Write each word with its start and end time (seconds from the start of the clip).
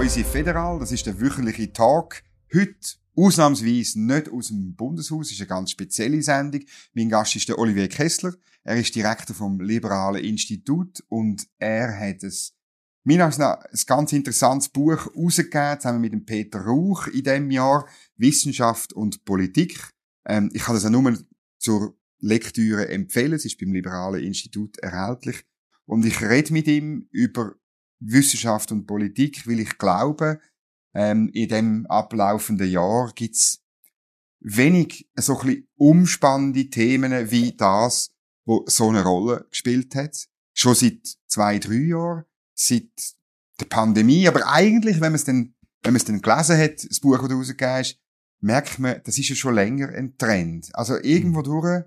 unsere 0.00 0.26
Federal. 0.26 0.78
Das 0.78 0.92
ist 0.92 1.04
der 1.04 1.20
wöchentliche 1.20 1.74
Tag. 1.74 2.22
Heute 2.54 2.74
ausnahmsweise 3.14 4.00
nicht 4.00 4.30
aus 4.30 4.48
dem 4.48 4.74
Bundeshaus. 4.74 5.26
Das 5.26 5.32
ist 5.32 5.40
eine 5.40 5.48
ganz 5.48 5.72
spezielle 5.72 6.22
Sendung. 6.22 6.62
Mein 6.94 7.10
Gast 7.10 7.36
ist 7.36 7.50
der 7.50 7.58
Olivier 7.58 7.86
Kessler. 7.86 8.32
Er 8.64 8.76
ist 8.76 8.94
Direktor 8.94 9.36
vom 9.36 9.60
Liberalen 9.60 10.24
Institut 10.24 11.04
und 11.08 11.46
er 11.58 11.94
hat 11.94 12.22
ein, 12.22 12.32
mir 13.04 13.26
ein 13.26 13.58
ganz 13.86 14.12
interessantes 14.14 14.70
Buch 14.70 15.04
herausgegeben, 15.04 15.80
zusammen 15.80 16.00
mit 16.00 16.14
dem 16.14 16.24
Peter 16.24 16.60
Rauch 16.60 17.06
in 17.08 17.22
diesem 17.22 17.50
Jahr. 17.50 17.86
Wissenschaft 18.16 18.94
und 18.94 19.26
Politik. 19.26 19.90
Ähm, 20.24 20.48
ich 20.54 20.62
kann 20.62 20.76
das 20.76 20.86
auch 20.86 20.90
nur 20.90 21.18
zur 21.58 21.94
Lektüre 22.20 22.88
empfehlen. 22.88 23.34
Es 23.34 23.44
ist 23.44 23.58
beim 23.58 23.74
Liberalen 23.74 24.24
Institut 24.24 24.78
erhältlich. 24.78 25.44
Und 25.84 26.06
ich 26.06 26.22
rede 26.22 26.54
mit 26.54 26.68
ihm 26.68 27.06
über 27.10 27.54
Wissenschaft 28.00 28.72
und 28.72 28.86
Politik, 28.86 29.46
weil 29.46 29.60
ich 29.60 29.78
glaube, 29.78 30.40
ähm, 30.94 31.28
in 31.32 31.48
dem 31.48 31.86
ablaufenden 31.86 32.68
Jahr 32.68 33.12
gibt's 33.14 33.62
wenig 34.40 35.08
so 35.16 35.38
ein 35.38 35.46
bisschen 35.46 35.68
umspannende 35.76 36.70
Themen 36.70 37.30
wie 37.30 37.52
das, 37.56 38.10
wo 38.44 38.64
so 38.66 38.88
eine 38.88 39.04
Rolle 39.04 39.46
gespielt 39.50 39.94
hat. 39.94 40.26
Schon 40.54 40.74
seit 40.74 41.16
zwei, 41.28 41.58
drei 41.58 41.74
Jahren, 41.74 42.24
seit 42.54 42.90
der 43.60 43.66
Pandemie. 43.66 44.26
Aber 44.26 44.48
eigentlich, 44.48 44.96
wenn 44.96 45.12
man 45.12 45.14
es 45.14 45.24
dann, 45.24 45.54
wenn 45.82 45.92
man 45.92 46.00
es 46.00 46.04
dann 46.04 46.20
gelesen 46.20 46.58
hat, 46.58 46.84
das 46.84 47.00
Buch, 47.00 47.18
das 47.18 47.28
du 47.28 47.34
rausgegeben 47.34 47.74
hast, 47.74 48.00
merkt 48.40 48.78
man, 48.78 49.00
das 49.04 49.18
ist 49.18 49.28
ja 49.28 49.34
schon 49.36 49.54
länger 49.54 49.90
ein 49.90 50.16
Trend. 50.16 50.70
Also 50.74 50.96
irgendwo 50.96 51.42
durch 51.42 51.84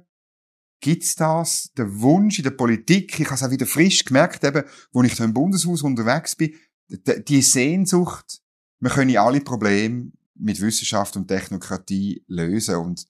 gibt's 0.84 1.16
das, 1.16 1.72
der 1.78 2.02
Wunsch 2.02 2.40
in 2.40 2.44
der 2.44 2.52
Politik, 2.52 3.18
ich 3.18 3.26
habe 3.26 3.36
es 3.36 3.44
auch 3.44 3.52
wieder 3.52 3.66
frisch 3.66 4.04
gemerkt, 4.04 4.44
eben, 4.44 4.64
wo 4.92 5.02
ich 5.02 5.16
da 5.16 5.24
im 5.24 5.34
Bundeshaus 5.34 5.82
unterwegs 5.82 6.36
bin, 6.36 6.54
die 6.90 7.42
Sehnsucht, 7.42 8.42
wir 8.82 8.92
können 8.92 9.16
alle 9.16 9.40
Probleme 9.40 10.12
mit 10.36 10.60
Wissenschaft 10.60 11.16
und 11.16 11.30
Technokratie 11.30 12.26
lösen 12.28 12.76
und 12.76 13.06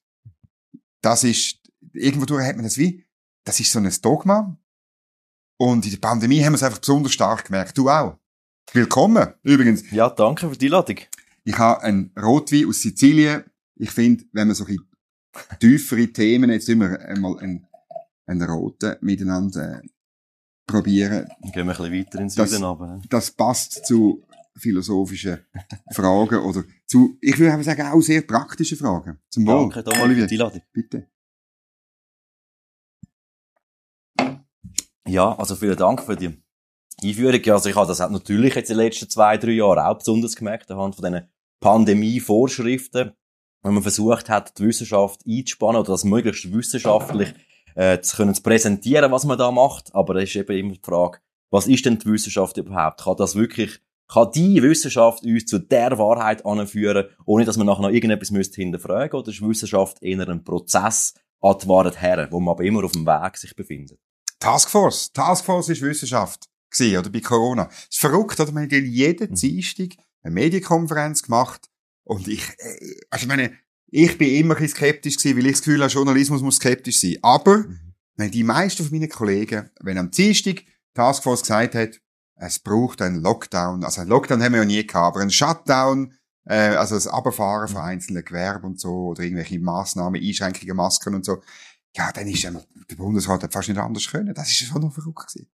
das 1.02 1.24
ist, 1.24 1.58
irgendwo 1.94 2.40
hat 2.40 2.56
man 2.56 2.66
das 2.66 2.78
wie, 2.78 3.04
das 3.44 3.60
ist 3.60 3.72
so 3.72 3.80
ein 3.80 3.92
Dogma 4.04 4.56
und 5.58 5.84
in 5.86 5.92
der 5.92 5.98
Pandemie 5.98 6.44
haben 6.44 6.54
wir 6.54 6.58
es 6.58 6.64
einfach 6.64 6.80
besonders 6.80 7.14
stark 7.14 7.46
gemerkt. 7.46 7.76
Du 7.76 7.90
auch. 7.90 8.20
Willkommen, 8.72 9.34
übrigens. 9.42 9.90
Ja, 9.90 10.12
danke 10.12 10.48
für 10.48 10.56
die 10.56 10.68
Einladung. 10.68 10.98
Ich 11.44 11.58
habe 11.58 11.82
einen 11.82 12.12
Rotwein 12.22 12.68
aus 12.68 12.82
Sizilien. 12.82 13.44
Ich 13.76 13.90
finde, 13.90 14.26
wenn 14.32 14.48
man 14.48 14.56
so 14.56 14.66
ein 14.66 14.80
tiefere 15.60 16.08
Themen, 16.08 16.52
jetzt 16.52 16.70
immer 16.70 17.00
einmal 17.00 17.40
einen, 17.40 17.68
einen 18.26 18.50
roten 18.50 18.96
miteinander 19.02 19.80
äh, 19.80 19.88
probieren. 20.66 21.28
Gehen 21.42 21.54
wir 21.54 21.62
ein 21.62 21.68
bisschen 21.68 21.94
weiter 21.94 22.20
ins 22.20 22.36
Süden 22.36 22.64
runter. 22.64 23.02
Das 23.10 23.32
passt 23.32 23.86
zu 23.86 24.24
philosophischen 24.56 25.40
Fragen 25.92 26.40
oder 26.40 26.64
zu, 26.86 27.18
ich 27.22 27.38
würde 27.40 27.64
sagen, 27.64 27.88
auch 27.88 28.02
sehr 28.02 28.22
praktischen 28.22 28.78
Fragen. 28.78 29.20
Zum 29.30 29.48
Wohl. 29.48 29.70
Danke, 29.70 29.84
Thomas, 29.84 30.08
für 30.08 30.28
die 30.28 30.36
Einladung. 30.36 30.62
Bitte. 30.72 31.08
Ja, 35.08 35.38
also 35.38 35.56
vielen 35.56 35.76
Dank 35.76 36.02
für 36.02 36.16
die 36.16 36.42
Einführung. 37.04 37.54
Also 37.54 37.70
ich 37.70 37.76
habe 37.76 37.88
das 37.88 38.00
natürlich 38.00 38.56
jetzt 38.56 38.70
in 38.70 38.78
den 38.78 38.86
letzten 38.86 39.10
zwei, 39.10 39.38
drei 39.38 39.52
Jahren 39.52 39.80
auch 39.80 39.98
besonders 39.98 40.36
gemerkt, 40.36 40.72
anhand 40.72 40.96
von 40.96 41.06
diesen 41.06 41.28
Pandemie-Vorschriften, 41.60 43.12
wenn 43.64 43.74
man 43.74 43.84
versucht 43.84 44.30
hat, 44.30 44.58
die 44.60 44.66
Wissenschaft 44.66 45.22
einzuspannen 45.26 45.78
oder 45.78 45.94
das 45.94 46.04
möglichst 46.04 46.54
wissenschaftlich 46.54 47.34
äh, 47.76 48.00
zu 48.02 48.18
können 48.18 48.36
zu 48.36 48.44
präsentieren, 48.44 49.12
was 49.12 49.26
man 49.26 49.38
da 49.38 49.52
macht. 49.52 49.96
Aber 49.96 50.16
es 50.18 50.30
ist 50.30 50.36
eben 50.36 50.58
immer 50.58 50.74
die 50.74 50.82
Frage, 50.84 51.20
was 51.50 51.68
ist 51.68 51.86
denn 51.86 51.98
die 51.98 52.06
Wissenschaft 52.06 52.58
überhaupt? 52.58 53.04
Kann 53.04 53.16
das 53.18 53.36
wirklich, 53.36 53.80
kann 54.08 54.32
die 54.36 54.62
Wissenschaft 54.62 55.24
uns 55.24 55.46
zu 55.46 55.60
der 55.60 55.98
Wahrheit 55.98 56.46
anführen, 56.46 57.08
ohne 57.26 57.46
dass 57.46 57.58
man 57.58 57.68
nachher 57.68 57.84
noch 57.84 57.90
irgendetwas 57.90 58.32
müsste 58.32 58.62
hinterfragen? 58.62 59.18
Oder 59.18 59.30
ist 59.30 59.42
Wissenschaft 59.42 60.04
eher 60.04 60.28
ein 60.28 60.44
Prozess 60.44 61.14
an 61.40 61.56
die 61.62 61.68
Wahrheit 61.68 62.02
her, 62.02 62.28
wo 62.32 62.40
man 62.40 62.54
aber 62.54 62.66
immer 62.66 62.84
auf 62.84 62.92
dem 62.92 63.06
Weg 63.06 63.38
sich 63.38 63.56
befindet? 63.56 63.98
Taskforce. 64.40 65.14
Taskforce 65.14 65.70
ist 65.70 65.82
Wissenschaft. 65.82 66.50
Gewesen, 66.70 66.98
oder 66.98 67.10
bei 67.10 67.20
Corona. 67.20 67.70
Es 67.72 67.96
ist 67.96 68.00
verrückt, 68.00 68.40
oder? 68.40 68.52
Man 68.52 68.64
hat 68.64 68.72
jeden 68.72 69.30
mhm. 69.30 69.36
Dienstag 69.36 69.90
eine 70.24 70.34
Medienkonferenz 70.34 71.22
gemacht 71.22 71.70
und 72.04 72.28
ich, 72.28 72.48
äh, 72.60 72.96
also 73.10 73.24
ich 73.24 73.28
meine, 73.28 73.54
ich 73.88 74.18
bin 74.18 74.36
immer 74.36 74.58
ein 74.58 74.68
skeptisch 74.68 75.18
gewesen, 75.18 75.38
weil 75.38 75.46
ich 75.46 75.52
das 75.54 75.62
Gefühl 75.62 75.82
habe, 75.82 75.92
Journalismus 75.92 76.42
muss 76.42 76.56
skeptisch 76.56 77.00
sein. 77.00 77.18
Aber, 77.22 77.60
mhm. 77.60 77.94
wenn 78.16 78.32
die 78.32 78.44
meisten 78.44 78.84
von 78.84 78.92
meinen 78.98 79.10
Kollegen, 79.10 79.70
wenn 79.82 79.98
am 79.98 80.12
Dienstag 80.12 80.64
Taskforce 80.94 81.42
gesagt 81.42 81.76
hat, 81.76 82.00
es 82.36 82.60
braucht 82.60 83.02
einen 83.02 83.22
Lockdown, 83.22 83.84
also 83.84 84.02
einen 84.02 84.10
Lockdown 84.10 84.42
haben 84.42 84.54
wir 84.54 84.62
ja 84.62 84.66
nie 84.66 84.86
gehabt, 84.86 85.16
aber 85.16 85.22
einen 85.22 85.32
Shutdown, 85.32 86.14
äh, 86.46 86.76
also 86.76 86.96
das 86.96 87.08
Aberfahren 87.08 87.68
von 87.68 87.82
mhm. 87.82 87.88
einzelnen 87.88 88.26
Gewerben 88.26 88.66
und 88.66 88.80
so, 88.80 89.08
oder 89.08 89.24
irgendwelche 89.24 89.60
Massnahmen, 89.60 90.22
Einschränkungen, 90.22 90.76
Masken 90.76 91.16
und 91.16 91.26
so, 91.26 91.42
ja, 91.96 92.12
dann 92.12 92.28
ist 92.28 92.44
ähm, 92.44 92.60
der 92.90 92.96
Bundesrat 92.96 93.52
fast 93.54 93.70
nicht 93.70 93.78
anders 93.78 94.08
können. 94.08 94.34
Das 94.34 94.50
ist 94.50 94.68
schon 94.68 94.82
noch 94.82 94.94
verrückt 94.94 95.28
gewesen. 95.28 95.50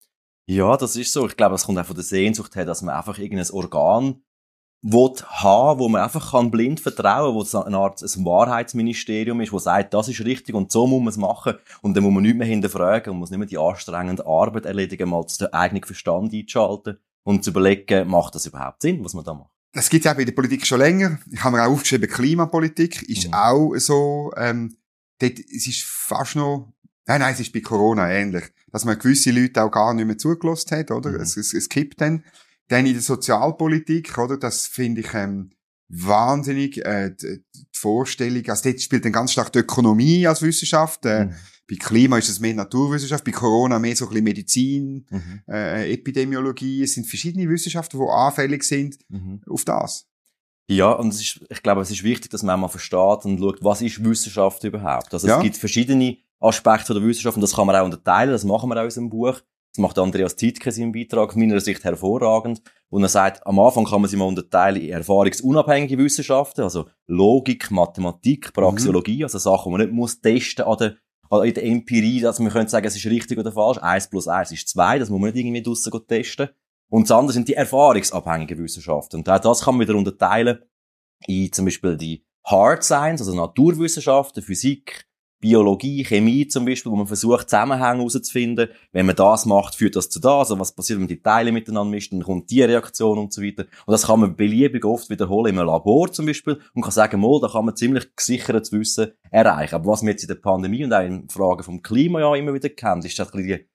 Ja, 0.47 0.77
das 0.77 0.95
ist 0.95 1.13
so. 1.13 1.27
Ich 1.27 1.37
glaube, 1.37 1.55
das 1.55 1.65
kommt 1.65 1.79
auch 1.79 1.87
von 1.87 1.97
der 1.97 2.05
Sehnsucht 2.05 2.55
her, 2.55 2.65
dass 2.65 2.83
man 2.83 2.95
einfach 2.95 3.19
irgendein 3.19 3.51
Organ 3.51 4.23
will 4.83 5.15
haben, 5.25 5.81
wo 5.81 5.89
man 5.89 6.03
einfach 6.03 6.33
kann 6.33 6.51
blind 6.51 6.81
vertrauen, 6.81 7.35
wo 7.35 7.43
es 7.43 7.55
eine 7.55 7.77
Art 7.77 8.03
ein 8.03 8.25
Wahrheitsministerium 8.25 9.41
ist, 9.41 9.53
wo 9.53 9.59
sagt, 9.59 9.95
das 9.95 10.09
ist 10.09 10.25
richtig 10.25 10.55
und 10.55 10.71
so 10.71 10.87
muss 10.87 11.01
man 11.01 11.09
es 11.09 11.17
machen 11.17 11.55
und 11.83 11.97
dann 11.97 12.05
muss 12.05 12.13
man 12.13 12.23
nicht 12.23 12.37
mehr 12.37 12.47
hinterfragen 12.47 13.13
und 13.13 13.19
muss 13.19 13.31
nicht 13.31 13.39
mehr 13.39 13.49
die 13.49 13.59
anstrengende 13.59 14.27
Arbeit 14.27 14.67
erledigen, 14.67 15.09
mal 15.09 15.25
den 15.41 15.53
eigenen 15.53 15.83
Verstand 15.83 16.33
einzuschalten 16.33 16.99
und 17.25 17.43
zu 17.43 17.51
überlegen, 17.51 18.09
macht 18.09 18.35
das 18.35 18.47
überhaupt 18.47 18.83
Sinn, 18.83 19.05
was 19.05 19.15
man 19.15 19.25
da 19.25 19.35
macht. 19.35 19.51
Das 19.73 19.91
gibt 19.91 20.07
es 20.07 20.13
auch 20.13 20.19
in 20.19 20.25
der 20.25 20.33
Politik 20.33 20.65
schon 20.67 20.79
länger. 20.79 21.19
Ich 21.31 21.43
habe 21.45 21.57
mir 21.57 21.65
auch 21.65 21.73
aufgeschrieben, 21.73 22.09
Klimapolitik 22.09 23.03
ist 23.03 23.27
mhm. 23.27 23.35
auch 23.35 23.75
so, 23.77 24.33
ähm, 24.37 24.77
dort, 25.19 25.39
es 25.39 25.67
ist 25.67 25.83
fast 25.85 26.37
noch, 26.37 26.73
nein, 27.07 27.21
nein, 27.21 27.35
es 27.35 27.41
ist 27.41 27.53
bei 27.53 27.61
Corona 27.61 28.11
ähnlich, 28.11 28.45
dass 28.73 28.85
man 28.85 28.99
gewisse 28.99 29.33
Leute 29.33 29.63
auch 29.63 29.71
gar 29.71 29.93
nicht 29.93 30.07
mehr 30.07 30.17
zugelassen 30.17 30.79
hat, 30.79 30.91
oder? 30.91 31.11
Mhm. 31.11 31.21
Es, 31.21 31.37
es, 31.37 31.53
es 31.53 31.69
kippt 31.69 32.01
dann. 32.01 32.25
Dann 32.69 32.87
in 32.87 32.95
der 32.95 33.03
Sozialpolitik, 33.03 34.17
oder? 34.19 34.37
Das 34.37 34.67
finde 34.67 35.03
ich 35.03 35.15
ähm, 35.15 35.51
wahnsinnig. 35.89 36.85
Äh, 36.85 37.15
die, 37.21 37.45
die 37.55 37.67
Vorstellung, 37.73 38.45
also 38.49 38.69
dort 38.69 38.81
spielt 38.81 39.05
dann 39.05 39.13
ganz 39.13 39.33
stark 39.33 39.53
die 39.53 39.61
Ökonomie 39.61 40.27
als 40.27 40.43
Wissenschaft. 40.43 41.05
Äh, 41.07 41.27
mhm. 41.27 41.35
Bei 41.69 41.77
Klima 41.77 42.19
ist 42.19 42.29
es 42.29 42.39
mehr 42.39 42.55
Naturwissenschaft, 42.55 43.25
bei 43.25 43.33
Corona 43.33 43.79
mehr 43.79 43.97
so 43.97 44.05
ein 44.05 44.11
bisschen 44.11 44.25
Medizin, 44.25 45.07
mhm. 45.11 45.43
äh, 45.49 45.93
Epidemiologie. 45.93 46.85
Es 46.85 46.95
sind 46.95 47.07
verschiedene 47.07 47.49
Wissenschaften, 47.49 47.99
die 47.99 48.07
anfällig 48.09 48.63
sind 48.63 48.99
mhm. 49.09 49.41
auf 49.49 49.65
das. 49.65 50.07
Ja, 50.69 50.93
und 50.93 51.09
es 51.09 51.21
ist, 51.21 51.41
ich 51.49 51.63
glaube, 51.63 51.81
es 51.81 51.91
ist 51.91 52.03
wichtig, 52.03 52.31
dass 52.31 52.43
man 52.43 52.59
mal 52.59 52.69
versteht 52.69 53.25
und 53.25 53.39
schaut, 53.39 53.63
was 53.63 53.83
ist 53.83 54.05
Wissenschaft 54.05 54.65
überhaupt? 54.65 55.13
Also 55.13 55.29
ja. 55.29 55.37
es 55.37 55.43
gibt 55.43 55.57
verschiedene 55.57 56.19
Aspekte 56.41 56.93
der 56.93 57.03
Wissenschaft 57.03 57.37
und 57.37 57.41
das 57.41 57.55
kann 57.55 57.67
man 57.67 57.77
auch 57.77 57.85
unterteilen, 57.85 58.33
das 58.33 58.45
machen 58.45 58.69
wir 58.69 58.77
auch 58.77 58.81
in 58.81 58.87
unserem 58.87 59.11
Buch. 59.11 59.41
Das 59.77 59.83
macht 59.83 59.99
Andreas 59.99 60.37
Tietke 60.37 60.73
seinen 60.73 60.91
Beitrag 60.91 61.29
aus 61.29 61.37
meiner 61.37 61.61
Sicht 61.61 61.85
hervorragend. 61.85 62.63
Und 62.89 63.03
er 63.03 63.11
sagt, 63.11 63.47
am 63.47 63.59
Anfang 63.59 63.85
kann 63.85 64.01
man 64.01 64.09
sie 64.09 64.17
mal 64.17 64.25
unterteilen 64.25 64.81
in 64.81 64.89
erfahrungsunabhängige 64.89 65.99
Wissenschaften, 65.99 66.63
also 66.63 66.87
Logik, 67.07 67.71
Mathematik, 67.71 68.55
Praxeologie, 68.55 69.19
mhm. 69.19 69.25
also 69.25 69.37
Sachen, 69.37 69.71
die 69.71 69.77
man 69.77 69.87
nicht 69.87 69.93
muss 69.93 70.19
testen 70.23 70.65
an 70.65 70.79
der, 70.79 70.97
an 71.29 71.53
der 71.53 71.63
Empirie, 71.63 72.23
dass 72.23 72.39
man 72.39 72.51
könnte 72.51 72.71
sagen, 72.71 72.87
es 72.87 72.97
ist 72.97 73.05
richtig 73.05 73.39
oder 73.39 73.53
falsch. 73.53 73.77
Eins 73.77 74.09
plus 74.09 74.29
eins 74.29 74.51
ist 74.51 74.67
zwei, 74.67 74.99
das 74.99 75.11
muss 75.11 75.21
man 75.21 75.31
nicht 75.31 75.45
irgendwie 75.45 75.63
draussen 75.63 75.93
testen. 76.09 76.49
Und 76.89 77.11
das 77.11 77.15
andere 77.15 77.35
sind 77.35 77.49
die 77.49 77.55
erfahrungsabhängigen 77.55 78.57
Wissenschaften. 78.65 79.17
Und 79.19 79.29
auch 79.29 79.41
das 79.41 79.63
kann 79.63 79.75
man 79.75 79.87
wieder 79.87 79.99
unterteilen 79.99 80.61
in 81.27 81.53
zum 81.53 81.67
Beispiel 81.67 81.99
die 81.99 82.25
Hard 82.47 82.83
Science, 82.83 83.21
also 83.21 83.35
Naturwissenschaften, 83.35 84.43
Physik, 84.43 85.07
Biologie, 85.47 86.03
Chemie 86.03 86.49
zum 86.49 86.65
Beispiel, 86.65 86.91
wo 86.91 86.97
man 86.97 87.07
versucht, 87.07 87.49
Zusammenhänge 87.49 87.99
herauszufinden. 87.99 88.69
Wenn 88.91 89.07
man 89.07 89.15
das 89.15 89.47
macht, 89.47 89.77
führt 89.77 89.95
das 89.95 90.09
zu 90.09 90.19
das. 90.19 90.51
Also 90.51 90.59
was 90.59 90.75
passiert, 90.75 90.97
wenn 90.97 91.05
man 91.05 91.09
die 91.09 91.23
Teile 91.23 91.53
miteinander 91.53 91.89
mischt, 91.89 92.13
dann 92.13 92.25
kommt 92.25 92.51
die 92.51 92.63
Reaktion 92.65 93.17
und 93.17 93.33
so 93.33 93.43
weiter. 93.43 93.63
Und 93.87 93.93
das 93.93 94.09
kann 94.09 94.19
man 94.19 94.35
beliebig 94.35 94.85
oft 94.85 95.09
wiederholen 95.09 95.57
im 95.57 95.65
Labor 95.65 96.11
zum 96.11 96.27
Beispiel 96.27 96.59
und 96.75 96.83
kann 96.83 96.91
sagen, 96.91 97.21
mal, 97.21 97.41
da 97.41 97.47
kann 97.47 97.65
man 97.65 97.77
ziemlich 97.77 98.17
gesichertes 98.17 98.73
Wissen 98.73 99.13
erreichen. 99.31 99.77
Aber 99.77 99.93
was 99.93 100.03
wir 100.03 100.11
jetzt 100.11 100.25
in 100.25 100.29
der 100.29 100.35
Pandemie 100.35 100.83
und 100.83 100.93
auch 100.93 101.05
in 101.05 101.29
Fragen 101.29 101.63
vom 101.63 101.81
Klima 101.81 102.19
ja 102.19 102.35
immer 102.35 102.53
wieder 102.53 102.69
kennen, 102.69 103.03
ist 103.03 103.17
das 103.17 103.31
die 103.31 103.69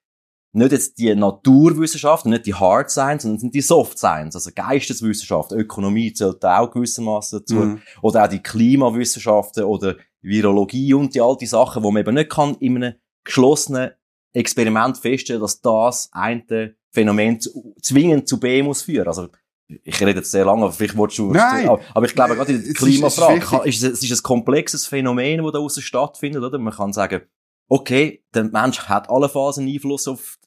nicht 0.54 0.72
jetzt 0.72 0.98
die 0.98 1.14
Naturwissenschaften, 1.14 2.30
nicht 2.30 2.44
die 2.44 2.54
Hard 2.54 2.90
Science, 2.90 3.22
sondern 3.22 3.40
sind 3.40 3.54
die 3.54 3.62
Soft 3.62 3.98
Science, 3.98 4.34
also 4.36 4.50
Geisteswissenschaften, 4.54 5.58
Ökonomie 5.58 6.12
zählt 6.12 6.44
auch 6.44 6.70
gewissermaßen 6.70 7.38
dazu, 7.38 7.54
mhm. 7.54 7.82
oder 8.02 8.24
auch 8.24 8.28
die 8.28 8.42
Klimawissenschaften 8.42 9.64
oder 9.64 9.96
Virologie 10.22 10.94
und 10.94 11.14
die 11.14 11.20
all 11.20 11.36
die 11.36 11.46
Sachen, 11.46 11.82
wo 11.82 11.90
man 11.90 12.00
eben 12.00 12.14
nicht 12.14 12.30
kann 12.30 12.56
in 12.60 12.76
einem 12.76 12.94
geschlossenen 13.24 13.90
Experiment 14.32 14.96
feststellen, 14.96 15.42
dass 15.42 15.60
das 15.60 16.08
eine 16.12 16.74
Phänomen 16.90 17.40
zu, 17.40 17.74
zwingend 17.80 18.28
zu 18.28 18.40
B 18.40 18.62
muss 18.62 18.82
führen. 18.82 19.08
Also, 19.08 19.28
ich 19.66 20.00
rede 20.00 20.20
jetzt 20.20 20.30
sehr 20.30 20.44
lange, 20.44 20.64
aber 20.64 20.72
vielleicht 20.72 20.96
willst 20.96 21.18
du... 21.18 21.32
Nein! 21.32 21.68
Aber 21.68 22.06
ich 22.06 22.14
glaube, 22.14 22.34
gerade 22.34 22.52
in 22.52 22.62
der 22.62 22.74
Klimafrage, 22.74 23.68
ist, 23.68 23.82
es 23.82 24.02
ist 24.02 24.20
ein 24.20 24.22
komplexes 24.22 24.86
Phänomen, 24.86 25.42
das 25.42 25.52
da 25.52 25.58
außen 25.58 25.82
stattfindet, 25.82 26.42
oder? 26.42 26.58
Man 26.58 26.74
kann 26.74 26.92
sagen, 26.92 27.22
okay, 27.68 28.22
der 28.34 28.44
Mensch 28.44 28.80
hat 28.80 29.08
allenfalls 29.08 29.58
einen 29.58 29.68
Einfluss 29.68 30.06
auf 30.08 30.38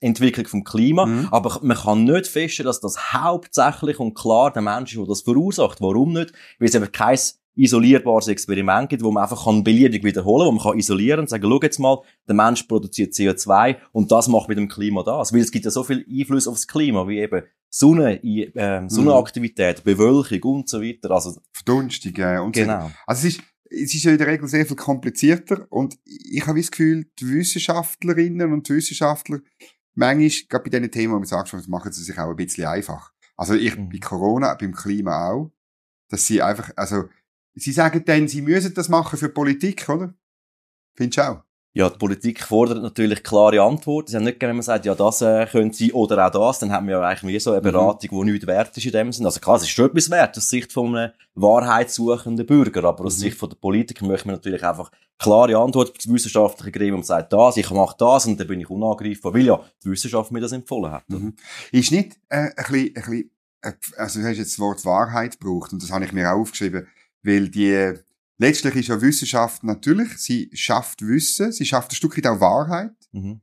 Entwicklung 0.00 0.46
vom 0.46 0.64
Klima. 0.64 1.06
Mhm. 1.06 1.28
Aber 1.30 1.58
man 1.62 1.76
kann 1.76 2.04
nicht 2.04 2.26
feststellen, 2.26 2.66
dass 2.66 2.80
das 2.80 3.14
hauptsächlich 3.14 3.98
und 3.98 4.14
klar 4.14 4.52
der 4.52 4.62
Mensch 4.62 4.92
ist, 4.92 4.98
der 4.98 5.06
das 5.06 5.22
verursacht. 5.22 5.80
Warum 5.80 6.12
nicht? 6.12 6.32
Weil 6.58 6.68
es 6.68 6.74
eben 6.74 6.92
kein 6.92 7.18
isolierbares 7.56 8.28
Experiment 8.28 8.88
gibt, 8.88 9.02
wo 9.02 9.10
man 9.10 9.22
einfach 9.22 9.44
kann 9.44 9.64
beliebig 9.64 10.04
wiederholen, 10.04 10.46
wo 10.46 10.52
man 10.52 10.62
kann 10.62 10.78
isolieren 10.78 11.20
und 11.20 11.30
sagen, 11.30 11.44
schau 11.48 11.60
jetzt 11.62 11.78
mal, 11.78 12.02
der 12.28 12.34
Mensch 12.34 12.64
produziert 12.64 13.14
CO2 13.14 13.76
und 13.92 14.12
das 14.12 14.28
macht 14.28 14.48
mit 14.48 14.58
dem 14.58 14.68
Klima 14.68 15.02
das. 15.02 15.32
Weil 15.32 15.40
es 15.40 15.50
gibt 15.50 15.64
ja 15.64 15.70
so 15.70 15.82
viel 15.82 16.04
Einfluss 16.08 16.46
aufs 16.46 16.66
Klima, 16.66 17.08
wie 17.08 17.18
eben 17.18 17.42
Sonne, 17.70 18.22
äh, 18.22 18.88
Sonnenaktivität. 18.88 19.84
Bewölkung 19.84 20.54
und 20.54 20.68
so 20.68 20.80
weiter. 20.82 21.10
Also, 21.10 21.40
Verdunstung 21.52 22.14
äh, 22.16 22.38
und 22.38 22.52
genau. 22.52 22.88
so 22.88 22.94
Also 23.06 23.26
es 23.26 23.36
ist, 23.36 23.42
es 23.70 23.94
ist 23.94 24.04
ja 24.04 24.12
in 24.12 24.18
der 24.18 24.26
Regel 24.28 24.48
sehr 24.48 24.66
viel 24.66 24.76
komplizierter 24.76 25.66
und 25.70 25.98
ich 26.04 26.46
habe 26.46 26.60
das 26.60 26.70
Gefühl, 26.70 27.06
die 27.18 27.28
Wissenschaftlerinnen 27.28 28.52
und 28.52 28.68
die 28.68 28.74
Wissenschaftler, 28.74 29.40
manchmal, 29.94 30.30
gerade 30.48 30.64
bei 30.64 30.70
diesen 30.70 30.90
Themen, 30.90 31.14
wo 31.14 31.18
man 31.18 31.26
sagt, 31.26 31.52
machen 31.68 31.92
sie 31.92 32.04
sich 32.04 32.18
auch 32.18 32.30
ein 32.30 32.36
bisschen 32.36 32.66
einfach. 32.66 33.12
Also 33.36 33.54
ich, 33.54 33.76
mhm. 33.76 33.88
bei 33.88 33.98
Corona, 33.98 34.54
beim 34.54 34.72
Klima 34.72 35.30
auch, 35.30 35.52
dass 36.08 36.26
sie 36.26 36.40
einfach, 36.42 36.70
also, 36.76 37.04
sie 37.56 37.72
sagen 37.72 38.04
dann, 38.04 38.28
sie 38.28 38.42
müssen 38.42 38.74
das 38.74 38.88
machen 38.88 39.18
für 39.18 39.28
Politik, 39.28 39.88
oder? 39.88 40.14
Findest 40.94 41.18
du 41.18 41.22
auch? 41.22 41.46
ja, 41.76 41.90
die 41.90 41.98
Politik 41.98 42.42
fordert 42.42 42.82
natürlich 42.82 43.22
klare 43.22 43.60
Antworten. 43.60 44.06
Ist 44.06 44.14
ja 44.14 44.20
nicht, 44.20 44.40
wenn 44.40 44.56
man 44.56 44.62
sagt, 44.62 44.86
ja, 44.86 44.94
das 44.94 45.20
äh, 45.20 45.44
könnte 45.44 45.76
sein 45.76 45.90
oder 45.90 46.26
auch 46.26 46.30
das, 46.30 46.60
dann 46.60 46.72
haben 46.72 46.86
wir 46.86 46.96
ja 46.96 47.02
eigentlich 47.02 47.34
wie 47.34 47.38
so 47.38 47.50
eine 47.50 47.60
mhm. 47.60 47.64
Beratung, 47.64 48.08
die 48.18 48.32
nichts 48.32 48.46
wert 48.46 48.74
ist 48.74 48.86
in 48.86 48.92
dem 48.92 49.12
Sinne. 49.12 49.28
Also 49.28 49.40
klar, 49.40 49.56
es 49.56 49.64
ist 49.64 49.68
schon 49.68 49.90
etwas 49.90 50.08
wert 50.08 50.38
aus 50.38 50.48
Sicht 50.48 50.72
von 50.72 50.96
einem 50.96 51.12
wahrheitssuchenden 51.34 52.46
Bürger, 52.46 52.82
aber 52.84 53.04
aus 53.04 53.18
mhm. 53.18 53.20
Sicht 53.20 53.36
von 53.36 53.50
der 53.50 53.56
Politiker 53.56 54.06
möchte 54.06 54.26
man 54.26 54.36
natürlich 54.36 54.64
einfach 54.64 54.90
klare 55.18 55.58
Antworten. 55.58 55.92
Das 55.94 56.10
wissenschaftliche 56.10 56.72
Gremium 56.72 57.02
sagt 57.02 57.34
das, 57.34 57.58
ich 57.58 57.70
mache 57.70 57.94
das 57.98 58.24
und 58.24 58.40
dann 58.40 58.46
bin 58.46 58.58
ich 58.58 58.70
unangreifbar, 58.70 59.34
weil 59.34 59.44
ja 59.44 59.60
die 59.84 59.90
Wissenschaft 59.90 60.32
mir 60.32 60.40
das 60.40 60.52
empfohlen 60.52 60.92
hat. 60.92 61.06
Mhm. 61.10 61.34
Ist 61.72 61.92
nicht 61.92 62.16
äh, 62.30 62.36
ein 62.36 62.54
bisschen, 62.56 62.86
ein 62.86 62.92
bisschen, 62.94 63.30
äh, 63.60 63.72
also 63.98 64.20
du 64.20 64.26
hast 64.26 64.38
jetzt 64.38 64.52
das 64.52 64.58
Wort 64.60 64.82
Wahrheit 64.86 65.38
gebraucht 65.38 65.74
und 65.74 65.82
das 65.82 65.92
habe 65.92 66.06
ich 66.06 66.12
mir 66.14 66.32
auch 66.32 66.38
aufgeschrieben, 66.38 66.86
weil 67.26 67.48
die 67.48 67.94
letztlich 68.38 68.76
ist 68.76 68.88
ja 68.88 69.00
Wissenschaft 69.00 69.64
natürlich, 69.64 70.16
sie 70.18 70.50
schafft 70.54 71.02
Wissen, 71.02 71.52
sie 71.52 71.66
schafft 71.66 71.92
ein 71.92 71.96
Stück 71.96 72.16
weit 72.16 72.26
auch 72.26 72.40
Wahrheit, 72.40 72.94
mhm. 73.12 73.40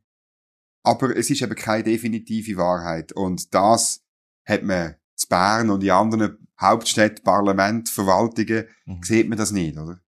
aber 0.84 1.16
es 1.16 1.30
ist 1.30 1.42
eben 1.42 1.56
keine 1.56 1.84
definitive 1.84 2.58
Wahrheit 2.58 3.12
und 3.12 3.54
das 3.54 4.04
hat 4.46 4.64
man 4.64 4.96
zu 5.16 5.28
Bern 5.28 5.70
und 5.70 5.84
in 5.84 5.92
anderen 5.92 6.48
Hauptstädten, 6.60 7.24
Parlament, 7.24 7.90
Verwaltungen, 7.90 8.68
mhm. 8.86 9.04
sieht 9.04 9.28
man 9.28 9.38
das 9.38 9.52
nicht, 9.52 9.78
oder? 9.78 10.00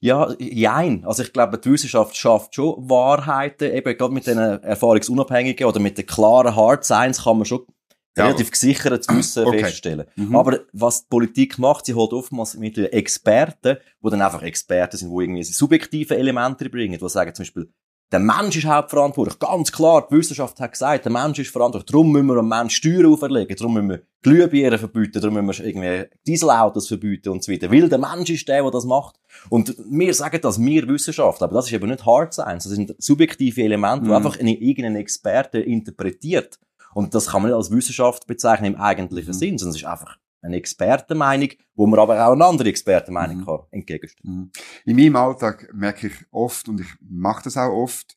Ja, 0.00 0.34
jein. 0.38 1.04
Also 1.04 1.22
ich 1.22 1.32
glaube, 1.32 1.58
die 1.58 1.70
Wissenschaft 1.70 2.16
schafft 2.16 2.54
schon 2.54 2.88
Wahrheiten, 2.88 3.70
eben 3.70 3.96
gerade 3.96 4.14
mit 4.14 4.26
den 4.26 4.38
erfahrungsunabhängigen 4.38 5.66
oder 5.66 5.78
mit 5.78 5.98
den 5.98 6.06
klaren 6.06 6.56
Hard 6.56 6.84
Science 6.84 7.24
kann 7.24 7.36
man 7.36 7.44
schon 7.44 7.66
ja. 8.16 8.24
relativ 8.24 8.50
gesichert 8.50 9.04
zu 9.04 9.16
Wissen 9.16 9.46
okay. 9.46 9.60
feststellen. 9.60 10.06
Mhm. 10.16 10.36
Aber 10.36 10.60
was 10.72 11.02
die 11.02 11.08
Politik 11.08 11.58
macht, 11.58 11.86
sie 11.86 11.94
holt 11.94 12.12
oftmals 12.12 12.56
mit 12.56 12.76
Experten, 12.78 13.76
die 14.02 14.10
dann 14.10 14.22
einfach 14.22 14.42
Experten 14.42 14.96
sind, 14.96 15.10
die 15.10 15.22
irgendwie 15.22 15.42
subjektive 15.42 16.16
Elemente 16.16 16.68
bringen, 16.68 16.98
die 16.98 17.08
sagen 17.08 17.34
zum 17.34 17.44
Beispiel, 17.44 17.72
der 18.12 18.18
Mensch 18.18 18.56
ist 18.56 18.66
hauptverantwortlich. 18.66 19.38
Ganz 19.38 19.70
klar, 19.70 20.06
die 20.10 20.16
Wissenschaft 20.16 20.58
hat 20.58 20.72
gesagt, 20.72 21.04
der 21.04 21.12
Mensch 21.12 21.38
ist 21.38 21.50
verantwortlich. 21.50 21.92
Darum 21.92 22.10
müssen 22.10 22.26
wir 22.26 22.38
am 22.38 22.48
Mensch 22.48 22.74
Steuern 22.74 23.06
auferlegen. 23.06 23.56
Darum 23.56 23.74
müssen 23.74 23.88
wir 23.88 24.02
Glühbirnen 24.22 24.78
verbieten. 24.80 25.20
Darum 25.20 25.46
müssen 25.46 25.62
wir 25.62 25.70
irgendwie 25.70 26.10
Dieselautos 26.26 26.88
verbieten 26.88 27.28
und 27.28 27.44
so 27.44 27.52
weiter. 27.52 27.70
Weil 27.70 27.88
der 27.88 27.98
Mensch 27.98 28.30
ist 28.30 28.48
der, 28.48 28.62
der 28.62 28.70
das 28.72 28.84
macht. 28.84 29.20
Und 29.48 29.76
wir 29.88 30.12
sagen 30.12 30.40
das, 30.42 30.60
wir 30.60 30.88
Wissenschaft. 30.88 31.40
Aber 31.40 31.54
das 31.54 31.66
ist 31.66 31.72
eben 31.72 31.88
nicht 31.88 32.04
Hard 32.04 32.34
Science. 32.34 32.64
Das 32.64 32.72
sind 32.72 32.94
subjektive 32.98 33.62
Elemente, 33.62 34.02
die 34.02 34.08
mhm. 34.08 34.16
einfach 34.16 34.36
irgendein 34.40 34.96
Experte 34.96 35.60
interpretiert. 35.60 36.58
Und 36.94 37.14
das 37.14 37.28
kann 37.28 37.42
man 37.42 37.50
nicht 37.50 37.56
als 37.56 37.70
Wissenschaft 37.70 38.26
bezeichnen 38.26 38.74
im 38.74 38.80
eigentlichen 38.80 39.32
mhm. 39.32 39.38
Sinn, 39.38 39.58
sondern 39.58 39.76
es 39.76 39.82
ist 39.82 39.88
einfach 39.88 40.18
eine 40.42 40.56
Expertenmeinung, 40.56 41.50
wo 41.74 41.86
man 41.86 42.00
aber 42.00 42.26
auch 42.26 42.32
eine 42.32 42.44
andere 42.44 42.68
Expertenmeinung 42.68 43.38
mhm. 43.38 43.46
kann 43.46 43.60
entgegenstellen. 43.70 44.34
Mhm. 44.34 44.50
In 44.84 44.96
meinem 44.96 45.16
Alltag 45.16 45.68
merke 45.72 46.08
ich 46.08 46.14
oft, 46.30 46.68
und 46.68 46.80
ich 46.80 46.88
mache 47.00 47.44
das 47.44 47.56
auch 47.56 47.70
oft, 47.70 48.16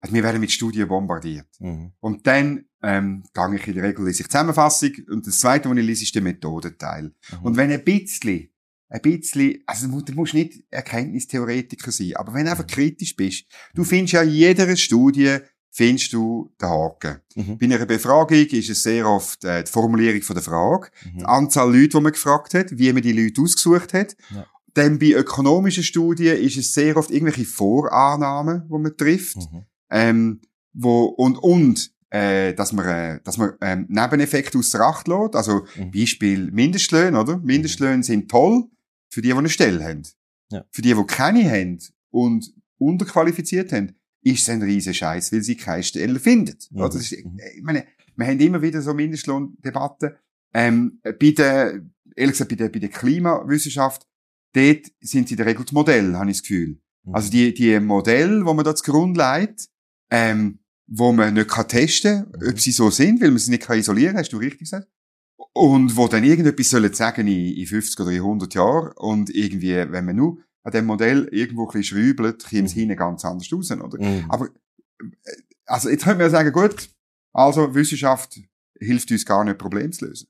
also 0.00 0.14
wir 0.14 0.22
werden 0.22 0.40
mit 0.40 0.50
Studien 0.50 0.88
bombardiert. 0.88 1.46
Mhm. 1.60 1.92
Und 2.00 2.26
dann 2.26 2.64
ähm, 2.82 3.22
gehe 3.32 3.54
ich 3.54 3.66
in 3.68 3.74
der 3.74 3.84
Regel 3.84 4.04
lese 4.04 4.22
ich 4.22 4.28
Zusammenfassung 4.28 4.90
und 5.08 5.26
das 5.26 5.38
Zweite, 5.38 5.70
was 5.70 5.78
ich 5.78 5.84
lese, 5.84 6.02
ist 6.02 6.14
der 6.14 6.22
Methodenteil. 6.22 7.04
Mhm. 7.04 7.38
Und 7.42 7.56
wenn 7.56 7.70
ein 7.70 7.84
bisschen, 7.84 8.50
ein 8.88 9.00
bisschen, 9.00 9.62
also 9.64 10.00
du 10.00 10.12
musst 10.12 10.34
nicht 10.34 10.64
Erkenntnistheoretiker 10.70 11.92
sein, 11.92 12.16
aber 12.16 12.34
wenn 12.34 12.44
du 12.44 12.50
einfach 12.50 12.64
mhm. 12.64 12.70
kritisch 12.70 13.14
bist, 13.14 13.46
du 13.74 13.84
findest 13.84 14.14
ja 14.14 14.22
in 14.22 14.30
jeder 14.30 14.76
Studie 14.76 15.38
findest 15.72 16.12
du 16.12 16.52
den 16.60 16.68
Haken. 16.68 17.16
Mhm. 17.34 17.58
Bei 17.58 17.64
einer 17.64 17.86
Befragung 17.86 18.36
ist 18.36 18.68
es 18.68 18.82
sehr 18.82 19.08
oft 19.08 19.42
äh, 19.44 19.64
die 19.64 19.70
Formulierung 19.70 20.20
von 20.20 20.36
der 20.36 20.42
Frage, 20.42 20.90
mhm. 21.04 21.18
die 21.18 21.24
Anzahl 21.24 21.74
Leute, 21.74 21.96
die 21.96 22.00
man 22.00 22.12
gefragt 22.12 22.54
hat, 22.54 22.78
wie 22.78 22.92
man 22.92 23.02
die 23.02 23.12
Leute 23.12 23.40
ausgesucht 23.40 23.94
hat. 23.94 24.14
Ja. 24.34 24.46
Dann 24.74 24.98
bei 24.98 25.12
ökonomischen 25.12 25.82
Studien 25.82 26.36
ist 26.36 26.58
es 26.58 26.74
sehr 26.74 26.96
oft 26.96 27.10
irgendwelche 27.10 27.46
Vorannahmen, 27.46 28.68
die 28.68 28.78
man 28.78 28.96
trifft, 28.96 29.36
mhm. 29.36 29.64
ähm, 29.90 30.40
wo 30.74 31.04
und 31.04 31.38
und 31.38 31.90
äh, 32.10 32.52
dass 32.52 32.72
man 32.72 32.86
äh, 32.86 33.20
dass 33.24 33.38
man 33.38 33.54
ähm, 33.62 33.86
Nebeneffekte 33.88 34.58
außer 34.58 34.80
Acht 34.80 35.08
lässt. 35.08 35.34
Also 35.34 35.66
mhm. 35.76 35.90
Beispiel 35.90 36.50
Mindestlöhne, 36.50 37.18
oder? 37.18 37.38
Mindestlöhne 37.38 38.02
sind 38.02 38.30
toll 38.30 38.64
für 39.08 39.22
die, 39.22 39.28
die 39.28 39.34
eine 39.34 39.48
Stelle 39.48 39.82
haben. 39.82 40.02
Ja. 40.50 40.64
Für 40.70 40.82
die, 40.82 40.94
die 40.94 41.04
keine 41.06 41.50
haben 41.50 41.78
und 42.10 42.52
unterqualifiziert 42.76 43.72
haben, 43.72 43.94
ist 44.22 44.48
ein 44.48 44.62
riesen 44.62 44.94
Scheiß, 44.94 45.32
weil 45.32 45.42
sie 45.42 45.56
keine 45.56 45.82
Stelle 45.82 46.20
findet. 46.20 46.70
Mhm. 46.70 46.80
Oder? 46.80 46.96
Ist, 46.96 47.12
mhm. 47.12 47.38
ich 47.56 47.62
meine, 47.62 47.86
wir 48.16 48.26
haben 48.26 48.40
immer 48.40 48.62
wieder 48.62 48.82
so 48.82 48.94
Mindestlohndebatten. 48.94 50.12
Ähm, 50.54 51.00
bei 51.02 51.30
der, 51.30 51.82
ehrlich 52.14 52.32
gesagt, 52.32 52.50
bei 52.50 52.56
der, 52.56 52.68
bei 52.68 52.78
der 52.78 52.90
Klimawissenschaft, 52.90 54.06
dort 54.52 54.86
sind 55.00 55.28
sie 55.28 55.34
in 55.34 55.38
der 55.38 55.46
Regel 55.46 55.64
das 55.64 55.72
Modell, 55.72 56.14
habe 56.16 56.30
ich 56.30 56.38
das 56.38 56.42
Gefühl. 56.42 56.80
Mhm. 57.04 57.14
Also 57.14 57.30
die, 57.30 57.54
die 57.54 57.80
Modelle, 57.80 58.44
wo 58.44 58.52
man 58.54 58.64
da 58.64 58.74
zugrunde 58.74 59.20
legt, 59.20 59.68
ähm, 60.10 60.58
wo 60.86 61.12
man 61.12 61.34
nicht 61.34 61.48
kann 61.48 61.68
testen 61.68 62.30
kann, 62.30 62.40
mhm. 62.40 62.48
ob 62.50 62.60
sie 62.60 62.72
so 62.72 62.90
sind, 62.90 63.20
weil 63.20 63.30
man 63.30 63.38
sie 63.38 63.50
nicht 63.50 63.62
kann 63.62 63.78
isolieren 63.78 64.16
hast 64.16 64.32
du 64.32 64.36
richtig 64.36 64.60
gesagt. 64.60 64.88
Und 65.54 65.96
wo 65.96 66.06
dann 66.06 66.24
irgendetwas 66.24 66.70
sollen 66.70 66.92
sagen 66.92 67.26
in, 67.26 67.56
in 67.56 67.66
50 67.66 68.00
oder 68.00 68.10
100 68.10 68.54
Jahren 68.54 68.92
und 68.96 69.30
irgendwie, 69.30 69.74
wenn 69.74 70.04
man 70.04 70.16
nur 70.16 70.38
an 70.64 70.72
dem 70.72 70.86
Modell 70.86 71.28
irgendwo 71.32 71.62
ein 71.62 71.66
bisschen 71.68 71.84
schwübelt, 71.84 72.44
kommt 72.48 72.66
es 72.66 72.74
mhm. 72.74 72.80
hinten 72.80 72.96
ganz 72.96 73.24
anders 73.24 73.52
raus, 73.52 73.70
oder? 73.70 74.02
Mhm. 74.02 74.26
Aber, 74.28 74.46
äh, 74.46 75.32
also 75.66 75.88
jetzt 75.88 76.04
können 76.04 76.18
wir 76.18 76.30
sagen, 76.30 76.52
gut, 76.52 76.88
also 77.32 77.74
Wissenschaft 77.74 78.40
hilft 78.78 79.10
uns 79.10 79.24
gar 79.24 79.44
nicht, 79.44 79.58
Probleme 79.58 79.90
zu 79.90 80.06
lösen. 80.06 80.28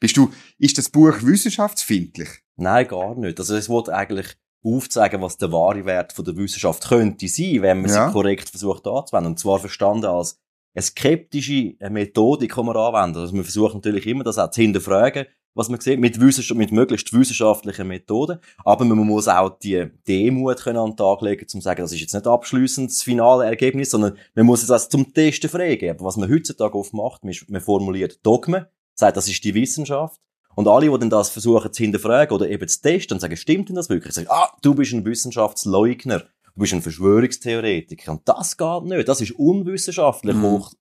Bist 0.00 0.16
du, 0.16 0.32
ist 0.58 0.78
das 0.78 0.88
Buch 0.88 1.14
wissenschaftsfindlich? 1.22 2.28
Nein, 2.56 2.86
gar 2.86 3.16
nicht. 3.16 3.38
Also 3.38 3.56
es 3.56 3.68
wird 3.68 3.88
eigentlich 3.88 4.36
aufzeigen, 4.62 5.22
was 5.22 5.36
der 5.36 5.52
wahre 5.52 5.84
Wert 5.84 6.12
von 6.12 6.24
der 6.24 6.36
Wissenschaft 6.36 6.88
könnte 6.88 7.28
sein, 7.28 7.62
wenn 7.62 7.82
man 7.82 7.90
ja. 7.90 8.06
sie 8.06 8.12
korrekt 8.12 8.48
versucht 8.48 8.86
anzuwenden. 8.86 9.32
Und 9.32 9.38
zwar 9.38 9.58
verstanden 9.58 10.06
als 10.06 10.38
eine 10.74 10.82
skeptische 10.82 11.74
Methodik, 11.90 12.54
die 12.54 12.62
man 12.62 12.76
anwenden. 12.76 13.18
Also 13.18 13.34
man 13.34 13.44
versucht 13.44 13.74
natürlich 13.74 14.06
immer, 14.06 14.24
das 14.24 14.38
auch 14.38 14.50
zu 14.50 14.60
hinterfragen 14.60 15.26
was 15.58 15.68
man 15.68 15.80
sieht, 15.80 15.98
mit, 15.98 16.20
Wissenschaft, 16.20 16.56
mit 16.56 16.70
möglichst 16.70 17.12
wissenschaftlichen 17.12 17.88
Methoden. 17.88 18.38
Aber 18.64 18.84
man 18.84 18.98
muss 18.98 19.26
auch 19.26 19.58
die 19.58 19.88
Demut 20.06 20.62
können 20.62 20.78
an 20.78 20.90
den 20.90 20.96
Tag 20.96 21.20
legen, 21.20 21.42
um 21.42 21.48
zu 21.48 21.60
sagen, 21.60 21.82
das 21.82 21.90
ist 21.90 22.00
jetzt 22.00 22.14
nicht 22.14 22.28
abschließend 22.28 22.90
das 22.90 23.02
finale 23.02 23.44
Ergebnis, 23.44 23.90
sondern 23.90 24.16
man 24.36 24.46
muss 24.46 24.62
es 24.62 24.70
also 24.70 24.88
zum 24.88 25.12
Testen 25.12 25.50
freigeben. 25.50 25.98
Was 26.00 26.16
man 26.16 26.30
heutzutage 26.30 26.78
oft 26.78 26.94
macht, 26.94 27.22
man 27.24 27.60
formuliert 27.60 28.24
Dogmen, 28.24 28.66
sagt, 28.94 29.16
das 29.16 29.28
ist 29.28 29.42
die 29.42 29.54
Wissenschaft. 29.54 30.20
Und 30.54 30.68
alle, 30.68 30.90
die 30.90 30.98
dann 30.98 31.10
das 31.10 31.28
versuchen 31.28 31.72
zu 31.72 31.82
hinterfragen 31.82 32.36
oder 32.36 32.48
eben 32.48 32.68
zu 32.68 32.80
testen 32.80 33.16
und 33.16 33.20
sagen, 33.20 33.36
stimmt 33.36 33.68
denn 33.68 33.76
das 33.76 33.88
wirklich? 33.88 34.14
Sagen, 34.14 34.28
ah, 34.30 34.52
du 34.62 34.76
bist 34.76 34.92
ein 34.92 35.04
Wissenschaftsleugner. 35.04 36.20
Du 36.20 36.60
bist 36.60 36.72
ein 36.72 36.82
Verschwörungstheoretiker. 36.82 38.12
Und 38.12 38.28
das 38.28 38.56
geht 38.56 38.84
nicht. 38.84 39.08
Das 39.08 39.20
ist 39.20 39.32
unwissenschaftlich 39.32 40.36
mhm. 40.36 40.42
hoch 40.42 40.72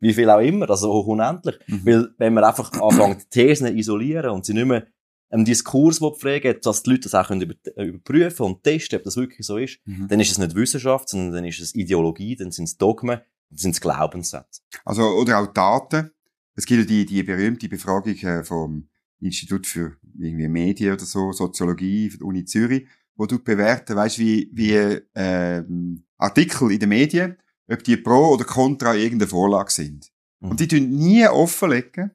wie 0.00 0.12
viel 0.12 0.30
auch 0.30 0.40
immer, 0.40 0.68
also 0.70 0.90
auch 0.92 1.06
unendlich. 1.06 1.56
Mhm. 1.66 1.86
Weil, 1.86 2.08
wenn 2.18 2.34
man 2.34 2.44
einfach 2.44 2.72
anfängt, 2.72 3.30
Thesen 3.30 3.76
isolieren 3.76 4.30
und 4.30 4.44
sie 4.44 4.54
nicht 4.54 4.66
mehr 4.66 4.86
einen 5.30 5.44
Diskurs 5.44 6.00
pflegen, 6.18 6.56
dass 6.62 6.82
die 6.82 6.90
Leute 6.90 7.02
das 7.02 7.14
auch 7.14 7.28
können 7.28 7.54
überprüfen 7.76 8.46
und 8.46 8.62
testen, 8.62 8.98
ob 8.98 9.04
das 9.04 9.16
wirklich 9.16 9.46
so 9.46 9.58
ist, 9.58 9.78
mhm. 9.84 10.08
dann 10.08 10.20
ist 10.20 10.30
es 10.30 10.38
nicht 10.38 10.54
Wissenschaft, 10.54 11.08
sondern 11.08 11.32
dann 11.32 11.44
ist 11.44 11.60
es 11.60 11.74
Ideologie, 11.74 12.36
dann 12.36 12.52
sind 12.52 12.64
es 12.64 12.76
Dogmen, 12.76 13.20
dann 13.50 13.58
sind 13.58 13.72
es 13.72 13.80
Glaubenssätze. 13.80 14.62
Also, 14.84 15.02
oder 15.02 15.40
auch 15.40 15.46
Daten. 15.48 16.10
Es 16.54 16.64
gibt 16.64 16.80
ja 16.80 16.86
die, 16.86 17.04
die 17.04 17.22
berühmte 17.22 17.68
Befragung 17.68 18.16
äh, 18.16 18.44
vom 18.44 18.88
Institut 19.20 19.66
für 19.66 19.96
irgendwie 20.18 20.48
Medien 20.48 20.94
oder 20.94 21.04
so, 21.04 21.32
Soziologie 21.32 22.10
von 22.10 22.18
der 22.18 22.28
Uni 22.28 22.44
Zürich, 22.44 22.86
wo 23.16 23.26
du 23.26 23.42
bewerten, 23.42 23.96
weißt 23.96 24.18
wie, 24.18 24.50
wie 24.52 24.74
äh, 24.74 25.64
Artikel 26.18 26.70
in 26.70 26.78
den 26.78 26.88
Medien 26.88 27.36
ob 27.68 27.84
die 27.84 27.96
pro 27.96 28.34
oder 28.34 28.44
contra 28.44 28.94
irgendeine 28.94 29.28
Vorlage 29.28 29.70
sind. 29.70 30.10
Mhm. 30.40 30.50
Und 30.50 30.60
die 30.60 30.68
tun 30.68 30.88
nie 30.88 31.26
offenlegen. 31.26 32.12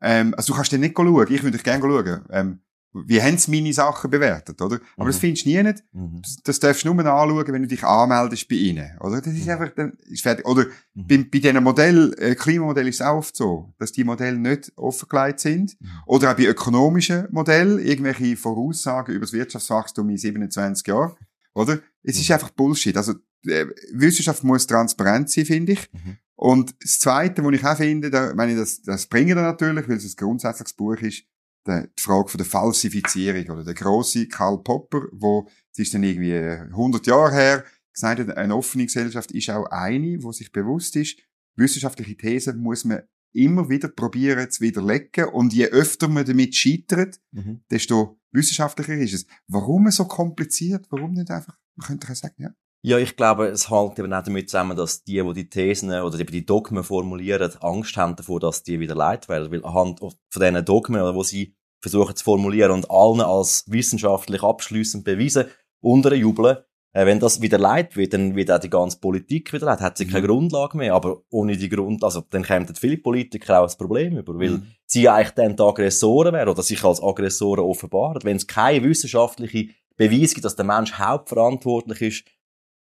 Ähm, 0.00 0.34
also 0.34 0.52
du 0.52 0.56
kannst 0.56 0.72
dann 0.72 0.80
nicht 0.80 0.96
schauen. 0.96 1.26
Ich 1.30 1.42
würde 1.42 1.58
gerne 1.58 1.82
schauen. 1.82 2.24
Ähm, 2.30 2.60
wie 2.92 3.22
haben 3.22 3.38
sie 3.38 3.50
meine 3.52 3.72
Sachen 3.72 4.10
bewertet, 4.10 4.60
oder? 4.60 4.80
Aber 4.96 5.04
mhm. 5.04 5.08
das 5.10 5.18
findest 5.18 5.46
du 5.46 5.50
nie 5.50 5.62
nicht. 5.62 5.84
Mhm. 5.92 6.22
Das, 6.42 6.58
darfst 6.58 6.84
du 6.84 6.92
nur 6.92 7.04
anschauen, 7.06 7.46
wenn 7.46 7.62
du 7.62 7.68
dich 7.68 7.84
anmeldest 7.84 8.48
bei 8.48 8.56
ihnen, 8.56 8.98
oder? 8.98 9.20
Das 9.20 9.32
ist 9.32 9.44
mhm. 9.44 9.50
einfach, 9.50 9.70
dann 9.76 9.92
ist 10.08 10.22
fertig. 10.22 10.44
Oder 10.44 10.64
mhm. 10.94 11.06
bei, 11.06 11.18
bei 11.18 11.38
diesen 11.38 11.62
Modell, 11.62 12.14
äh, 12.18 12.34
Klimamodell 12.34 12.88
ist 12.88 12.96
es 12.96 13.06
auch 13.06 13.18
oft 13.18 13.36
so, 13.36 13.72
dass 13.78 13.92
die 13.92 14.02
Modelle 14.02 14.38
nicht 14.38 14.72
offengelegt 14.76 15.38
sind. 15.38 15.80
Mhm. 15.80 15.88
Oder 16.06 16.32
auch 16.32 16.36
bei 16.36 16.44
ökonomischen 16.44 17.28
Modellen, 17.30 17.78
irgendwelche 17.78 18.36
Voraussagen 18.36 19.14
über 19.14 19.24
das 19.24 19.32
Wirtschaftswachstum 19.32 20.10
in 20.10 20.16
27 20.16 20.86
Jahren, 20.88 21.12
oder? 21.54 21.78
Es 22.02 22.18
ist 22.18 22.28
mhm. 22.28 22.34
einfach 22.34 22.50
Bullshit. 22.50 22.96
Also, 22.96 23.14
Wissenschaft 23.42 24.44
muss 24.44 24.66
transparent 24.66 25.30
sein, 25.30 25.46
finde 25.46 25.72
ich. 25.72 25.90
Und 26.36 26.74
das 26.82 26.98
Zweite, 26.98 27.44
was 27.44 27.52
ich 27.52 27.64
auch 27.64 27.76
finde, 27.76 28.10
da, 28.10 28.34
meine 28.34 28.52
ich, 28.52 28.58
das, 28.58 28.82
das 28.82 29.06
bringen 29.06 29.36
wir 29.36 29.42
natürlich, 29.42 29.88
weil 29.88 29.96
es 29.96 30.04
ein 30.04 30.16
grundsätzliches 30.16 30.72
Buch 30.72 30.96
ist, 30.96 31.24
die 31.66 31.84
Frage 31.98 32.28
von 32.28 32.38
der 32.38 32.46
Falsifizierung 32.46 33.50
oder 33.50 33.64
der 33.64 33.74
große 33.74 34.26
Karl 34.28 34.62
Popper, 34.62 35.02
wo 35.12 35.46
es 35.72 35.78
ist 35.78 35.92
dann 35.92 36.02
irgendwie 36.02 36.34
100 36.34 37.06
Jahre 37.06 37.32
her 37.32 37.64
gesagt 37.92 38.20
hat, 38.20 38.36
eine 38.36 38.56
offene 38.56 38.86
Gesellschaft 38.86 39.32
ist 39.32 39.50
auch 39.50 39.66
eine, 39.66 40.22
wo 40.22 40.32
sich 40.32 40.50
bewusst 40.52 40.96
ist, 40.96 41.18
wissenschaftliche 41.56 42.16
Thesen 42.16 42.58
muss 42.58 42.84
man 42.84 43.02
immer 43.32 43.68
wieder 43.68 43.88
probieren 43.88 44.50
zu 44.50 44.62
widerlegen 44.62 45.26
und 45.26 45.52
je 45.52 45.66
öfter 45.66 46.08
man 46.08 46.24
damit 46.24 46.54
scheitert, 46.54 47.20
mhm. 47.32 47.62
desto 47.70 48.18
wissenschaftlicher 48.32 48.94
ist 48.94 49.14
es. 49.14 49.26
Warum 49.46 49.90
so 49.90 50.06
kompliziert? 50.06 50.86
Warum 50.90 51.12
nicht 51.12 51.30
einfach? 51.30 51.56
Man 51.76 51.86
könnte 51.86 52.08
ja 52.08 52.14
sagen, 52.14 52.34
ja. 52.38 52.50
Ja, 52.82 52.96
ich 52.96 53.14
glaube, 53.16 53.48
es 53.48 53.70
hängt 53.70 53.98
eben 53.98 54.12
auch 54.12 54.22
damit 54.22 54.48
zusammen, 54.48 54.76
dass 54.76 55.04
die, 55.04 55.22
die 55.22 55.32
die 55.34 55.50
Thesen 55.50 55.90
oder 55.90 56.18
eben 56.18 56.32
die 56.32 56.46
Dogmen 56.46 56.82
formulieren, 56.82 57.52
Angst 57.60 57.96
haben 57.96 58.16
davor, 58.16 58.40
dass 58.40 58.62
die 58.62 58.80
wieder 58.80 58.94
leid 58.94 59.28
werden. 59.28 59.52
Weil 59.52 59.64
anhand 59.64 60.00
von 60.00 60.14
diesen 60.34 60.64
Dogmen, 60.64 61.14
wo 61.14 61.22
sie 61.22 61.54
versuchen 61.82 62.16
zu 62.16 62.24
formulieren 62.24 62.70
und 62.70 62.90
allen 62.90 63.20
als 63.20 63.64
wissenschaftlich 63.66 64.42
abschließend 64.42 65.04
beweisen, 65.04 65.46
unterjubeln, 65.82 66.58
äh, 66.92 67.06
wenn 67.06 67.20
das 67.20 67.40
wieder 67.40 67.58
leid 67.58 67.96
wird, 67.96 68.14
dann 68.14 68.34
wird 68.34 68.50
auch 68.50 68.58
die 68.58 68.70
ganze 68.70 68.98
Politik 68.98 69.52
wieder 69.52 69.66
leid, 69.66 69.80
hat 69.80 69.96
sie 69.96 70.06
mhm. 70.06 70.10
keine 70.10 70.26
Grundlage 70.26 70.76
mehr, 70.76 70.94
aber 70.94 71.22
ohne 71.30 71.56
die 71.56 71.68
Grund, 71.68 72.02
also 72.02 72.22
dann 72.30 72.42
kämen 72.42 72.74
viele 72.74 72.98
Politiker 72.98 73.60
auch 73.60 73.70
ein 73.70 73.78
Problem 73.78 74.18
über, 74.18 74.38
weil 74.38 74.50
mhm. 74.50 74.66
sie 74.86 75.08
eigentlich 75.08 75.30
dann 75.30 75.56
die 75.56 75.62
Aggressoren 75.62 76.32
wären 76.32 76.48
oder 76.48 76.62
sich 76.62 76.82
als 76.82 77.02
Aggressoren 77.02 77.64
offenbaren. 77.64 78.22
Wenn 78.24 78.36
es 78.36 78.46
keine 78.46 78.84
wissenschaftliche 78.84 79.68
Beweis 79.96 80.34
gibt, 80.34 80.44
dass 80.44 80.56
der 80.56 80.64
Mensch 80.64 80.94
hauptverantwortlich 80.94 82.02
ist, 82.02 82.24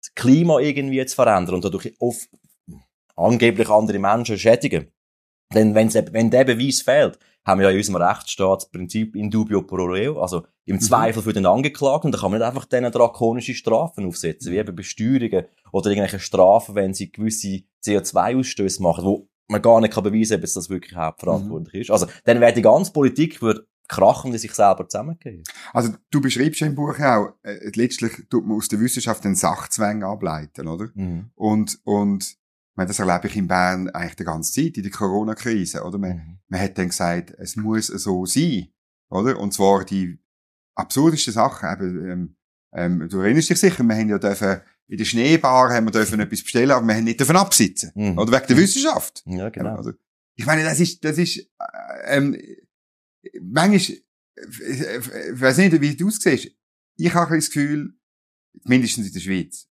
das 0.01 0.13
Klima 0.15 0.59
irgendwie 0.59 1.05
zu 1.05 1.15
verändern 1.15 1.55
und 1.55 1.65
dadurch 1.65 1.93
oft 1.99 2.29
angeblich 3.15 3.69
andere 3.69 3.99
Menschen 3.99 4.37
schädigen. 4.37 4.91
Denn 5.53 5.73
wenn's, 5.75 5.95
wenn 5.95 6.29
der 6.29 6.45
Beweis 6.45 6.81
fehlt, 6.81 7.17
haben 7.45 7.59
wir 7.59 7.67
ja 7.67 7.71
in 7.71 7.77
unserem 7.77 8.01
Rechtsstaat 8.01 8.61
das 8.61 8.69
Prinzip 8.69 9.15
in 9.15 9.31
dubio 9.31 9.63
pro 9.63 9.85
reo, 9.85 10.21
also 10.21 10.43
im 10.65 10.75
mhm. 10.75 10.81
Zweifel 10.81 11.23
für 11.23 11.33
den 11.33 11.45
Angeklagten. 11.45 12.11
Da 12.11 12.19
kann 12.19 12.31
man 12.31 12.39
nicht 12.39 12.47
einfach 12.47 12.65
denen 12.65 12.91
drakonische 12.91 13.55
Strafen 13.55 14.05
aufsetzen, 14.05 14.51
wie 14.51 14.57
eben 14.57 14.75
Besteuerungen 14.75 15.45
oder 15.71 15.89
irgendwelche 15.89 16.19
Strafen, 16.19 16.75
wenn 16.75 16.93
sie 16.93 17.11
gewisse 17.11 17.63
CO2-Ausstöße 17.83 18.81
machen, 18.81 19.05
wo 19.05 19.27
man 19.47 19.61
gar 19.61 19.81
nicht 19.81 19.93
kann 19.93 20.03
beweisen 20.03 20.33
kann, 20.33 20.39
ob 20.39 20.43
es 20.43 20.53
das 20.53 20.69
wirklich 20.69 20.95
hauptverantwortlich 20.95 21.73
mhm. 21.73 21.81
ist. 21.81 21.91
Also, 21.91 22.05
dann 22.25 22.39
wäre 22.39 22.53
die 22.53 22.61
ganze 22.61 22.91
Politik 22.91 23.41
würde 23.41 23.65
krachen 23.89 24.31
die 24.31 24.37
sich 24.37 24.53
selber 24.53 24.87
zusammengehen. 24.87 25.43
Also 25.73 25.93
du 26.11 26.21
beschreibst 26.21 26.61
ja 26.61 26.67
im 26.67 26.75
Buch 26.75 26.97
auch, 26.99 27.33
äh, 27.43 27.71
letztlich 27.75 28.27
tut 28.29 28.45
man 28.45 28.55
aus 28.55 28.69
der 28.69 28.79
Wissenschaft 28.79 29.25
den 29.25 29.35
Sachzwang 29.35 30.03
ableiten, 30.03 30.67
oder? 30.67 30.89
Mhm. 30.93 31.31
Und, 31.35 31.79
und 31.83 32.39
meine, 32.79 32.87
das 32.87 32.99
erlebe 32.99 33.27
ich 33.27 33.35
in 33.35 33.47
Bern 33.47 33.89
eigentlich 33.89 34.15
die 34.15 34.23
ganze 34.23 34.53
Zeit, 34.53 34.77
in 34.77 34.83
der 34.83 34.91
Corona-Krise, 34.91 35.83
oder? 35.83 35.97
Man, 35.97 36.11
mhm. 36.11 36.39
man 36.47 36.61
hat 36.61 36.77
dann 36.77 36.87
gesagt, 36.87 37.31
es 37.37 37.55
muss 37.55 37.87
so 37.87 38.25
sein, 38.25 38.69
oder? 39.09 39.37
Und 39.37 39.53
zwar 39.53 39.83
die 39.85 40.17
absurdeste 40.75 41.31
Sachen, 41.31 41.69
eben, 41.71 42.09
ähm, 42.09 42.35
ähm, 42.73 43.09
du 43.09 43.19
erinnerst 43.19 43.49
dich 43.49 43.59
sicher, 43.59 43.83
wir 43.83 43.95
haben 43.95 44.09
ja 44.09 44.17
dürfen, 44.17 44.61
in 44.87 44.97
der 44.97 45.05
Schneebar 45.05 45.73
haben 45.73 45.85
wir 45.85 45.91
dürfen 45.91 46.19
etwas 46.19 46.41
bestellen, 46.41 46.71
aber 46.71 46.87
wir 46.87 46.95
haben 46.95 47.03
nicht 47.03 47.19
dürfen 47.19 47.35
absitzen. 47.35 47.91
Mhm. 47.93 48.17
Oder 48.17 48.31
wegen 48.31 48.47
der 48.47 48.57
Wissenschaft. 48.57 49.23
Ja, 49.25 49.49
genau. 49.49 49.75
Also, 49.75 49.91
ich 50.35 50.45
meine, 50.45 50.63
das 50.63 50.79
ist, 50.79 51.03
das 51.03 51.17
ist, 51.17 51.37
äh, 51.37 52.17
ähm, 52.17 52.37
manchmal, 53.41 53.79
ich 53.81 55.41
weiß 55.41 55.57
nicht, 55.57 55.81
wie 55.81 55.95
du 55.95 56.07
es 56.07 56.19
siehst. 56.19 56.51
Ich 56.97 57.13
habe 57.13 57.35
das 57.35 57.47
Gefühl, 57.47 57.93
mindestens 58.63 59.07
in 59.07 59.13
der 59.13 59.19
Schweiz, 59.19 59.69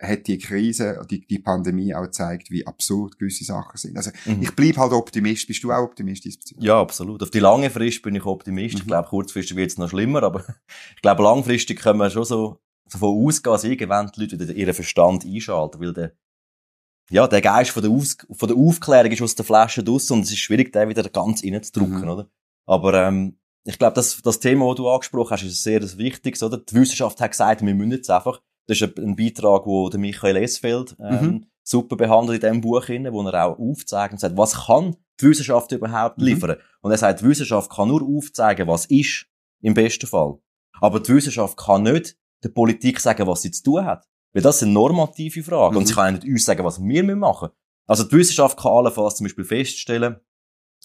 hat 0.00 0.26
die 0.26 0.38
Krise, 0.38 1.04
die, 1.08 1.26
die 1.26 1.38
Pandemie 1.38 1.94
auch 1.94 2.02
gezeigt, 2.02 2.50
wie 2.50 2.66
absurd 2.66 3.18
gewisse 3.18 3.44
Sachen 3.44 3.76
sind. 3.76 3.96
Also, 3.96 4.10
mhm. 4.24 4.42
ich 4.42 4.50
bleib 4.54 4.76
halt 4.76 4.92
Optimist. 4.92 5.46
Bist 5.46 5.62
du 5.62 5.72
auch 5.72 5.84
Optimist 5.84 6.26
Ja, 6.58 6.80
absolut. 6.80 7.22
Auf 7.22 7.30
die 7.30 7.38
lange 7.38 7.70
Frist 7.70 8.02
bin 8.02 8.14
ich 8.14 8.24
Optimist. 8.24 8.74
Mhm. 8.74 8.80
Ich 8.80 8.86
glaube, 8.86 9.08
kurzfristig 9.08 9.56
wird 9.56 9.70
es 9.70 9.78
noch 9.78 9.88
schlimmer, 9.88 10.22
aber 10.22 10.44
ich 10.96 11.02
glaube, 11.02 11.22
langfristig 11.22 11.80
können 11.80 11.98
wir 11.98 12.10
schon 12.10 12.24
so 12.24 12.60
davon 12.90 13.26
ausgehen, 13.26 13.52
dass 13.52 13.64
irgendwann 13.64 14.10
die 14.14 14.20
Leute 14.20 14.38
wieder 14.38 14.54
ihren 14.54 14.74
Verstand 14.74 15.24
einschalten, 15.24 15.80
weil 15.80 15.92
der 15.92 16.12
ja, 17.10 17.28
der 17.28 17.42
Geist 17.42 17.70
von 17.70 17.82
der, 17.82 17.92
Aus 17.92 18.16
von 18.30 18.48
der 18.48 18.56
Aufklärung 18.56 19.12
ist 19.12 19.20
aus 19.20 19.34
der 19.34 19.44
Flasche 19.44 19.84
draus 19.84 20.10
und 20.10 20.22
es 20.22 20.30
ist 20.30 20.38
schwierig, 20.38 20.72
den 20.72 20.88
wieder 20.88 21.06
ganz 21.10 21.44
reinzudrücken, 21.44 22.00
mhm. 22.00 22.08
oder? 22.08 22.30
Aber 22.66 22.94
ähm, 22.94 23.38
ich 23.64 23.78
glaube, 23.78 23.94
das, 23.94 24.20
das 24.22 24.40
Thema, 24.40 24.66
das 24.68 24.76
du 24.76 24.88
angesprochen 24.88 25.30
hast, 25.30 25.42
ist 25.42 25.62
sehr 25.62 25.80
wichtig, 25.98 26.42
oder? 26.42 26.58
Die 26.58 26.74
Wissenschaft 26.74 27.20
hat 27.20 27.30
gesagt, 27.30 27.64
wir 27.64 27.74
müssen 27.74 27.92
jetzt 27.92 28.10
einfach 28.10 28.40
das 28.66 28.80
ist 28.80 28.98
ein 28.98 29.16
Beitrag, 29.16 29.66
wo 29.66 29.88
der 29.88 30.00
Michael 30.00 30.36
Esfeld 30.36 30.96
ähm, 30.98 31.24
mhm. 31.24 31.46
super 31.62 31.96
behandelt 31.96 32.42
in 32.42 32.48
diesem 32.48 32.60
Buch, 32.60 32.88
wo 32.88 33.28
er 33.28 33.46
auch 33.46 33.58
aufzeigt 33.58 34.12
und 34.12 34.18
sagt, 34.18 34.36
was 34.36 34.66
kann 34.66 34.96
die 35.20 35.28
Wissenschaft 35.28 35.72
überhaupt 35.72 36.18
mhm. 36.18 36.24
liefern? 36.24 36.56
Und 36.80 36.90
er 36.90 36.98
sagt, 36.98 37.20
die 37.20 37.26
Wissenschaft 37.26 37.70
kann 37.70 37.88
nur 37.88 38.02
aufzeigen, 38.02 38.66
was 38.66 38.86
ist, 38.86 39.26
im 39.60 39.74
besten 39.74 40.06
Fall. 40.06 40.38
Aber 40.80 41.00
die 41.00 41.14
Wissenschaft 41.14 41.56
kann 41.58 41.82
nicht 41.82 42.16
der 42.42 42.48
Politik 42.50 43.00
sagen, 43.00 43.26
was 43.26 43.42
sie 43.42 43.50
zu 43.50 43.62
tun 43.62 43.84
hat. 43.84 44.06
Weil 44.32 44.42
das 44.42 44.58
sind 44.58 44.72
normative 44.72 45.42
Fragen. 45.42 45.74
Mhm. 45.74 45.78
Und 45.78 45.86
sie 45.86 45.94
kann 45.94 46.14
nicht 46.14 46.26
uns 46.26 46.44
sagen, 46.44 46.64
was 46.64 46.82
wir 46.82 47.16
machen 47.16 47.48
müssen. 47.48 47.58
Also 47.86 48.04
die 48.04 48.16
Wissenschaft 48.16 48.58
kann 48.58 48.72
allenfalls 48.72 49.16
zum 49.16 49.24
Beispiel 49.24 49.44
feststellen, 49.44 50.16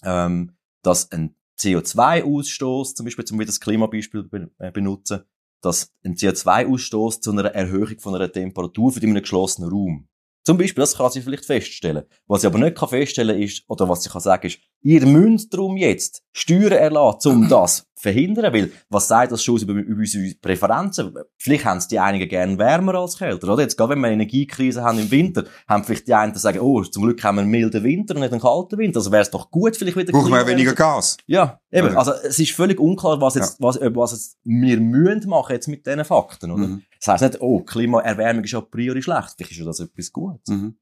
ähm, 0.04 0.56
dass 0.82 1.10
ein 1.12 1.34
CO2-Ausstoß, 1.60 2.94
zum 2.94 3.04
Beispiel, 3.04 3.24
zum 3.24 3.38
wieder 3.38 3.46
das 3.46 3.60
Klimabeispiel 3.60 4.50
äh, 4.58 4.70
benutzen, 4.70 5.20
dass 5.60 5.92
ein 6.04 6.16
CO2-Ausstoß 6.16 7.20
zu 7.20 7.32
einer 7.32 7.44
Erhöhung 7.46 7.98
von 7.98 8.14
einer 8.14 8.32
Temperatur 8.32 8.92
für 8.92 9.00
in 9.00 9.10
einem 9.10 9.22
geschlossenen 9.22 9.70
Raum. 9.70 10.08
Zum 10.42 10.56
Beispiel, 10.56 10.80
das 10.80 10.96
kann 10.96 11.10
sie 11.10 11.20
vielleicht 11.20 11.44
feststellen. 11.44 12.04
Was 12.26 12.40
sie 12.40 12.46
aber 12.46 12.58
nicht 12.58 12.78
feststellen 12.78 13.36
kann 13.36 13.42
ist, 13.42 13.64
oder 13.68 13.88
was 13.88 14.02
sie 14.02 14.08
kann 14.08 14.22
sagen 14.22 14.46
ist, 14.46 14.58
ihr 14.82 15.06
müsst 15.06 15.52
darum 15.52 15.76
jetzt 15.76 16.22
Steuern 16.32 16.72
erlassen, 16.72 17.32
um 17.32 17.48
das 17.48 17.86
verhindern, 18.00 18.52
weil 18.54 18.72
was 18.88 19.08
sagt 19.08 19.30
das 19.32 19.44
schon 19.44 19.58
über, 19.58 19.74
über 19.74 20.00
unsere 20.00 20.34
Präferenzen? 20.40 21.12
Vielleicht 21.36 21.66
haben 21.66 21.78
es 21.78 21.88
die 21.88 21.98
einigen 21.98 22.28
gerne 22.28 22.58
wärmer 22.58 22.94
als 22.94 23.18
kälter, 23.18 23.52
oder? 23.52 23.62
Jetzt, 23.62 23.76
gerade 23.76 23.90
wenn 23.90 24.00
wir 24.00 24.06
eine 24.06 24.14
Energiekrise 24.14 24.82
haben 24.82 24.98
im 24.98 25.10
Winter, 25.10 25.44
haben 25.68 25.84
vielleicht 25.84 26.08
die 26.08 26.14
einen 26.14 26.34
sagen, 26.34 26.60
oh, 26.60 26.82
zum 26.82 27.02
Glück 27.02 27.22
haben 27.22 27.36
wir 27.36 27.42
einen 27.42 27.50
milden 27.50 27.84
Winter 27.84 28.14
und 28.14 28.22
nicht 28.22 28.32
einen 28.32 28.40
kalten 28.40 28.78
Winter, 28.78 29.00
also 29.00 29.12
wäre 29.12 29.22
es 29.22 29.30
doch 29.30 29.50
gut, 29.50 29.76
vielleicht 29.76 29.98
wieder... 29.98 30.12
Brauchen 30.12 30.32
wir 30.32 30.46
weniger 30.46 30.74
Gas? 30.74 31.18
Ja, 31.26 31.60
eben, 31.70 31.96
also 31.96 32.12
es 32.12 32.38
ist 32.38 32.52
völlig 32.52 32.80
unklar, 32.80 33.20
was 33.20 33.34
jetzt, 33.34 33.60
ja. 33.60 33.66
was, 33.66 33.78
was 33.80 34.12
jetzt 34.12 34.38
wir 34.44 34.80
müssen 34.80 35.28
machen 35.28 35.52
jetzt 35.52 35.68
mit 35.68 35.86
diesen 35.86 36.04
Fakten, 36.04 36.50
oder? 36.52 36.68
Mhm. 36.68 36.82
Das 36.98 37.08
heisst 37.08 37.22
nicht, 37.22 37.42
oh, 37.42 37.60
Klimaerwärmung 37.60 38.44
ist 38.44 38.54
a 38.54 38.60
priori 38.62 39.02
schlecht, 39.02 39.34
vielleicht 39.36 39.52
ist 39.52 39.58
ja 39.58 39.64
das 39.64 39.80
etwas 39.80 40.12
Gutes. 40.12 40.48
Mhm. 40.48 40.76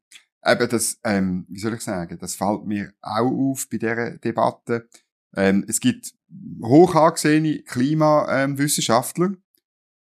Eben 0.51 0.69
das, 0.69 0.99
ähm, 1.05 1.47
wie 1.49 1.59
soll 1.59 1.75
ich 1.75 1.81
sagen, 1.81 2.19
das 2.19 2.35
fällt 2.35 2.65
mir 2.65 2.93
auch 3.01 3.31
auf 3.31 3.69
bei 3.69 3.79
dieser 3.79 4.19
Debatte. 4.19 4.89
Ähm, 5.35 5.65
es 5.69 5.81
gibt 5.81 6.15
hoch 6.63 6.95
angesehene 6.95 7.63
Klimawissenschaftler 7.63 9.27
ähm, 9.27 9.43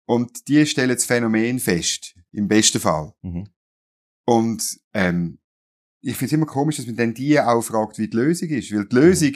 und 0.07 0.49
die 0.49 0.67
stellen 0.67 0.91
das 0.91 1.05
Phänomen 1.05 1.59
fest, 1.59 2.15
im 2.33 2.49
besten 2.49 2.81
Fall. 2.81 3.15
Mhm. 3.23 3.49
Und 4.27 4.81
ähm, 4.93 5.39
ich 6.01 6.17
finde 6.17 6.27
es 6.27 6.33
immer 6.33 6.47
komisch, 6.47 6.77
dass 6.77 6.87
man 6.87 6.97
dann 6.97 7.15
die 7.15 7.41
auch 7.41 7.63
fragt, 7.63 7.99
wie 7.99 8.09
die 8.09 8.17
Lösung 8.17 8.49
ist, 8.51 8.73
weil 8.73 8.87
die 8.87 8.95
Lösung 8.95 9.33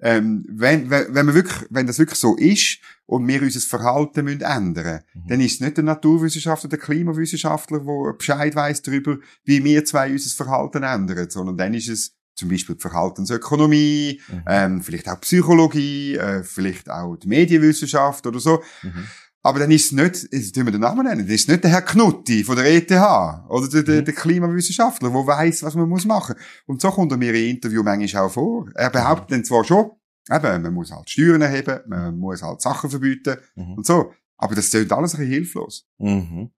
ähm, 0.00 0.44
wenn, 0.48 0.90
wenn, 0.90 1.14
wenn, 1.14 1.26
man 1.26 1.34
wirklich, 1.34 1.66
wenn 1.70 1.86
das 1.86 1.98
wirklich 1.98 2.18
so 2.18 2.36
ist 2.36 2.78
und 3.06 3.26
wir 3.26 3.40
unser 3.40 3.60
Verhalten 3.60 4.24
müssen 4.24 4.42
ändern 4.42 5.00
mhm. 5.14 5.28
dann 5.28 5.40
ist 5.40 5.54
es 5.54 5.60
nicht 5.60 5.76
der 5.76 5.84
Naturwissenschaftler, 5.84 6.68
der 6.68 6.78
Klimawissenschaftler, 6.78 7.80
der 7.80 8.12
Bescheid 8.12 8.54
weiß 8.54 8.82
darüber, 8.82 9.16
wie 9.44 9.64
wir 9.64 9.84
zwei 9.84 10.12
unser 10.12 10.44
Verhalten 10.44 10.82
ändern, 10.82 11.30
sondern 11.30 11.56
dann 11.56 11.74
ist 11.74 11.88
es 11.88 12.14
zum 12.34 12.50
Beispiel 12.50 12.74
die 12.74 12.82
Verhaltensökonomie, 12.82 14.20
mhm. 14.28 14.42
ähm, 14.46 14.82
vielleicht 14.82 15.08
auch 15.08 15.20
Psychologie, 15.20 16.16
äh, 16.16 16.44
vielleicht 16.44 16.90
auch 16.90 17.16
die 17.16 17.28
Medienwissenschaft 17.28 18.26
oder 18.26 18.38
so. 18.38 18.62
Mhm. 18.82 19.06
Aber 19.46 19.60
dann 19.60 19.70
ist 19.70 19.84
es 19.84 19.92
nicht, 19.92 20.32
jetzt 20.32 20.56
tun 20.56 20.64
wir 20.64 20.72
den 20.72 20.80
Namen 20.80 21.06
nennen, 21.06 21.24
das 21.24 21.36
ist 21.36 21.48
nicht 21.48 21.62
der 21.62 21.70
Herr 21.70 21.82
Knutti 21.82 22.42
von 22.42 22.56
der 22.56 22.64
ETH 22.66 22.90
oder 22.90 23.68
der, 23.68 23.82
der, 23.84 24.00
mhm. 24.00 24.04
der 24.04 24.14
Klimawissenschaftler, 24.14 25.08
der 25.08 25.24
weiß, 25.24 25.62
was 25.62 25.76
man 25.76 25.88
muss 25.88 26.04
machen. 26.04 26.34
Und 26.66 26.80
so 26.80 26.90
kommt 26.90 27.12
er 27.12 27.16
mir 27.16 27.32
im 27.32 27.50
Interview 27.50 27.84
manchmal 27.84 28.24
auch 28.24 28.32
vor. 28.32 28.68
Er 28.74 28.90
behauptet 28.90 29.30
dann 29.30 29.44
zwar 29.44 29.62
schon, 29.62 29.92
eben, 30.28 30.62
man 30.62 30.74
muss 30.74 30.90
halt 30.90 31.08
Steuern 31.08 31.42
erheben, 31.42 31.78
man 31.86 32.18
muss 32.18 32.42
halt 32.42 32.60
Sachen 32.60 32.90
verbieten 32.90 33.36
mhm. 33.54 33.74
und 33.74 33.86
so. 33.86 34.10
Aber 34.36 34.56
das 34.56 34.68
klingt 34.68 34.92
alles 34.92 35.14
ein 35.14 35.20
bisschen 35.20 35.34
hilflos. 35.34 35.86
Mhm. 35.98 36.50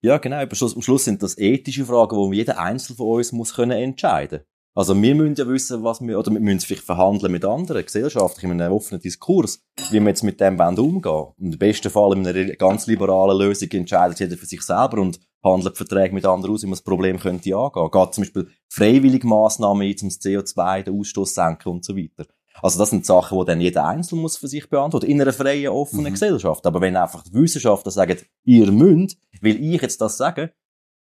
Ja, 0.00 0.16
genau. 0.16 0.36
Am 0.40 0.54
Schluss, 0.54 0.74
am 0.74 0.80
Schluss 0.80 1.04
sind 1.04 1.22
das 1.22 1.36
ethische 1.36 1.84
Fragen, 1.84 2.30
die 2.30 2.38
jeder 2.38 2.58
Einzelne 2.58 2.96
von 2.96 3.18
uns 3.18 3.32
muss 3.32 3.54
können 3.54 3.72
entscheiden 3.72 4.40
Also 4.74 5.00
wir 5.00 5.14
müssen 5.16 5.34
ja 5.34 5.48
wissen, 5.48 5.82
was 5.82 6.00
wir, 6.00 6.18
oder 6.18 6.30
wir 6.30 6.38
müssen 6.38 6.60
vielleicht 6.60 6.84
verhandeln 6.84 7.32
mit 7.32 7.44
anderen, 7.44 7.84
gesellschaftlich, 7.84 8.44
in 8.44 8.60
einem 8.60 8.72
offenen 8.72 9.00
Diskurs, 9.00 9.60
wie 9.90 10.00
wir 10.00 10.08
jetzt 10.08 10.22
mit 10.22 10.40
dem 10.40 10.60
umgehen 10.60 11.04
wollen. 11.04 11.32
Im 11.38 11.58
besten 11.58 11.90
Fall 11.90 12.16
in 12.16 12.26
einer 12.26 12.44
ganz 12.54 12.86
liberalen 12.86 13.38
Lösung 13.38 13.68
entscheidet 13.72 14.20
jeder 14.20 14.36
für 14.36 14.46
sich 14.46 14.62
selber 14.62 14.98
und 14.98 15.18
handelt 15.42 15.76
Verträge 15.76 16.14
mit 16.14 16.24
anderen 16.24 16.54
aus, 16.54 16.62
wie 16.62 16.66
man 16.66 16.72
das 16.72 16.82
Problem 16.82 17.18
könnte 17.18 17.56
angehen. 17.56 17.90
Geht 17.90 18.14
zum 18.14 18.22
Beispiel 18.22 18.48
freiwillige 18.68 19.26
Massnahmen 19.26 19.82
ein, 19.82 19.96
um 20.02 20.08
das 20.08 20.20
CO2, 20.20 20.84
den 20.84 21.00
Ausstoß 21.00 21.34
senken 21.34 21.68
und 21.70 21.84
so 21.84 21.96
weiter. 21.96 22.26
Also 22.62 22.78
das 22.78 22.90
sind 22.90 23.06
Sachen, 23.06 23.38
die 23.38 23.44
dann 23.46 23.60
jeder 23.60 23.86
Einzelne 23.86 24.20
muss 24.20 24.36
für 24.36 24.48
sich 24.48 24.68
beantworten, 24.68 25.06
in 25.06 25.20
einer 25.20 25.32
freien, 25.32 25.68
offenen 25.68 26.06
mhm. 26.06 26.12
Gesellschaft. 26.12 26.66
Aber 26.66 26.80
wenn 26.80 26.96
einfach 26.96 27.22
die 27.22 27.32
Wissenschaftler 27.32 27.90
sagen, 27.90 28.18
ihr 28.44 28.70
müsst, 28.70 29.16
will 29.40 29.62
ich 29.62 29.80
jetzt 29.80 30.00
das 30.00 30.16
sagen, 30.16 30.50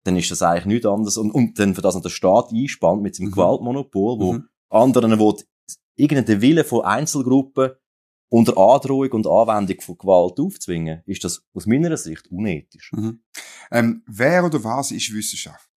dann 0.03 0.15
ist 0.17 0.31
das 0.31 0.41
eigentlich 0.41 0.65
nichts 0.65 0.86
anderes. 0.86 1.17
Und, 1.17 1.31
und 1.31 1.60
dann 1.60 1.75
für 1.75 1.81
das 1.81 1.95
noch 1.95 2.01
der 2.01 2.10
Staat 2.10 2.51
einspannt 2.51 3.01
mit 3.01 3.15
seinem 3.15 3.27
mhm. 3.27 3.31
Gewaltmonopol, 3.31 4.19
wo 4.19 4.33
mhm. 4.33 4.50
anderen 4.69 5.19
wo 5.19 5.38
irgendeinen 5.95 6.41
Wille 6.41 6.63
von 6.63 6.81
Einzelgruppen 6.81 7.72
unter 8.29 8.57
Androhung 8.57 9.12
und 9.12 9.27
Anwendung 9.27 9.79
von 9.81 9.98
Gewalt 9.98 10.39
aufzwingen, 10.39 11.03
ist 11.05 11.24
das 11.24 11.43
aus 11.53 11.67
meiner 11.67 11.95
Sicht 11.98 12.31
unethisch. 12.31 12.91
Mhm. 12.91 13.22
Ähm, 13.72 14.03
wer 14.07 14.43
oder 14.43 14.63
was 14.63 14.91
ist 14.91 15.13
Wissenschaft? 15.13 15.69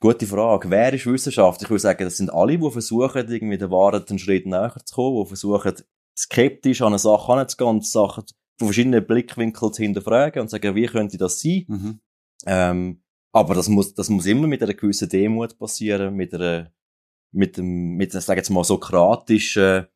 Gute 0.00 0.26
Frage. 0.26 0.68
Wer 0.68 0.92
ist 0.92 1.06
Wissenschaft? 1.06 1.62
Ich 1.62 1.70
würde 1.70 1.78
sagen, 1.78 2.02
das 2.02 2.16
sind 2.16 2.32
alle, 2.32 2.58
die 2.58 2.70
versuchen, 2.72 3.30
irgendwie 3.30 3.56
der 3.56 3.70
Wahrheit 3.70 4.10
einen 4.10 4.18
Schritt 4.18 4.46
näher 4.46 4.74
zu 4.84 4.94
kommen, 4.96 5.22
die 5.22 5.28
versuchen, 5.28 5.74
skeptisch 6.18 6.82
an 6.82 6.88
eine 6.88 6.98
Sache 6.98 7.28
heranzugehen 7.28 7.70
und 7.70 7.86
Sachen 7.86 8.24
von 8.58 8.66
verschiedenen 8.66 9.06
Blickwinkeln 9.06 9.72
zu 9.72 9.80
hinterfragen 9.80 10.42
und 10.42 10.48
zu 10.48 10.56
sagen, 10.56 10.74
wie 10.74 10.86
könnte 10.86 11.18
das 11.18 11.40
sein? 11.40 11.64
Mhm. 11.68 12.00
Ähm, 12.46 13.01
aber 13.32 13.54
das 13.54 13.68
muss, 13.68 13.94
das 13.94 14.08
muss 14.10 14.26
immer 14.26 14.46
mit 14.46 14.62
einer 14.62 14.74
gewissen 14.74 15.08
Demut 15.08 15.58
passieren, 15.58 16.14
mit 16.14 16.34
einer, 16.34 16.70
mit 17.32 17.56
dem, 17.56 17.96
mit, 17.96 18.12
sag 18.12 18.36
jetzt 18.36 18.50
mal, 18.50 18.62
sokratischen 18.62 19.86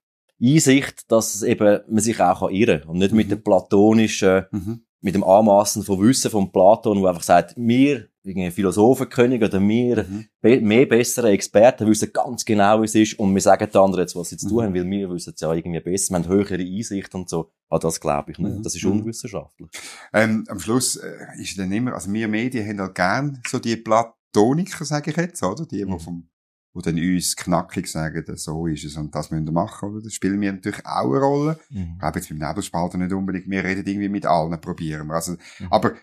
Einsicht, 0.43 1.11
dass 1.11 1.35
es 1.35 1.43
eben, 1.43 1.81
man 1.89 2.01
sich 2.01 2.21
auch 2.21 2.51
irren 2.51 2.81
kann. 2.81 2.91
Und 2.91 2.99
nicht 2.99 3.13
mhm. 3.13 3.17
mit 3.19 3.31
der 3.31 3.37
platonischen, 3.37 4.47
mhm. 4.51 4.85
mit 5.01 5.15
dem 5.15 5.25
Anmaßen 5.25 5.83
von 5.83 6.01
Wissen 6.01 6.31
von 6.31 6.51
Platon, 6.51 7.03
wo 7.03 7.07
einfach 7.07 7.23
sagt, 7.23 7.55
wir, 7.57 8.09
irgendwie 8.27 8.51
Philosophenkönig 8.51 9.43
oder 9.43 9.61
wir, 9.61 10.05
mhm. 10.05 10.27
be 10.41 10.61
mehr 10.61 10.87
bessere 10.87 11.31
Experten 11.31 11.87
wissen 11.87 12.11
ganz 12.13 12.45
genau, 12.45 12.81
wie 12.81 12.87
es 12.87 12.95
ist 12.95 13.19
und 13.19 13.33
wir 13.35 13.41
sagen 13.41 13.69
den 13.73 13.81
anderen 13.81 14.03
jetzt, 14.03 14.17
was 14.17 14.31
sie 14.31 14.37
zu 14.37 14.49
tun 14.49 14.59
mhm. 14.59 14.63
haben, 14.63 14.75
weil 14.75 14.91
wir 14.91 15.11
wissen 15.11 15.33
es 15.35 15.41
ja 15.41 15.53
irgendwie 15.53 15.81
besser, 15.81 16.13
wir 16.13 16.19
haben 16.19 16.29
höhere 16.29 16.63
Einsicht 16.63 17.15
und 17.15 17.29
so. 17.29 17.53
Aber 17.69 17.81
das 17.81 18.01
glaube 18.01 18.33
ich 18.33 18.39
nicht. 18.39 18.59
Mhm. 18.59 18.63
Das 18.63 18.75
ist 18.75 18.85
unwissenschaftlich. 18.85 19.71
Ähm, 20.13 20.45
am 20.49 20.61
Schluss 20.61 20.97
äh, 20.97 21.17
ist 21.39 21.59
dann 21.59 21.73
immer, 21.73 21.95
also 21.95 22.13
wir 22.13 22.29
Medien 22.29 22.67
haben 22.67 22.81
halt 22.81 22.95
gern 22.95 23.43
so 23.49 23.59
die 23.59 23.77
Platoniker, 23.77 24.85
sage 24.85 25.11
ich 25.11 25.17
jetzt, 25.17 25.43
oder? 25.43 25.67
Die, 25.67 25.85
die 25.85 25.99
vom 25.99 26.29
wo 26.77 26.83
dann 26.83 26.99
uns 26.99 27.35
knackig 27.35 27.91
sagen, 27.91 28.23
so 28.37 28.67
ist 28.67 28.85
es 28.85 28.99
und 28.99 29.15
das 29.15 29.31
müssen 29.31 29.47
wir 29.47 29.53
machen, 29.53 29.89
oder? 29.89 30.03
Das 30.03 30.13
spielen 30.13 30.39
wir 30.43 30.53
natürlich 30.53 30.85
auch 30.85 31.11
eine 31.11 31.21
Rolle. 31.21 31.59
Mhm. 31.71 31.93
Ich 31.95 31.99
glaube 32.01 32.19
jetzt 32.19 32.29
beim 32.29 32.37
Nebelspalter 32.39 32.99
nicht 32.99 33.15
unbedingt, 33.15 33.49
wir 33.49 33.65
reden 33.65 33.87
irgendwie 33.87 34.11
mit 34.11 34.27
allen, 34.27 34.61
probieren 34.61 35.07
wir. 35.07 35.15
Also, 35.15 35.33
mhm. 35.33 35.69
aber 35.71 35.95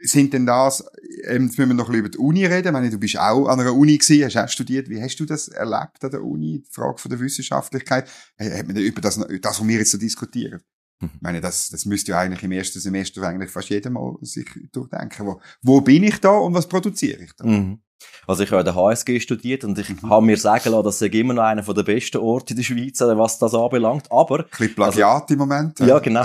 sind 0.00 0.32
denn 0.32 0.46
das, 0.46 0.84
ähm, 1.24 1.46
jetzt 1.46 1.58
müssen 1.58 1.70
wir 1.70 1.74
noch 1.74 1.88
ein 1.88 1.92
bisschen 1.92 2.00
über 2.00 2.08
die 2.08 2.18
Uni 2.18 2.46
reden. 2.46 2.68
Ich 2.68 2.72
meine, 2.72 2.90
du 2.90 2.98
bist 2.98 3.18
auch 3.18 3.48
an 3.48 3.60
einer 3.60 3.74
Uni 3.74 3.98
gewesen, 3.98 4.24
hast 4.24 4.36
auch 4.36 4.48
studiert. 4.48 4.88
Wie 4.88 5.00
hast 5.00 5.16
du 5.16 5.26
das 5.26 5.48
erlebt 5.48 6.02
an 6.02 6.10
der 6.10 6.22
Uni? 6.22 6.62
Die 6.66 6.70
Frage 6.70 6.98
von 6.98 7.10
der 7.10 7.20
Wissenschaftlichkeit. 7.20 8.08
Hat 8.38 8.66
man 8.66 8.76
über 8.76 9.00
das, 9.00 9.16
das, 9.16 9.60
was 9.60 9.68
wir 9.68 9.78
jetzt 9.78 9.90
so 9.90 9.98
diskutieren? 9.98 10.60
Mhm. 11.00 11.10
Ich 11.14 11.22
meine, 11.22 11.40
das, 11.40 11.70
das 11.70 11.84
müsste 11.84 12.12
ja 12.12 12.20
eigentlich 12.20 12.42
im 12.42 12.52
ersten 12.52 12.80
Semester 12.80 13.22
eigentlich 13.22 13.50
fast 13.50 13.68
jeder 13.68 13.90
mal 13.90 14.16
sich 14.22 14.48
durchdenken. 14.72 15.26
Wo, 15.26 15.40
wo 15.62 15.80
bin 15.80 16.04
ich 16.04 16.20
da 16.20 16.30
und 16.30 16.54
was 16.54 16.68
produziere 16.68 17.22
ich 17.22 17.32
da? 17.36 17.44
Mhm. 17.46 17.78
Also 18.26 18.42
ich 18.42 18.50
habe 18.50 18.60
an 18.60 18.64
der 18.64 18.74
HSG 18.74 19.20
studiert 19.20 19.64
und 19.64 19.78
ich 19.78 19.88
mhm. 19.88 20.08
habe 20.08 20.24
mir 20.24 20.36
sagen 20.36 20.70
lassen, 20.70 20.84
das 20.84 20.98
sei 20.98 21.06
immer 21.06 21.34
noch 21.34 21.42
einer 21.42 21.62
der 21.62 21.82
besten 21.82 22.18
Orte 22.18 22.54
in 22.54 22.56
der 22.56 22.64
Schweiz, 22.64 23.00
was 23.00 23.38
das 23.38 23.54
anbelangt. 23.54 24.10
Aber... 24.10 24.40
Ein 24.40 24.44
bisschen 24.50 24.74
Plagiat 24.74 25.22
also, 25.22 25.34
im 25.34 25.38
Moment. 25.38 25.78
Ja, 25.80 25.98
genau. 25.98 26.24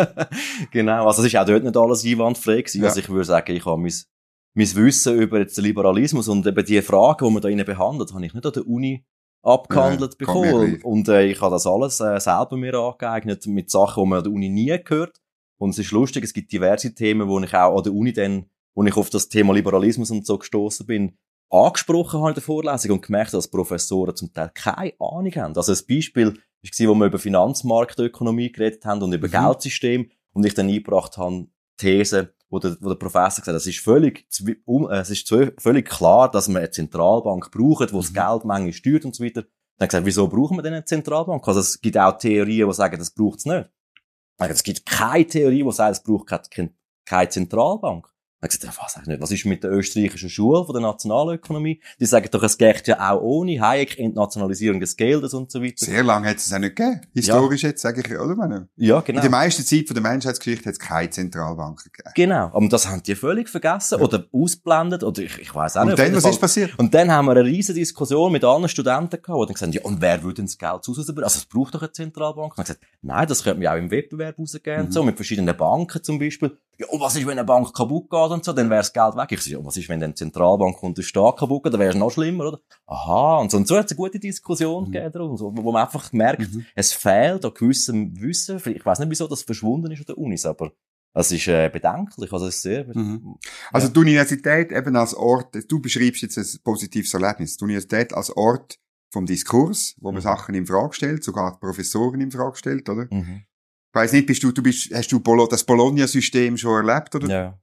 genau. 0.70 1.06
Also 1.06 1.22
es 1.22 1.28
ist 1.28 1.36
auch 1.36 1.46
dort 1.46 1.64
nicht 1.64 1.76
alles 1.76 2.04
einwandfrei 2.04 2.62
gewesen. 2.62 2.82
Ja. 2.82 2.88
Also 2.88 3.00
ich 3.00 3.08
würde 3.08 3.24
sagen, 3.24 3.56
ich 3.56 3.64
habe 3.64 3.80
mein, 3.80 3.94
mein 4.54 4.74
Wissen 4.76 5.18
über 5.18 5.38
jetzt 5.38 5.56
den 5.56 5.64
Liberalismus 5.64 6.28
und 6.28 6.46
eben 6.46 6.64
die 6.64 6.82
Fragen, 6.82 7.26
die 7.26 7.32
man 7.32 7.42
da 7.42 7.48
innen 7.48 7.64
behandelt, 7.64 8.12
habe 8.12 8.26
ich 8.26 8.34
nicht 8.34 8.46
an 8.46 8.52
der 8.52 8.66
Uni 8.66 9.04
abgehandelt 9.42 10.12
ja, 10.12 10.18
bekommen. 10.18 10.80
Und 10.82 11.08
äh, 11.08 11.26
ich 11.26 11.40
habe 11.40 11.52
das 11.52 11.66
alles 11.66 12.00
äh, 12.00 12.18
selber 12.20 12.56
mir 12.56 12.74
angeeignet 12.74 13.46
mit 13.46 13.70
Sachen, 13.70 14.04
die 14.04 14.08
man 14.08 14.18
an 14.18 14.24
der 14.24 14.32
Uni 14.32 14.48
nie 14.48 14.78
gehört. 14.84 15.20
Und 15.58 15.70
es 15.70 15.78
ist 15.78 15.92
lustig, 15.92 16.24
es 16.24 16.32
gibt 16.32 16.52
diverse 16.52 16.94
Themen, 16.94 17.28
wo 17.28 17.38
ich 17.40 17.54
auch 17.54 17.76
an 17.76 17.84
der 17.84 17.92
Uni 17.92 18.12
dann 18.12 18.46
wo 18.74 18.84
ich 18.84 18.96
auf 18.96 19.10
das 19.10 19.28
Thema 19.28 19.52
Liberalismus 19.52 20.10
und 20.10 20.26
so 20.26 20.38
gestoßen 20.38 20.86
bin, 20.86 21.18
angesprochen 21.50 22.20
habe 22.20 22.30
in 22.30 22.34
der 22.34 22.42
Vorlesung 22.42 22.92
und 22.92 23.02
gemerkt, 23.02 23.34
dass 23.34 23.48
Professoren 23.48 24.16
zum 24.16 24.32
Teil 24.32 24.50
keine 24.54 24.94
Ahnung 24.98 25.32
haben. 25.32 25.56
Also 25.56 25.72
ein 25.72 25.86
Beispiel 25.88 26.34
war, 26.34 26.88
wo 26.88 26.94
wir 26.94 27.06
über 27.06 27.18
Finanzmarktökonomie 27.18 28.52
geredet 28.52 28.84
haben 28.84 29.02
und 29.02 29.12
über 29.12 29.28
mhm. 29.28 29.32
Geldsystem 29.32 30.10
und 30.32 30.46
ich 30.46 30.54
dann 30.54 30.68
eingebracht 30.68 31.18
habe, 31.18 31.46
These, 31.76 32.34
wo 32.48 32.58
der, 32.58 32.76
wo 32.80 32.88
der 32.88 32.96
Professor 32.96 33.42
gesagt 33.42 33.48
hat, 33.48 33.54
es 33.56 33.66
ist 33.66 33.80
völlig, 33.80 34.26
äh, 34.46 34.96
es 34.96 35.10
ist 35.10 35.28
völlig 35.58 35.88
klar, 35.88 36.30
dass 36.30 36.48
man 36.48 36.58
eine 36.58 36.70
Zentralbank 36.70 37.50
braucht, 37.50 37.92
wo 37.92 37.98
mhm. 37.98 38.02
das 38.02 38.14
Geldmenge 38.14 38.72
steuert 38.72 39.04
und 39.04 39.14
so 39.14 39.24
weiter. 39.24 39.44
Dann 39.78 39.88
gesagt, 39.88 40.06
wieso 40.06 40.28
brauchen 40.28 40.56
wir 40.56 40.62
denn 40.62 40.74
eine 40.74 40.84
Zentralbank? 40.84 41.46
Also 41.46 41.60
es 41.60 41.80
gibt 41.80 41.98
auch 41.98 42.16
Theorien, 42.16 42.68
die 42.68 42.74
sagen, 42.74 42.98
das 42.98 43.10
braucht 43.10 43.40
es 43.40 43.46
nicht. 43.46 43.68
Es 44.38 44.62
gibt 44.62 44.86
keine 44.86 45.26
Theorie, 45.26 45.64
die 45.64 45.72
sagt, 45.72 45.96
es 45.96 46.02
braucht 46.02 46.50
keine, 46.50 46.74
keine 47.04 47.28
Zentralbank. 48.42 48.42
Dann 48.42 48.48
gesagt, 48.48 48.78
was, 48.80 49.06
nicht, 49.06 49.20
was 49.20 49.30
ist 49.30 49.46
mit 49.46 49.62
der 49.62 49.70
österreichischen 49.70 50.28
Schule 50.28 50.64
von 50.64 50.74
der 50.74 50.82
Nationalökonomie? 50.82 51.80
Die 52.00 52.06
sagen 52.06 52.28
doch, 52.30 52.42
es 52.42 52.58
geht 52.58 52.88
ja 52.88 53.12
auch 53.12 53.20
ohne 53.20 53.60
Hayek 53.60 53.98
Entnationalisierung 53.98 54.80
des 54.80 54.96
Geldes 54.96 55.32
und 55.34 55.50
so 55.50 55.62
weiter. 55.62 55.84
Sehr 55.84 56.02
lange 56.02 56.28
hat 56.28 56.38
es 56.38 56.52
auch 56.52 56.58
nicht 56.58 56.74
gegeben. 56.74 57.00
Historisch 57.14 57.62
ja. 57.62 57.68
jetzt, 57.68 57.82
sage 57.82 58.02
ich, 58.04 58.18
oder? 58.18 58.34
Meine, 58.34 58.68
ja, 58.76 59.00
genau. 59.00 59.18
In 59.18 59.22
der 59.22 59.30
meisten 59.30 59.64
Zeit 59.64 59.86
von 59.86 59.94
der 59.94 60.02
Menschheitsgeschichte 60.02 60.66
hat 60.66 60.72
es 60.72 60.78
keine 60.78 61.10
Zentralbank 61.10 61.84
gegeben. 61.84 62.10
Genau. 62.14 62.50
Aber 62.52 62.68
das 62.68 62.88
haben 62.88 63.02
die 63.02 63.14
völlig 63.14 63.48
vergessen 63.48 63.98
ja. 63.98 64.04
oder 64.04 64.24
ausblendet 64.32 65.04
oder 65.04 65.22
ich, 65.22 65.38
ich 65.38 65.54
weiß 65.54 65.76
auch 65.76 65.84
nicht. 65.84 65.92
Und 65.92 65.98
dann, 66.00 66.16
was 66.16 66.22
Fall. 66.22 66.32
ist 66.32 66.40
passiert? 66.40 66.78
Und 66.78 66.92
dann 66.94 67.10
haben 67.10 67.26
wir 67.26 67.32
eine 67.32 67.44
riesige 67.44 67.78
Diskussion 67.78 68.32
mit 68.32 68.44
allen 68.44 68.68
Studenten 68.68 69.22
gehabt, 69.22 69.28
die 69.28 69.46
dann 69.46 69.54
gesagt 69.54 69.74
ja, 69.74 69.82
und 69.82 70.00
wer 70.00 70.22
würde 70.22 70.42
das 70.42 70.58
Geld 70.58 70.82
zu 70.82 70.92
Also 70.92 71.12
es 71.12 71.44
braucht 71.44 71.74
doch 71.74 71.82
eine 71.82 71.92
Zentralbank. 71.92 72.52
Und 72.52 72.58
dann 72.58 72.64
gesagt, 72.64 72.80
nein, 73.02 73.26
das 73.28 73.44
könnte 73.44 73.62
man 73.62 73.72
auch 73.72 73.78
im 73.78 73.90
Wettbewerb 73.90 74.38
rausgeben, 74.38 74.86
mhm. 74.86 74.92
so, 74.92 75.02
mit 75.04 75.16
verschiedenen 75.16 75.56
Banken 75.56 76.02
zum 76.02 76.18
Beispiel. 76.18 76.56
Ja, 76.82 76.88
und 76.88 77.00
was 77.00 77.14
ist, 77.14 77.26
wenn 77.26 77.38
eine 77.38 77.44
Bank 77.44 77.72
kaputt 77.72 78.10
geht 78.10 78.30
und 78.30 78.44
so, 78.44 78.52
dann 78.52 78.68
wäre 78.68 78.80
das 78.80 78.92
Geld 78.92 79.14
weg. 79.14 79.30
Ich 79.30 79.40
sage, 79.42 79.56
ja, 79.56 79.64
was 79.64 79.76
ist, 79.76 79.88
wenn 79.88 80.00
dann 80.00 80.10
die 80.10 80.16
Zentralbank 80.16 80.82
und 80.82 80.98
der 80.98 81.02
Staat 81.02 81.38
kaputt 81.38 81.62
geht, 81.62 81.72
dann 81.72 81.80
wäre 81.80 81.90
es 81.90 81.96
noch 81.96 82.10
schlimmer, 82.10 82.48
oder? 82.48 82.60
Aha, 82.86 83.38
und 83.38 83.50
so, 83.50 83.56
und 83.56 83.68
so 83.68 83.76
hat 83.76 83.86
es 83.86 83.92
eine 83.92 83.96
gute 83.96 84.18
Diskussion 84.18 84.88
mhm. 84.88 84.92
gegeben, 84.92 85.12
darum, 85.12 85.36
so, 85.36 85.52
wo 85.54 85.70
man 85.72 85.82
einfach 85.82 86.12
merkt, 86.12 86.52
mhm. 86.52 86.66
es 86.74 86.92
fehlt 86.92 87.44
an 87.44 87.54
gewissem 87.54 88.20
Wissen. 88.20 88.60
Ich 88.66 88.84
weiß 88.84 88.98
nicht, 88.98 89.10
wieso 89.10 89.28
das 89.28 89.42
verschwunden 89.42 89.92
ist 89.92 90.00
an 90.00 90.06
der 90.06 90.18
Unis, 90.18 90.44
aber 90.44 90.72
es 91.14 91.30
ist 91.30 91.46
äh, 91.46 91.70
bedenklich, 91.72 92.32
also 92.32 92.46
es 92.46 92.56
ist 92.56 92.62
sehr... 92.62 92.84
Mhm. 92.86 93.36
Also 93.70 93.88
die 93.88 94.00
Universität 94.00 94.72
eben 94.72 94.96
als 94.96 95.14
Ort, 95.14 95.56
du 95.68 95.80
beschreibst 95.80 96.22
jetzt 96.22 96.38
ein 96.38 96.62
positives 96.64 97.14
Erlebnis, 97.14 97.56
die 97.58 97.64
Universität 97.64 98.12
als 98.12 98.34
Ort 98.36 98.78
vom 99.12 99.26
Diskurs, 99.26 99.94
wo 100.00 100.10
man 100.10 100.20
mhm. 100.20 100.24
Sachen 100.24 100.54
in 100.54 100.66
Frage 100.66 100.94
stellt, 100.94 101.22
sogar 101.22 101.52
die 101.52 101.60
Professoren 101.60 102.20
in 102.20 102.32
Frage 102.32 102.56
stellt, 102.56 102.88
oder? 102.88 103.06
Mhm. 103.10 103.44
Ich 103.92 103.94
weiss 103.94 104.12
nicht, 104.12 104.26
bist 104.26 104.42
du, 104.42 104.52
du 104.52 104.62
bist, 104.62 104.90
hast 104.94 105.12
du 105.12 105.20
Bolo, 105.20 105.46
das 105.46 105.64
Bologna-System 105.64 106.56
schon 106.56 106.88
erlebt, 106.88 107.14
oder? 107.14 107.28
Ja. 107.28 107.58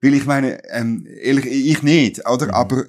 Weil 0.00 0.14
ich 0.14 0.24
meine, 0.26 0.64
ähm, 0.70 1.04
ehrlich, 1.06 1.46
ich 1.46 1.82
nicht, 1.82 2.24
oder? 2.28 2.46
Mhm. 2.46 2.52
Aber 2.52 2.84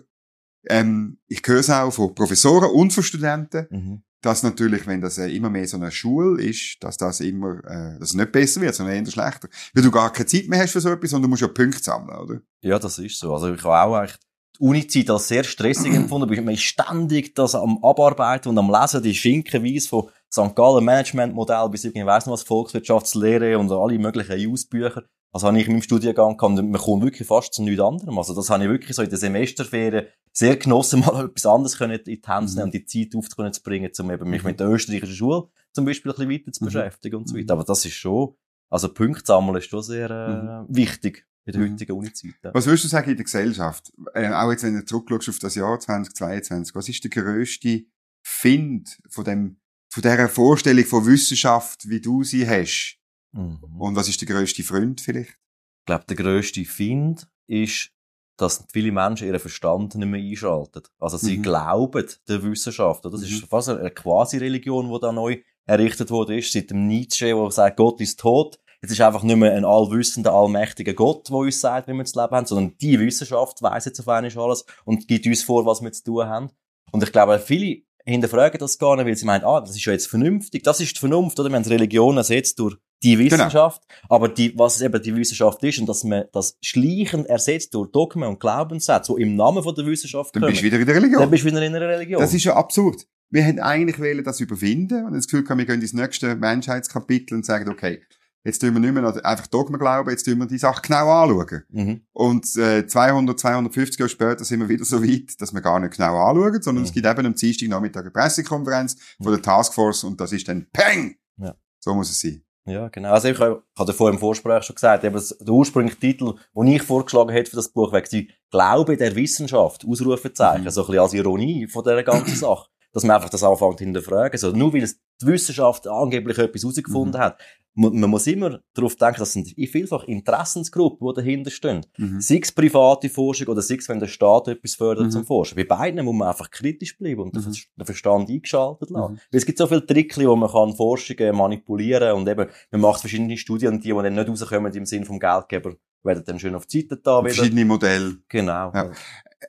ähm, 0.67 1.17
ich 1.27 1.41
höre 1.43 1.59
es 1.59 1.71
auch 1.71 1.91
von 1.91 2.13
Professoren 2.13 2.69
und 2.69 2.93
von 2.93 3.03
Studenten, 3.03 3.65
mhm. 3.71 4.03
dass 4.21 4.43
natürlich, 4.43 4.85
wenn 4.85 5.01
das 5.01 5.17
äh, 5.17 5.27
immer 5.27 5.49
mehr 5.49 5.67
so 5.67 5.77
eine 5.77 5.91
Schule 5.91 6.43
ist, 6.43 6.77
dass 6.81 6.97
das 6.97 7.19
immer, 7.21 7.63
äh, 7.65 7.97
dass 7.97 8.09
es 8.09 8.13
nicht 8.13 8.31
besser 8.31 8.61
wird, 8.61 8.75
sondern 8.75 8.95
eher 8.95 9.11
schlechter. 9.11 9.49
Weil 9.73 9.83
du 9.83 9.89
gar 9.89 10.13
keine 10.13 10.27
Zeit 10.27 10.47
mehr 10.47 10.61
hast 10.61 10.73
für 10.73 10.81
so 10.81 10.89
etwas, 10.89 11.09
sondern 11.09 11.23
du 11.23 11.29
musst 11.29 11.41
ja 11.41 11.47
Punkte 11.47 11.83
sammeln, 11.83 12.15
oder? 12.15 12.41
Ja, 12.61 12.77
das 12.77 12.99
ist 12.99 13.17
so. 13.17 13.33
Also 13.33 13.51
ich 13.51 13.63
habe 13.63 13.75
auch 13.75 14.03
echt 14.03 14.19
Uni-Zeit 14.59 15.09
als 15.09 15.27
sehr 15.27 15.43
stressig 15.43 15.93
empfunden. 15.95 16.33
Man 16.43 16.53
ist 16.53 16.63
ständig 16.63 17.35
das 17.35 17.55
am 17.55 17.83
Abarbeiten 17.83 18.49
und 18.49 18.57
am 18.57 18.71
Lesen, 18.71 19.03
die 19.03 19.15
Schinkenweise 19.15 19.87
von 19.87 20.09
St. 20.31 20.55
Gallen 20.55 20.85
Management-Modell 20.85 21.69
bis 21.69 21.83
irgendwie, 21.83 22.05
weiss 22.05 22.25
noch 22.25 22.33
was, 22.33 22.43
Volkswirtschaftslehre 22.43 23.57
und 23.57 23.71
alle 23.71 23.99
möglichen 23.99 24.51
Ausbücher. 24.51 25.03
Also 25.31 25.47
habe 25.47 25.59
ich 25.59 25.65
in 25.65 25.73
meinem 25.73 25.81
Studiengang 25.81 26.37
gehabt, 26.37 26.55
man 26.55 26.73
kommt 26.73 27.03
wirklich 27.03 27.27
fast 27.27 27.55
zu 27.55 27.63
nichts 27.63 27.81
anderem. 27.81 28.17
Also 28.19 28.35
das 28.35 28.51
habe 28.51 28.63
ich 28.63 28.69
wirklich 28.69 28.95
so 28.95 29.01
in 29.01 29.09
der 29.09 29.17
Semesterferien 29.17 30.05
sehr 30.31 30.57
genossen, 30.57 30.99
mal 31.05 31.25
etwas 31.25 31.45
anderes 31.45 31.77
können 31.77 31.99
in 31.99 32.03
die 32.03 32.21
Hände 32.23 32.51
nehmen 32.51 32.63
und 32.65 32.73
die 32.73 32.85
Zeit 32.85 33.15
aufzubringen, 33.15 33.91
um 33.99 34.11
eben 34.11 34.29
mich 34.29 34.43
mhm. 34.43 34.49
mit 34.49 34.59
der 34.59 34.69
österreichischen 34.69 35.15
Schule 35.15 35.47
zum 35.71 35.85
Beispiel 35.85 36.11
ein 36.11 36.15
bisschen 36.15 36.31
weiter 36.31 36.51
zu 36.51 36.63
mhm. 36.63 36.67
beschäftigen 36.67 37.15
und 37.15 37.27
so 37.27 37.35
weiter. 37.35 37.53
Aber 37.53 37.63
das 37.63 37.83
ist 37.83 37.93
schon, 37.93 38.35
also 38.69 38.93
Punkte 38.93 39.25
sammeln 39.25 39.57
ist 39.57 39.69
schon 39.69 39.81
sehr 39.81 40.09
äh, 40.11 40.61
mhm. 40.61 40.65
wichtig 40.69 41.25
in 41.45 41.53
der 41.53 41.61
heutigen 41.61 41.91
Uni-Zeit. 41.91 42.35
Ja. 42.43 42.53
Was 42.53 42.65
würdest 42.65 42.85
du 42.85 42.87
sagen 42.87 43.09
in 43.09 43.17
der 43.17 43.25
Gesellschaft? 43.25 43.91
Äh, 44.13 44.29
auch 44.29 44.51
jetzt, 44.51 44.63
wenn 44.63 44.75
du 44.75 44.85
zurückschaust 44.85 45.29
auf 45.29 45.39
das 45.39 45.55
Jahr 45.55 45.79
2022, 45.79 46.75
was 46.75 46.89
ist 46.89 47.03
der 47.03 47.11
grösste 47.11 47.83
Find 48.25 48.99
von 49.09 49.25
dem 49.25 49.57
von 49.91 50.01
dieser 50.01 50.27
Vorstellung 50.27 50.85
von 50.85 51.05
Wissenschaft, 51.05 51.87
wie 51.87 52.01
du 52.01 52.23
sie 52.23 52.47
hast. 52.47 52.97
Mhm. 53.31 53.59
Und 53.77 53.95
was 53.95 54.09
ist 54.09 54.19
der 54.21 54.27
grösste 54.27 54.63
Freund 54.63 55.01
vielleicht? 55.01 55.29
Ich 55.29 55.85
glaube, 55.85 56.05
der 56.07 56.15
grösste 56.15 56.65
Find 56.65 57.27
ist 57.45 57.93
dass 58.37 58.65
viele 58.71 58.91
Menschen 58.91 59.27
ihren 59.27 59.39
Verstand 59.39 59.95
nicht 59.95 60.07
mehr 60.07 60.19
einschalten. 60.21 60.81
Also 60.99 61.17
sie 61.17 61.37
mhm. 61.37 61.43
glauben 61.43 62.05
der 62.27 62.43
Wissenschaft. 62.43 63.05
Das 63.05 63.13
mhm. 63.13 63.23
ist 63.23 63.45
fast 63.45 63.69
eine 63.69 63.91
Quasi-Religion, 63.91 64.91
die 64.91 64.99
da 64.99 65.11
neu 65.11 65.41
errichtet 65.65 66.09
wurde, 66.11 66.37
ist, 66.37 66.51
seit 66.51 66.71
dem 66.71 66.87
Nietzsche, 66.87 67.27
der 67.27 67.51
sagt, 67.51 67.77
Gott 67.77 68.01
ist 68.01 68.19
tot. 68.19 68.59
Jetzt 68.83 68.91
ist 68.91 69.01
einfach 69.01 69.23
nicht 69.23 69.37
mehr 69.37 69.55
ein 69.55 69.63
allwissender, 69.63 70.33
allmächtiger 70.33 70.93
Gott, 70.93 71.29
der 71.29 71.37
uns 71.37 71.61
sagt, 71.61 71.87
wie 71.87 71.93
wir 71.93 72.03
zu 72.03 72.19
leben 72.19 72.35
haben, 72.35 72.45
sondern 72.45 72.77
die 72.79 72.99
Wissenschaft 72.99 73.61
weiss 73.61 73.85
jetzt 73.85 74.01
auf 74.01 74.09
einmal 74.09 74.29
alles 74.37 74.65
und 74.83 75.07
gibt 75.07 75.25
uns 75.25 75.41
vor, 75.41 75.65
was 75.65 75.81
wir 75.81 75.93
zu 75.93 76.03
tun 76.03 76.27
haben. 76.27 76.49
Und 76.91 77.01
ich 77.01 77.13
glaube, 77.13 77.39
viele 77.39 77.83
hinterfragen 78.03 78.59
das 78.59 78.77
gar 78.77 78.97
nicht, 78.97 79.05
weil 79.05 79.15
sie 79.15 79.25
meinen, 79.25 79.45
ah, 79.45 79.61
das 79.61 79.77
ist 79.77 79.85
ja 79.85 79.93
jetzt 79.93 80.07
vernünftig. 80.07 80.63
Das 80.63 80.81
ist 80.81 80.97
die 80.97 80.99
Vernunft, 80.99 81.39
oder? 81.39 81.49
Wir 81.49 81.55
haben 81.55 81.63
Religion 81.63 82.17
ersetzt 82.17 82.59
durch 82.59 82.75
die 83.01 83.15
genau. 83.15 83.23
Wissenschaft. 83.23 83.87
Genau. 83.87 84.15
Aber 84.15 84.27
die, 84.27 84.57
was 84.59 84.81
eben 84.81 85.01
die 85.01 85.15
Wissenschaft 85.15 85.63
ist 85.63 85.79
und 85.79 85.87
dass 85.87 86.03
man 86.03 86.25
das 86.33 86.57
schleichend 86.61 87.27
ersetzt 87.27 87.73
durch 87.73 87.89
Dogmen 87.89 88.27
und 88.27 88.41
Glaubenssätze, 88.41 89.15
die 89.15 89.21
im 89.21 89.37
Namen 89.37 89.63
von 89.63 89.73
der 89.75 89.85
Wissenschaft 89.85 90.35
Dann 90.35 90.41
kommen. 90.41 90.53
Dann 90.53 90.61
bist 90.61 90.61
du 90.61 90.65
wieder 90.65 90.79
in 90.79 90.85
der 90.85 90.95
Religion. 90.95 91.21
Dann 91.21 91.31
bist 91.31 91.43
du 91.45 91.47
wieder 91.47 91.61
in 91.61 91.73
einer 91.73 91.87
Religion. 91.87 92.19
Das 92.19 92.33
ist 92.33 92.43
ja 92.43 92.53
absurd. 92.57 93.07
Wir 93.29 93.43
hätten 93.43 93.61
eigentlich 93.61 93.97
wollen 93.97 94.25
das 94.25 94.41
überwinden 94.41 95.05
und 95.05 95.13
das 95.13 95.25
Gefühl 95.25 95.47
haben, 95.47 95.57
wir 95.57 95.65
gehen 95.65 95.79
ins 95.79 95.93
nächste 95.93 96.35
Menschheitskapitel 96.35 97.35
und 97.35 97.45
sagen, 97.45 97.69
okay, 97.69 98.01
Jetzt 98.45 98.59
tun 98.59 98.73
wir 98.73 98.79
nicht 98.79 98.93
mehr 98.93 99.25
einfach 99.25 99.47
Dogma 99.47 99.77
glauben, 99.77 100.09
jetzt 100.09 100.23
tun 100.23 100.37
wir 100.37 100.45
die 100.45 100.57
Sache 100.57 100.81
genau 100.81 101.09
anschauen. 101.09 101.63
Mhm. 101.69 102.01
Und 102.11 102.57
äh, 102.57 102.85
200, 102.85 103.39
250 103.39 103.99
Jahre 103.99 104.09
später 104.09 104.43
sind 104.43 104.59
wir 104.59 104.67
wieder 104.67 104.83
so 104.83 105.01
weit, 105.01 105.39
dass 105.39 105.53
wir 105.53 105.61
gar 105.61 105.79
nicht 105.79 105.95
genau 105.95 106.17
anschauen, 106.17 106.61
sondern 106.61 106.83
mhm. 106.83 106.87
es 106.87 106.93
gibt 106.93 107.05
eben 107.05 107.25
am 107.25 107.35
Dienstag 107.35 107.69
Nachmittag 107.69 108.01
eine 108.01 108.11
Pressekonferenz 108.11 108.97
mhm. 109.19 109.23
von 109.23 109.33
der 109.33 109.41
Taskforce 109.41 110.03
und 110.03 110.19
das 110.19 110.33
ist 110.33 110.47
dann 110.47 110.67
Peng! 110.73 111.15
Ja. 111.37 111.55
So 111.79 111.93
muss 111.93 112.09
es 112.09 112.19
sein. 112.19 112.43
Ja, 112.65 112.87
genau. 112.87 113.11
Also 113.11 113.27
ich, 113.27 113.39
hatte 113.39 113.93
vorhin 113.93 114.15
im 114.15 114.19
Vorsprech 114.19 114.63
schon 114.63 114.75
gesagt, 114.75 115.03
eben 115.03 115.21
der 115.41 115.53
ursprüngliche 115.53 115.99
Titel, 115.99 116.35
den 116.55 116.67
ich 116.67 116.81
vorgeschlagen 116.81 117.31
hätte 117.31 117.49
für 117.49 117.57
das 117.57 117.69
Buch, 117.69 117.91
wäre 117.91 118.03
Glaube 118.49 118.95
der 118.95 119.15
Wissenschaft, 119.15 119.85
Ausrufezeichen, 119.85 120.63
mhm. 120.63 120.69
so 120.69 120.81
ein 120.81 120.87
bisschen 120.87 121.01
als 121.01 121.13
Ironie 121.13 121.67
von 121.67 121.83
dieser 121.83 122.03
ganzen 122.03 122.35
Sache 122.35 122.67
dass 122.93 123.03
man 123.03 123.15
einfach 123.15 123.29
das 123.29 123.43
anfängt 123.43 123.79
hinterfragen. 123.79 124.37
So, 124.37 124.51
nur 124.51 124.73
weil 124.73 124.83
es 124.83 124.99
die 125.21 125.27
Wissenschaft 125.27 125.87
angeblich 125.87 126.37
etwas 126.37 126.61
herausgefunden 126.61 127.19
mhm. 127.19 127.23
hat. 127.23 127.41
Man, 127.75 127.99
man, 127.99 128.09
muss 128.09 128.27
immer 128.27 128.59
darauf 128.75 128.95
denken, 128.95 129.17
das 129.17 129.33
sind 129.33 129.47
vielfach 129.47 130.03
Interessensgruppen, 130.03 131.07
die 131.07 131.13
dahinter 131.15 131.49
stehen. 131.49 131.83
Mhm. 131.97 132.21
Sei 132.21 132.39
es 132.39 132.51
private 132.51 133.09
Forschung 133.09 133.47
oder 133.47 133.63
sei 133.63 133.77
es, 133.77 133.89
wenn 133.89 133.99
der 133.99 134.07
Staat 134.07 134.47
etwas 134.47 134.75
fördert 134.75 135.07
mhm. 135.07 135.11
zum 135.11 135.25
Forschen. 135.25 135.55
Bei 135.55 135.63
beiden 135.63 136.05
muss 136.05 136.15
man 136.15 136.27
einfach 136.27 136.51
kritisch 136.51 136.95
bleiben 136.99 137.21
und 137.21 137.33
mhm. 137.33 137.51
den 137.77 137.85
Verstand 137.85 138.29
eingeschaltet 138.29 138.91
lassen. 138.91 139.13
Mhm. 139.13 139.19
Weil 139.31 139.37
es 139.39 139.45
gibt 139.45 139.57
so 139.57 139.65
viele 139.65 139.85
Tricks, 139.87 140.19
wo 140.19 140.35
man 140.35 140.51
kann 140.51 140.75
Forschungen 140.75 141.35
manipulieren 141.35 142.13
und 142.13 142.29
eben, 142.29 142.47
man 142.69 142.81
macht 142.81 142.99
verschiedene 142.99 143.37
Studien 143.37 143.79
die 143.79 143.89
dann 143.89 144.13
nicht 144.13 144.29
rauskommen 144.29 144.71
im 144.71 144.85
Sinne 144.85 145.05
vom 145.07 145.19
Geldgeber, 145.19 145.73
werden 146.03 146.23
dann 146.27 146.39
schön 146.39 146.53
auf 146.53 146.67
die 146.67 146.81
Seite 146.81 146.97
da 146.97 147.23
wieder. 147.23 147.33
Verschiedene 147.33 147.65
Modelle. 147.65 148.17
Genau. 148.29 148.71
Ja. 148.71 148.91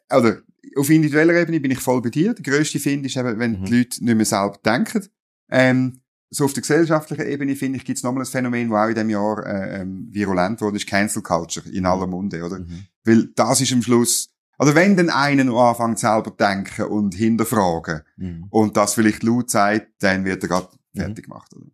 Also, 0.08 0.32
auf 0.76 0.90
individueller 0.90 1.34
Ebene 1.34 1.60
bin 1.60 1.70
ich 1.70 1.80
voll 1.80 2.02
bei 2.02 2.10
dir. 2.10 2.34
Der 2.34 2.42
grösste 2.42 2.78
Finde 2.78 3.06
ist 3.06 3.16
eben, 3.16 3.38
wenn 3.38 3.60
mhm. 3.60 3.64
die 3.64 3.78
Leute 3.78 4.04
nicht 4.04 4.16
mehr 4.16 4.24
selber 4.24 4.58
denken. 4.64 5.06
Ähm, 5.50 6.00
so 6.30 6.44
auf 6.44 6.52
der 6.52 6.62
gesellschaftlichen 6.62 7.26
Ebene, 7.26 7.54
finde 7.54 7.78
ich, 7.78 7.84
gibt 7.84 7.98
es 7.98 8.02
nochmal 8.02 8.24
ein 8.24 8.26
Phänomen, 8.26 8.70
das 8.70 8.78
auch 8.78 8.88
in 8.88 8.94
diesem 8.94 9.10
Jahr 9.10 9.46
äh, 9.46 9.80
ähm, 9.80 10.08
virulent 10.10 10.60
wurde, 10.60 10.76
ist 10.76 10.88
Cancel 10.88 11.22
Culture 11.22 11.68
in 11.70 11.86
aller 11.86 12.06
Munde, 12.06 12.42
oder? 12.42 12.58
Mhm. 12.58 12.86
Weil 13.04 13.28
das 13.36 13.60
ist 13.60 13.72
am 13.72 13.82
Schluss, 13.82 14.30
oder 14.58 14.74
wenn 14.74 14.96
dann 14.96 15.10
einer 15.10 15.44
noch 15.44 15.60
anfängt 15.60 15.98
selber 15.98 16.30
denken 16.30 16.84
und 16.84 17.14
hinterfragen 17.14 18.02
mhm. 18.16 18.46
und 18.50 18.76
das 18.76 18.94
vielleicht 18.94 19.22
laut 19.22 19.50
sagt, 19.50 19.88
dann 20.00 20.24
wird 20.24 20.42
er 20.42 20.48
gerade 20.48 20.68
mhm. 20.92 21.00
fertig 21.00 21.24
gemacht, 21.26 21.54
oder? 21.54 21.66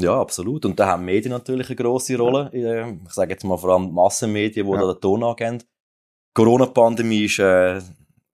Ja, 0.00 0.20
absolut. 0.20 0.64
Und 0.64 0.78
da 0.80 0.88
haben 0.88 1.04
Medien 1.04 1.30
natürlich 1.30 1.68
eine 1.68 1.76
grosse 1.76 2.16
Rolle. 2.18 2.50
Ja. 2.52 2.88
Ich 2.88 3.12
sage 3.12 3.30
jetzt 3.30 3.44
mal 3.44 3.56
vor 3.56 3.70
allem 3.70 3.92
Massenmedien, 3.92 4.66
die 4.66 4.72
ja. 4.72 4.80
da 4.80 4.92
den 4.92 5.00
Ton 5.00 5.22
angeben. 5.22 5.62
Corona-Pandemie 6.34 7.24
ist 7.24 7.38
äh, 7.38 7.80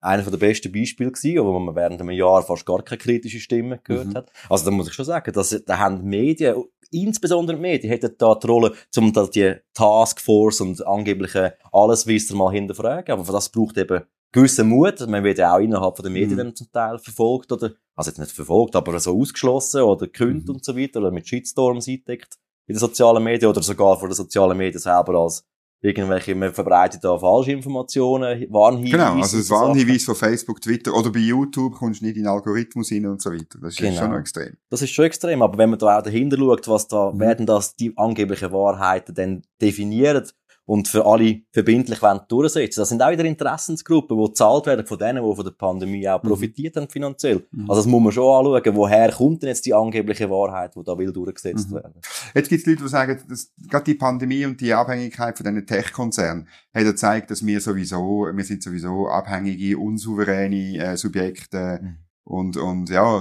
einer 0.01 0.23
der 0.23 0.39
besten 0.39 0.73
Beispiele 0.73 1.13
gewesen, 1.13 1.45
wo 1.45 1.59
man 1.59 1.77
während 1.77 2.01
einem 2.01 2.11
Jahr 2.11 2.43
fast 2.43 2.65
gar 2.65 2.83
keine 2.83 2.99
kritischen 2.99 3.41
Stimmen 3.41 3.79
gehört 3.85 4.09
mhm. 4.09 4.15
hat. 4.15 4.33
Also 4.49 4.65
da 4.65 4.71
muss 4.71 4.89
ich 4.89 4.95
schon 4.95 5.05
sagen, 5.05 5.33
dass, 5.33 5.63
da 5.67 5.79
haben 5.79 6.01
die 6.01 6.09
Medien, 6.09 6.65
insbesondere 6.91 7.57
die 7.57 7.63
Medien, 7.63 7.91
hätten 7.93 8.15
da 8.17 8.35
die 8.35 8.47
Rolle, 8.47 8.73
um 8.97 9.13
da 9.13 9.27
die 9.27 9.55
Taskforce 9.75 10.63
und 10.63 10.87
angebliche 10.87 11.55
Alleswisser 11.73 12.35
mal 12.35 12.53
hinterfragen. 12.53 13.13
Aber 13.13 13.25
für 13.25 13.33
das 13.33 13.51
braucht 13.51 13.77
eben 13.77 14.03
gewissen 14.33 14.69
Mut. 14.69 15.07
Man 15.07 15.23
wird 15.23 15.39
ja 15.39 15.55
auch 15.55 15.61
innerhalb 15.61 15.97
der 15.97 16.11
Medien 16.11 16.47
mhm. 16.47 16.57
zum 16.57 16.73
Teil 16.73 16.99
verfolgt 16.99 17.53
oder, 17.53 17.73
also 17.95 18.11
jetzt 18.11 18.19
nicht 18.19 18.33
verfolgt, 18.33 18.77
aber 18.77 18.99
so 18.99 19.19
ausgeschlossen 19.19 19.83
oder 19.83 20.07
gekündigt 20.07 20.49
mhm. 20.49 20.55
und 20.55 20.65
so 20.65 20.77
weiter 20.77 21.01
oder 21.01 21.11
mit 21.11 21.29
Shitstorms 21.29 21.89
eindeckt 21.89 22.39
in 22.67 22.75
den 22.75 22.81
sozialen 22.81 23.23
Medien 23.23 23.51
oder 23.51 23.63
sogar 23.63 23.99
von 23.99 24.09
den 24.09 24.15
sozialen 24.15 24.57
Medien 24.57 24.81
selber 24.81 25.19
als 25.19 25.45
irgendwelche, 25.83 26.35
man 26.35 26.53
verbreitet 26.53 27.03
da 27.03 27.19
Falschinformationen, 27.19 28.47
Warnhinweise. 28.51 28.97
Genau, 28.97 29.15
also 29.21 29.39
das 29.39 29.51
Warnhinweis 29.51 30.05
von 30.05 30.15
Facebook, 30.15 30.61
Twitter 30.61 30.95
oder 30.95 31.11
bei 31.11 31.21
YouTube 31.21 31.75
kommst 31.75 32.01
du 32.01 32.05
nicht 32.07 32.17
in 32.17 32.25
den 32.25 32.31
Algorithmus 32.31 32.89
hin 32.89 33.07
und 33.07 33.23
so 33.23 33.31
weiter. 33.31 33.59
Das 33.61 33.73
ist 33.73 33.79
genau. 33.79 34.01
schon 34.01 34.15
extrem. 34.15 34.57
Das 34.69 34.83
ist 34.83 34.91
schon 34.91 35.07
extrem, 35.07 35.43
aber 35.43 35.57
wenn 35.59 35.71
man 35.71 35.79
da 35.79 35.99
auch 35.99 36.03
dahinter 36.03 36.37
schaut, 36.37 36.69
was 36.69 36.89
da, 36.89 37.11
mhm. 37.11 37.21
werden 37.21 37.47
das 37.47 37.77
die 37.77 37.97
angeblichen 37.97 38.53
Wahrheiten 38.53 39.15
denn 39.15 39.43
definiert, 39.61 40.35
und 40.71 40.87
für 40.87 41.05
alle 41.05 41.43
verbindlich 41.51 42.01
wollen 42.01 42.21
durchsetzen. 42.29 42.81
Das 42.81 42.91
sind 42.91 43.03
auch 43.03 43.11
wieder 43.11 43.25
Interessensgruppen, 43.25 44.17
die 44.17 44.25
gezahlt 44.27 44.67
werden 44.67 44.87
von 44.87 44.99
denen, 45.01 45.29
die 45.29 45.35
von 45.35 45.45
der 45.45 45.51
Pandemie 45.51 46.09
auch 46.09 46.23
mhm. 46.23 46.29
profitiert 46.29 46.77
haben 46.77 46.89
finanziell. 46.89 47.45
Mhm. 47.51 47.69
Also 47.69 47.83
das 47.83 47.87
muss 47.87 48.01
man 48.01 48.13
schon 48.13 48.47
anschauen, 48.47 48.77
woher 48.77 49.11
kommt 49.11 49.43
denn 49.43 49.49
jetzt 49.49 49.67
die 49.67 49.75
angebliche 49.75 50.31
Wahrheit, 50.31 50.77
die 50.77 50.85
da 50.85 50.97
will 50.97 51.13
durchgesetzt 51.13 51.71
mhm. 51.71 51.75
werden. 51.75 51.95
Jetzt 52.37 52.49
gibt 52.51 52.61
es 52.61 52.67
Leute, 52.67 52.85
die 52.85 52.89
sagen, 52.89 53.21
dass 53.29 53.53
gerade 53.69 53.85
die 53.85 53.95
Pandemie 53.95 54.47
und 54.47 54.61
die 54.61 54.73
Abhängigkeit 54.73 55.37
von 55.37 55.45
diesen 55.45 55.67
Tech-Konzernen 55.67 56.47
hat 56.73 56.83
ja 56.85 56.91
gezeigt, 56.93 57.33
dass 57.33 57.45
wir 57.45 57.61
sowieso, 57.61 58.29
wir 58.33 58.45
sind 58.45 58.63
sowieso 58.63 59.09
abhängige, 59.09 59.77
unsouveräne 59.77 60.79
äh, 60.79 60.97
Subjekte 60.97 61.81
mhm. 61.83 61.97
und, 62.23 62.57
und 62.57 62.91
ja, 62.91 63.21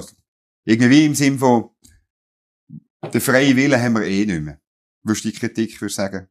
irgendwie 0.66 1.04
im 1.04 1.16
Sinn 1.16 1.40
von, 1.40 1.72
den 3.12 3.22
freien 3.22 3.58
Willen 3.58 3.82
haben 3.82 3.96
wir 3.96 4.04
eh 4.04 4.28
nicht 4.28 4.44
mehr. 4.44 4.60
Würdest 5.02 5.26
du 5.26 5.30
die 5.30 5.36
Kritik 5.36 5.82
würdest 5.82 5.96
sagen? 5.96 6.28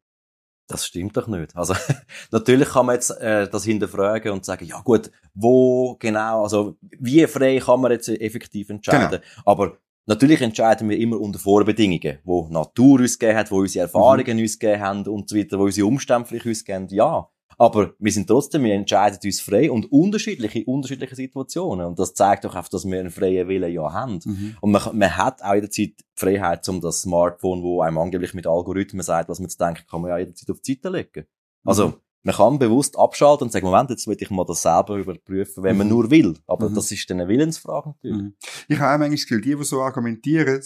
Das 0.69 0.87
stimmt 0.87 1.17
doch 1.17 1.27
nicht. 1.27 1.57
Also 1.57 1.75
natürlich 2.31 2.69
kann 2.69 2.87
man 2.87 2.95
jetzt 2.95 3.11
äh, 3.11 3.49
das 3.49 3.65
hinterfragen 3.65 4.33
und 4.33 4.45
sagen, 4.45 4.67
ja 4.67 4.81
gut, 4.81 5.11
wo 5.35 5.97
genau, 5.99 6.43
also 6.43 6.77
wie 6.81 7.27
frei 7.27 7.59
kann 7.59 7.81
man 7.81 7.93
jetzt 7.93 8.09
effektiv 8.09 8.69
entscheiden? 8.69 9.21
Genau. 9.21 9.43
Aber 9.47 9.79
natürlich 10.05 10.43
entscheiden 10.43 10.91
wir 10.91 10.99
immer 10.99 11.19
unter 11.19 11.39
Vorbedingungen, 11.39 12.19
wo 12.23 12.47
Natur 12.49 13.01
uns 13.01 13.19
gegeben 13.19 13.39
hat, 13.39 13.51
wo 13.51 13.61
unsere 13.61 13.85
Erfahrungen 13.85 14.37
mhm. 14.37 14.43
uns 14.43 14.59
gegeben 14.59 14.83
haben 14.83 15.07
und 15.07 15.31
so 15.31 15.37
weiter, 15.37 15.59
wo 15.59 15.65
unsere 15.65 15.87
Umstände 15.87 16.29
vielleicht 16.29 16.47
uns 16.47 16.65
geben. 16.65 16.87
Ja, 16.91 17.29
aber 17.61 17.95
wir 17.99 18.13
sind 18.13 18.29
trotzdem, 18.29 18.63
wir 18.63 18.75
entscheiden 18.75 19.19
uns 19.23 19.41
frei 19.41 19.69
und 19.69 19.91
unterschiedliche, 19.91 20.65
unterschiedliche 20.65 21.17
Situationen. 21.17 21.87
Und 21.87 21.99
das 21.99 22.15
zeigt 22.15 22.45
doch 22.45 22.55
einfach, 22.55 22.71
dass 22.71 22.87
wir 22.87 23.01
einen 23.01 23.11
freien 23.11 23.49
Willen 23.49 23.73
ja 23.73 23.93
haben. 23.93 24.21
Mhm. 24.25 24.57
Und 24.61 24.71
man, 24.71 24.97
man 24.97 25.17
hat 25.17 25.43
auch 25.43 25.55
jederzeit 25.55 25.89
die 25.99 26.05
Freiheit, 26.15 26.69
um 26.69 26.81
das 26.81 27.03
Smartphone, 27.03 27.63
wo 27.65 27.83
einem 27.83 27.99
angeblich 27.99 28.33
mit 28.33 28.47
Algorithmen 28.47 29.03
sagt, 29.03 29.29
was 29.29 29.41
man 29.41 29.51
zu 29.51 29.59
denken, 29.59 29.83
kann 29.91 30.01
man 30.01 30.11
ja 30.11 30.19
jederzeit 30.19 30.49
auf 30.51 30.61
die 30.61 30.75
Seite 30.75 30.89
legen. 30.89 31.27
Also, 31.65 31.89
mhm. 31.89 31.95
man 32.23 32.35
kann 32.37 32.59
bewusst 32.61 32.97
abschalten 32.97 33.47
und 33.47 33.51
sagen, 33.51 33.67
Moment, 33.67 33.91
jetzt 33.91 34.07
will 34.07 34.17
ich 34.21 34.31
mal 34.31 34.47
das 34.47 34.63
selber 34.63 34.97
überprüfen, 34.97 35.65
wenn 35.65 35.77
man 35.79 35.89
mhm. 35.89 35.93
nur 35.93 36.11
will. 36.13 36.35
Aber 36.47 36.71
mhm. 36.71 36.75
das 36.77 36.93
ist 36.93 37.11
dann 37.11 37.21
eine 37.21 37.29
Willensfrage 37.29 37.89
natürlich. 37.89 38.35
Ich 38.69 38.79
habe 38.79 38.95
auch 38.95 38.99
manchmal 38.99 39.17
das 39.17 39.27
Gefühl, 39.27 39.41
die, 39.41 39.57
die 39.57 39.65
so 39.65 39.83
argumentieren, 39.83 40.63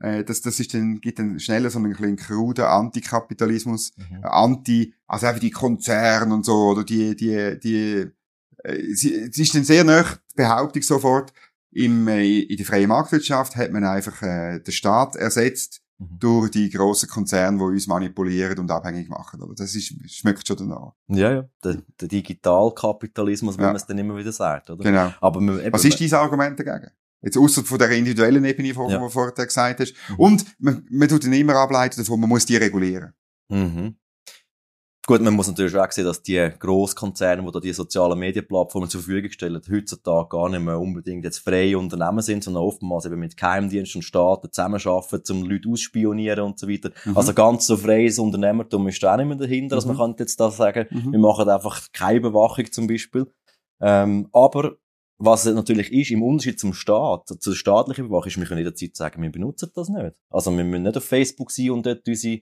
äh, 0.00 0.24
das, 0.24 0.40
das 0.40 0.60
ist 0.60 0.74
dann, 0.74 1.00
gibt 1.00 1.18
dann 1.18 1.40
schneller 1.40 1.70
so 1.70 1.78
einen 1.78 1.94
kleinen 1.94 2.16
kruden 2.16 2.64
Antikapitalismus, 2.64 3.92
mhm. 3.96 4.22
Äh, 4.22 4.26
Anti, 4.26 4.94
also 5.06 5.26
einfach 5.26 5.40
die 5.40 5.50
Konzerne 5.50 6.32
und 6.32 6.44
so, 6.44 6.70
oder 6.70 6.84
die, 6.84 7.16
die, 7.16 7.58
die, 7.60 8.06
äh, 8.64 8.94
sie, 8.94 9.14
es 9.14 9.38
ist 9.38 9.54
dann 9.54 9.64
sehr 9.64 9.84
nah 9.84 10.02
die 10.02 10.36
Behauptung 10.36 10.82
sofort, 10.82 11.32
im, 11.70 12.08
äh, 12.08 12.40
in 12.40 12.56
der 12.56 12.66
freien 12.66 12.88
Marktwirtschaft 12.88 13.56
hat 13.56 13.72
man 13.72 13.84
einfach 13.84 14.22
äh, 14.22 14.60
den 14.60 14.72
Staat 14.72 15.16
ersetzt 15.16 15.82
mhm. 15.98 16.18
durch 16.18 16.50
die 16.50 16.70
grossen 16.70 17.08
Konzerne, 17.08 17.58
die 17.58 17.64
uns 17.64 17.86
manipulieren 17.86 18.58
und 18.58 18.70
abhängig 18.70 19.08
machen. 19.08 19.42
Oder? 19.42 19.54
Das 19.54 19.74
ist, 19.74 19.94
schmeckt 20.10 20.46
schon 20.46 20.56
danach. 20.56 20.92
Ja, 21.08 21.32
ja. 21.32 21.48
Der, 21.62 21.78
der 22.00 22.08
Digitalkapitalismus, 22.08 23.58
wie 23.58 23.62
ja. 23.62 23.68
man 23.68 23.76
es 23.76 23.86
dann 23.86 23.98
immer 23.98 24.16
wieder 24.16 24.32
sagt. 24.32 24.70
Oder? 24.70 24.82
Genau. 24.82 25.12
Aber 25.20 25.40
man, 25.40 25.60
eben, 25.60 25.72
Was 25.72 25.84
ist 25.84 26.00
dein 26.00 26.14
Argument 26.14 26.58
dagegen? 26.58 26.90
Jetzt 27.22 27.36
außer 27.36 27.64
von 27.64 27.78
der 27.78 27.90
individuellen 27.90 28.44
Ebene, 28.44 28.72
die 28.72 28.74
ja. 28.74 28.98
du 28.98 29.08
vorher 29.08 29.32
gesagt 29.32 29.80
hast. 29.80 29.94
Mhm. 30.10 30.16
Und 30.16 30.44
man, 30.58 30.86
man 30.90 31.08
tut 31.08 31.24
dann 31.24 31.32
immer 31.32 31.56
ableiten 31.56 32.00
davon, 32.00 32.20
man 32.20 32.28
muss 32.28 32.46
die 32.46 32.56
regulieren. 32.56 33.12
Mhm. 33.48 33.96
Gut, 35.08 35.22
man 35.22 35.32
muss 35.32 35.48
natürlich 35.48 35.74
auch 35.74 35.90
sehen, 35.90 36.04
dass 36.04 36.22
die 36.22 36.50
Grosskonzerne, 36.58 37.42
die 37.42 37.50
da 37.50 37.60
die 37.60 37.72
sozialen 37.72 38.18
Medienplattformen 38.18 38.90
zur 38.90 39.00
Verfügung 39.00 39.30
stellen, 39.30 39.58
heutzutage 39.72 40.28
gar 40.28 40.50
nicht 40.50 40.60
mehr 40.60 40.78
unbedingt 40.78 41.24
jetzt 41.24 41.38
freie 41.38 41.78
Unternehmen 41.78 42.20
sind, 42.20 42.44
sondern 42.44 42.62
oftmals 42.62 43.06
eben 43.06 43.18
mit 43.18 43.34
Geheimdiensten 43.34 44.00
und 44.00 44.02
Staaten 44.02 44.52
zusammenarbeiten, 44.52 45.32
um 45.32 45.44
Leute 45.44 45.70
ausspionieren 45.70 46.40
und 46.44 46.58
so 46.58 46.68
weiter. 46.68 46.90
Mhm. 47.06 47.16
Also 47.16 47.32
ganz 47.32 47.66
so 47.66 47.78
freies 47.78 48.18
Unternehmertum 48.18 48.86
ist 48.86 49.02
da 49.02 49.14
auch 49.14 49.16
nicht 49.16 49.28
mehr 49.28 49.38
dahinter, 49.38 49.76
mhm. 49.76 49.78
dass 49.78 49.86
man 49.86 49.96
kann 49.96 50.14
jetzt 50.18 50.38
da 50.38 50.50
sagen, 50.50 50.86
mhm. 50.90 51.12
wir 51.12 51.18
machen 51.18 51.48
einfach 51.48 51.86
keine 51.94 52.18
Überwachung 52.18 52.70
zum 52.70 52.86
Beispiel. 52.86 53.32
Ähm, 53.80 54.28
aber 54.34 54.76
was 55.18 55.44
natürlich 55.46 55.92
ist, 55.92 56.10
im 56.10 56.22
Unterschied 56.22 56.60
zum 56.60 56.72
Staat, 56.72 57.28
zur 57.40 57.54
staatlichen 57.54 58.06
Überwachung, 58.06 58.28
ist, 58.28 58.38
wir 58.38 58.46
können 58.46 58.58
jederzeit 58.58 58.96
sagen, 58.96 59.22
wir 59.22 59.32
benutzen 59.32 59.70
das 59.74 59.88
nicht. 59.88 60.14
Also 60.30 60.56
wir 60.56 60.64
müssen 60.64 60.84
nicht 60.84 60.96
auf 60.96 61.04
Facebook 61.04 61.50
sein 61.50 61.70
und 61.70 61.86
dort 61.86 62.06
unsere 62.06 62.40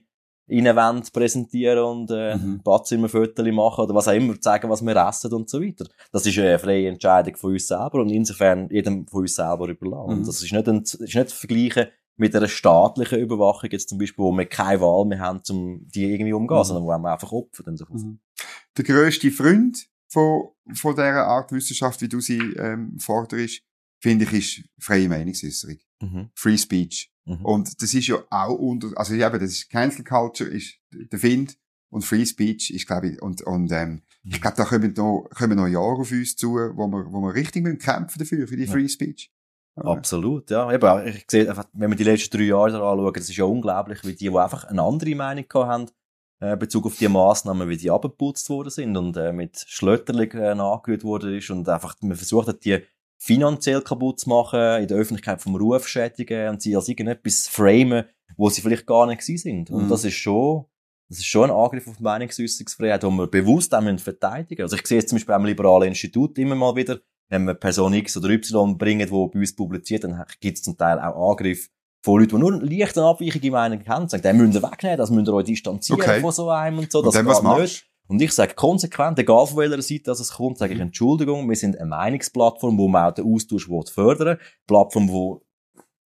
ihnen 0.49 1.01
präsentieren 1.11 1.79
und 1.79 2.11
äh, 2.11 2.37
mhm. 2.37 2.61
Badzimmerfotos 2.63 3.45
machen 3.51 3.83
oder 3.83 3.95
was 3.95 4.07
auch 4.07 4.13
immer, 4.13 4.39
zeigen, 4.39 4.69
was 4.69 4.81
wir 4.81 4.95
essen 4.95 5.33
und 5.33 5.49
so 5.49 5.61
weiter. 5.61 5.85
Das 6.11 6.25
ist 6.25 6.37
eine 6.39 6.57
freie 6.57 6.87
Entscheidung 6.87 7.35
von 7.35 7.51
uns 7.51 7.67
selber 7.67 7.99
und 7.99 8.09
insofern 8.09 8.69
jedem 8.69 9.07
von 9.07 9.21
uns 9.21 9.35
selber 9.35 9.67
überlassen. 9.67 10.21
Mhm. 10.21 10.25
Das 10.25 10.41
ist 10.41 10.51
nicht, 10.51 10.67
ein, 10.69 10.81
ist 10.83 10.99
nicht 10.99 11.29
zu 11.29 11.35
vergleichen 11.35 11.87
mit 12.15 12.35
einer 12.35 12.47
staatlichen 12.47 13.19
Überwachung 13.19 13.69
jetzt 13.71 13.89
zum 13.89 13.97
Beispiel, 13.97 14.23
wo 14.23 14.31
wir 14.31 14.45
keine 14.45 14.81
Wahl 14.81 15.05
mehr 15.05 15.19
haben, 15.19 15.41
um 15.49 15.85
die 15.87 16.05
irgendwie 16.05 16.33
umzugehen, 16.33 16.59
mhm. 16.59 16.63
sondern 16.63 16.85
wo 16.85 17.03
wir 17.03 17.11
einfach 17.11 17.31
opfern. 17.31 17.75
So. 17.75 17.85
Mhm. 17.89 18.19
Der 18.77 18.85
grösste 18.85 19.31
Freund 19.31 19.87
von, 20.07 20.49
von 20.73 20.95
dieser 20.95 21.25
Art 21.25 21.51
Wissenschaft, 21.51 22.01
wie 22.01 22.09
du 22.09 22.19
sie 22.19 22.39
ähm, 22.57 22.97
forderst, 22.99 23.61
finde 23.99 24.25
ich, 24.25 24.33
ist 24.33 24.69
freie 24.79 25.09
Meinungsäußerung. 25.09 25.77
Mhm. 26.01 26.29
Free 26.35 26.57
Speech. 26.57 27.11
Mhm. 27.25 27.45
Und 27.45 27.81
das 27.81 27.93
ist 27.93 28.07
ja 28.07 28.17
auch 28.29 28.55
unter, 28.55 28.89
also 28.95 29.13
ja, 29.13 29.29
das 29.29 29.51
ist 29.51 29.69
Cancel 29.69 30.03
Culture 30.03 30.49
ist 30.49 30.75
der 30.91 31.19
Find 31.19 31.57
und 31.89 32.03
Free 32.03 32.25
Speech 32.25 32.71
ist, 32.71 32.87
glaube 32.87 33.09
ich, 33.09 33.21
und, 33.21 33.41
und 33.41 33.71
ähm, 33.71 34.01
mhm. 34.23 34.31
ich 34.31 34.41
glaube, 34.41 34.57
da 34.57 34.65
kommen 34.65 34.93
noch, 34.95 35.27
kommen 35.35 35.57
noch 35.57 35.67
Jahre 35.67 36.01
auf 36.01 36.11
uns 36.11 36.35
zu, 36.35 36.53
wo 36.53 36.87
wir, 36.87 37.11
wo 37.11 37.21
wir 37.21 37.33
richtig 37.33 37.63
müssen 37.63 37.79
kämpfen 37.79 38.19
dafür, 38.19 38.47
für 38.47 38.57
die 38.57 38.67
Free 38.67 38.87
Speech. 38.87 39.31
Absolut, 39.75 40.49
ja. 40.49 40.71
Eben, 40.71 41.07
ich 41.07 41.25
sehe 41.29 41.47
einfach, 41.47 41.65
wenn 41.73 41.91
wir 41.91 41.97
die 41.97 42.03
letzten 42.03 42.35
drei 42.35 42.45
Jahre 42.45 42.73
anschauen, 42.81 43.13
das 43.13 43.29
ist 43.29 43.37
ja 43.37 43.45
unglaublich, 43.45 44.03
wie 44.03 44.13
die, 44.13 44.29
die 44.29 44.37
einfach 44.37 44.63
eine 44.65 44.81
andere 44.81 45.13
Meinung 45.15 45.45
haben, 45.53 45.91
äh, 46.39 46.55
Bezug 46.55 46.85
auf 46.85 46.97
die 46.97 47.07
Massnahmen, 47.07 47.69
wie 47.69 47.77
die 47.77 47.89
abgeputzt 47.89 48.49
worden 48.49 48.69
sind 48.69 48.95
und 48.95 49.17
äh, 49.17 49.33
mit 49.33 49.63
Schlötterling 49.67 50.31
äh, 50.31 50.55
nachgehört 50.55 51.03
worden 51.03 51.35
ist 51.35 51.49
und 51.49 51.67
einfach, 51.67 51.95
man 52.01 52.15
versucht 52.15 52.47
hat, 52.47 52.63
die 52.63 52.79
finanziell 53.17 53.81
kaputt 53.81 54.19
zu 54.19 54.29
machen, 54.29 54.81
in 54.81 54.87
der 54.87 54.97
Öffentlichkeit 54.97 55.41
vom 55.41 55.55
Ruf 55.55 55.87
schädigen 55.87 56.49
und 56.49 56.61
sie 56.61 56.75
als 56.75 56.87
irgendetwas 56.87 57.47
framen, 57.47 58.05
wo 58.37 58.49
sie 58.49 58.61
vielleicht 58.61 58.85
gar 58.85 59.07
nicht 59.07 59.21
gewesen 59.21 59.41
sind. 59.41 59.71
Und 59.71 59.85
mhm. 59.85 59.89
das 59.89 60.05
ist 60.05 60.13
schon, 60.13 60.65
das 61.09 61.17
ist 61.19 61.25
schon 61.25 61.49
ein 61.49 61.55
Angriff 61.55 61.87
auf 61.87 61.97
die 61.97 62.03
Meinungsäußerungsfreiheit, 62.03 63.01
den 63.01 63.15
wir 63.15 63.27
bewusst 63.27 63.73
auch 63.73 63.99
verteidigen 63.99 64.61
Also 64.61 64.75
ich 64.75 64.85
sehe 64.85 64.99
jetzt 64.99 65.09
zum 65.09 65.15
Beispiel 65.15 65.33
am 65.33 65.45
Liberalen 65.45 65.89
Institut 65.89 66.37
immer 66.37 66.55
mal 66.55 66.75
wieder, 66.75 66.99
wenn 67.29 67.45
wir 67.45 67.55
Person 67.55 67.93
X 67.93 68.15
oder 68.17 68.29
Y 68.29 68.77
bringen, 68.77 69.07
die 69.07 69.11
bei 69.11 69.39
uns 69.39 69.55
publiziert, 69.55 70.03
dann 70.03 70.23
gibt 70.39 70.57
es 70.57 70.63
zum 70.63 70.77
Teil 70.77 70.99
auch 70.99 71.31
Angriffe 71.31 71.69
von 72.07 72.21
Leuten, 72.21 72.37
die 72.37 72.41
nur 72.41 72.63
leicht 72.63 72.97
eine 72.97 73.07
abweichende 73.07 73.51
Meinung 73.51 73.85
haben, 73.85 74.07
sagen, 74.07 74.23
den 74.23 74.37
müsst 74.37 74.55
ihr 74.55 74.63
wegnehmen, 74.63 74.97
das 74.97 75.11
müsst 75.11 75.27
ihr 75.27 75.33
euch 75.33 75.45
distanzieren 75.45 76.01
okay. 76.01 76.21
von 76.21 76.31
so 76.31 76.49
einem 76.49 76.79
und 76.79 76.89
so, 76.89 77.01
das 77.01 77.15
und 77.15 77.25
dann, 77.25 77.35
geht 77.35 77.59
nicht. 77.61 77.85
Und 78.07 78.21
ich 78.21 78.31
sage 78.31 78.53
konsequent, 78.53 79.19
egal 79.19 79.45
von 79.45 79.57
welcher 79.57 79.81
Seite 79.81 80.11
es 80.11 80.31
kommt, 80.31 80.57
sage 80.57 80.73
ich 80.73 80.79
Entschuldigung, 80.79 81.49
wir 81.49 81.57
sind 81.57 81.77
eine 81.77 81.89
Meinungsplattform, 81.89 82.77
wo 82.77 82.87
man 82.87 83.09
auch 83.09 83.13
den 83.13 83.25
Austausch 83.25 83.67
fördern 83.67 84.27
will, 84.27 84.39
Plattform, 84.65 85.09
wo 85.09 85.41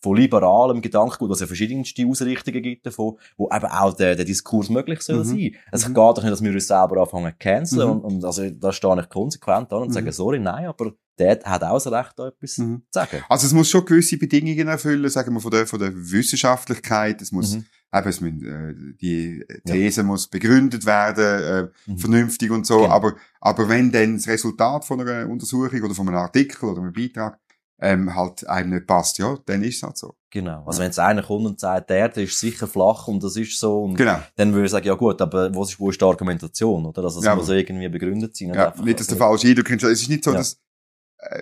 von 0.02 0.16
liberalem 0.16 0.82
Gedankengut, 0.82 1.30
was 1.30 1.42
ja 1.42 1.48
verschiedenste 1.48 2.08
Ausrichtungen 2.08 2.64
gibt 2.64 2.86
davon, 2.86 3.18
wo 3.36 3.50
eben 3.54 3.66
auch 3.66 3.94
der, 3.94 4.16
der 4.16 4.24
Diskurs 4.24 4.70
möglich 4.70 5.02
soll 5.02 5.18
mhm. 5.18 5.24
sein. 5.26 5.56
Es 5.74 5.86
mhm. 5.86 5.94
geht 5.94 5.98
doch 5.98 6.24
nicht, 6.24 6.32
dass 6.32 6.42
wir 6.42 6.54
uns 6.54 6.68
selber 6.68 7.02
anfangen 7.02 7.34
zu 7.34 7.38
canceln 7.38 7.86
mhm. 7.86 7.96
und, 7.96 8.04
und, 8.06 8.24
also 8.24 8.50
da 8.50 8.72
stehe 8.72 9.02
ich 9.02 9.10
konsequent 9.10 9.74
an 9.74 9.82
und 9.82 9.92
sage, 9.92 10.06
mhm. 10.06 10.12
sorry, 10.14 10.40
nein, 10.40 10.68
aber 10.68 10.94
der 11.20 11.40
hat 11.44 11.64
auch 11.64 11.82
das 11.82 11.92
Recht, 11.92 12.14
da 12.18 12.28
etwas 12.28 12.58
mhm. 12.58 12.84
zu 12.90 13.00
sagen. 13.00 13.24
Also 13.30 13.48
es 13.48 13.54
muss 13.54 13.70
schon 13.70 13.86
gewisse 13.86 14.18
Bedingungen 14.18 14.68
erfüllen, 14.68 15.10
sagen 15.10 15.34
wir, 15.34 15.40
von 15.40 15.52
der, 15.52 15.68
von 15.68 15.80
der 15.80 15.92
Wissenschaftlichkeit. 15.94 17.22
Es 17.22 17.32
muss, 17.32 17.56
mhm. 17.56 17.66
eben, 17.94 18.10
es 18.10 18.22
müssen, 18.22 18.46
äh, 18.46 18.96
die 19.00 19.46
These 19.66 20.02
ja. 20.02 20.08
muss 20.08 20.28
begründet 20.28 20.86
werden, 20.86 21.70
äh, 21.86 21.92
mhm. 21.92 21.98
vernünftig 21.98 22.52
und 22.52 22.66
so. 22.66 22.82
Genau. 22.82 22.90
Aber, 22.90 23.16
aber 23.42 23.70
wenn 23.70 23.92
dann 23.92 24.16
das 24.16 24.28
Resultat 24.28 24.86
von 24.86 25.02
einer 25.02 25.30
Untersuchung 25.30 25.82
oder 25.82 25.94
von 25.94 26.08
einem 26.08 26.18
Artikel 26.18 26.66
oder 26.70 26.82
einem 26.82 26.94
Beitrag 26.94 27.40
ähm, 27.82 28.14
halt 28.14 28.48
einem 28.48 28.72
nicht 28.72 28.88
passt, 28.88 29.18
ja, 29.20 29.38
dann 29.46 29.64
ist 29.64 29.78
es 29.78 29.84
halt 29.84 29.98
so. 29.98 30.16
Genau. 30.30 30.64
Also 30.66 30.80
wenn 30.80 30.88
jetzt 30.88 31.00
einer 31.00 31.24
kommt 31.24 31.46
und 31.46 31.60
sagt, 31.60 31.90
der 31.90 31.98
Erde 31.98 32.24
ist 32.24 32.40
sicher 32.40 32.68
flach 32.68 33.08
und 33.08 33.24
das 33.24 33.36
ist 33.36 33.60
so, 33.60 33.84
und 33.84 33.96
genau. 33.96 34.20
dann 34.36 34.54
würde 34.54 34.66
ich 34.66 34.72
sagen, 34.72 34.86
ja 34.86 34.94
gut, 34.94 35.22
aber 35.22 35.54
wo 35.54 35.64
ist, 35.64 35.80
wo 35.80 35.90
ist 35.90 36.00
die 36.00 36.06
Argumentation, 36.06 36.86
oder? 36.86 37.04
Also 37.04 37.20
es 37.20 37.26
ja, 37.26 37.36
muss 37.36 37.50
irgendwie 37.50 37.90
begründet 37.90 38.36
sein. 38.36 38.54
Ja, 38.54 38.74
nicht, 38.84 39.00
dass 39.00 39.08
der 39.08 39.18
falsche 39.18 39.48
Eindruck 39.48 39.70
Es 39.72 39.84
ist 39.84 40.10
nicht 40.10 40.24
so, 40.24 40.32
ja. 40.32 40.38
dass 40.38 40.60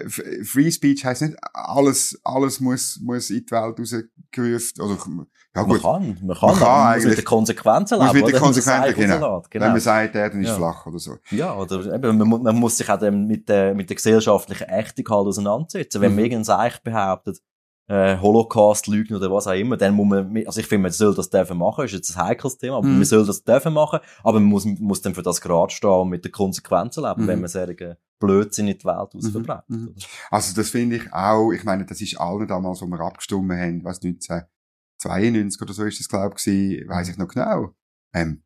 Free 0.07 0.71
Speech 0.71 1.05
heisst 1.05 1.21
nicht, 1.21 1.37
alles, 1.53 2.19
alles 2.23 2.59
muss, 2.59 2.99
muss 2.99 3.29
in 3.29 3.45
die 3.45 3.51
Welt 3.51 3.79
rausgerufen, 3.79 5.19
oder, 5.19 5.27
ja 5.55 5.63
gut. 5.63 5.81
Man 5.81 5.81
kann, 5.81 6.17
man 6.25 6.37
kann, 6.37 6.49
man 6.49 6.59
kann 6.59 6.67
eigentlich. 6.67 7.05
mit 7.09 7.17
den 7.19 7.25
Konsequenzen 7.25 7.99
leben. 7.99 8.13
Mit 8.13 8.27
den 8.27 8.41
Konsequenzen, 8.41 8.95
genau. 8.95 9.43
genau. 9.49 9.65
Wenn 9.65 9.71
man 9.71 9.79
sagt, 9.79 10.15
der 10.15 10.33
ist 10.33 10.47
ja. 10.47 10.55
flach 10.55 10.85
oder 10.87 10.99
so. 10.99 11.17
Ja, 11.29 11.55
oder 11.55 11.93
eben, 11.93 12.17
man, 12.17 12.41
man 12.41 12.55
muss 12.55 12.77
sich 12.77 12.89
auch 12.89 12.99
mit 13.11 13.47
der, 13.49 13.75
mit 13.75 13.89
der 13.89 13.95
gesellschaftlichen 13.95 14.67
Ächtung 14.67 15.05
halt 15.09 15.27
auseinandersetzen. 15.27 16.01
Wenn 16.01 16.11
mhm. 16.11 16.15
man 16.15 16.25
irgendein 16.25 16.43
Seich 16.43 16.81
behauptet, 16.81 17.39
äh, 17.87 18.17
Holocaust 18.19 18.87
lügen 18.87 19.15
oder 19.15 19.31
was 19.31 19.47
auch 19.47 19.53
immer, 19.53 19.77
dann 19.77 19.93
muss 19.93 20.07
man, 20.07 20.45
also 20.45 20.59
ich 20.59 20.67
finde, 20.67 20.83
man 20.83 20.91
soll 20.91 21.15
das 21.15 21.29
dürfen 21.29 21.57
machen, 21.57 21.85
ist 21.85 21.93
jetzt 21.93 22.15
ein 22.15 22.25
heikles 22.25 22.57
Thema, 22.57 22.77
aber 22.77 22.87
mhm. 22.87 22.95
man 22.97 23.05
soll 23.05 23.25
das 23.25 23.43
dürfen 23.43 23.73
machen, 23.73 23.99
aber 24.23 24.39
man 24.39 24.49
muss, 24.49 24.65
muss 24.65 25.01
dann 25.01 25.15
für 25.15 25.23
das 25.23 25.39
gerade 25.39 25.73
stehen 25.73 25.89
und 25.89 26.09
mit 26.09 26.25
den 26.25 26.31
Konsequenzen 26.31 27.03
leben, 27.03 27.23
mhm. 27.23 27.27
wenn 27.27 27.39
man 27.41 27.49
solche 27.49 27.97
Blödsinn 28.19 28.67
in 28.67 28.77
die 28.77 28.85
Welt 28.85 29.15
ausverbreitet. 29.15 29.69
Mhm. 29.69 29.77
mhm. 29.77 29.95
Also 30.29 30.55
das 30.55 30.69
finde 30.69 30.97
ich 30.97 31.13
auch, 31.13 31.51
ich 31.51 31.63
meine, 31.63 31.85
das 31.85 32.01
ist 32.01 32.19
allen 32.19 32.47
damals, 32.47 32.81
wo 32.81 32.87
wir 32.87 32.99
abgestimmt 32.99 33.51
haben, 33.53 33.83
was 33.83 34.01
1992 34.03 35.61
oder 35.61 35.73
so 35.73 35.85
ist 35.85 35.99
das, 35.99 36.09
glaube 36.09 36.35
ich, 36.37 36.87
weiss 36.89 37.09
ich 37.09 37.17
noch 37.17 37.29
genau. 37.29 37.73
Ähm, 38.13 38.43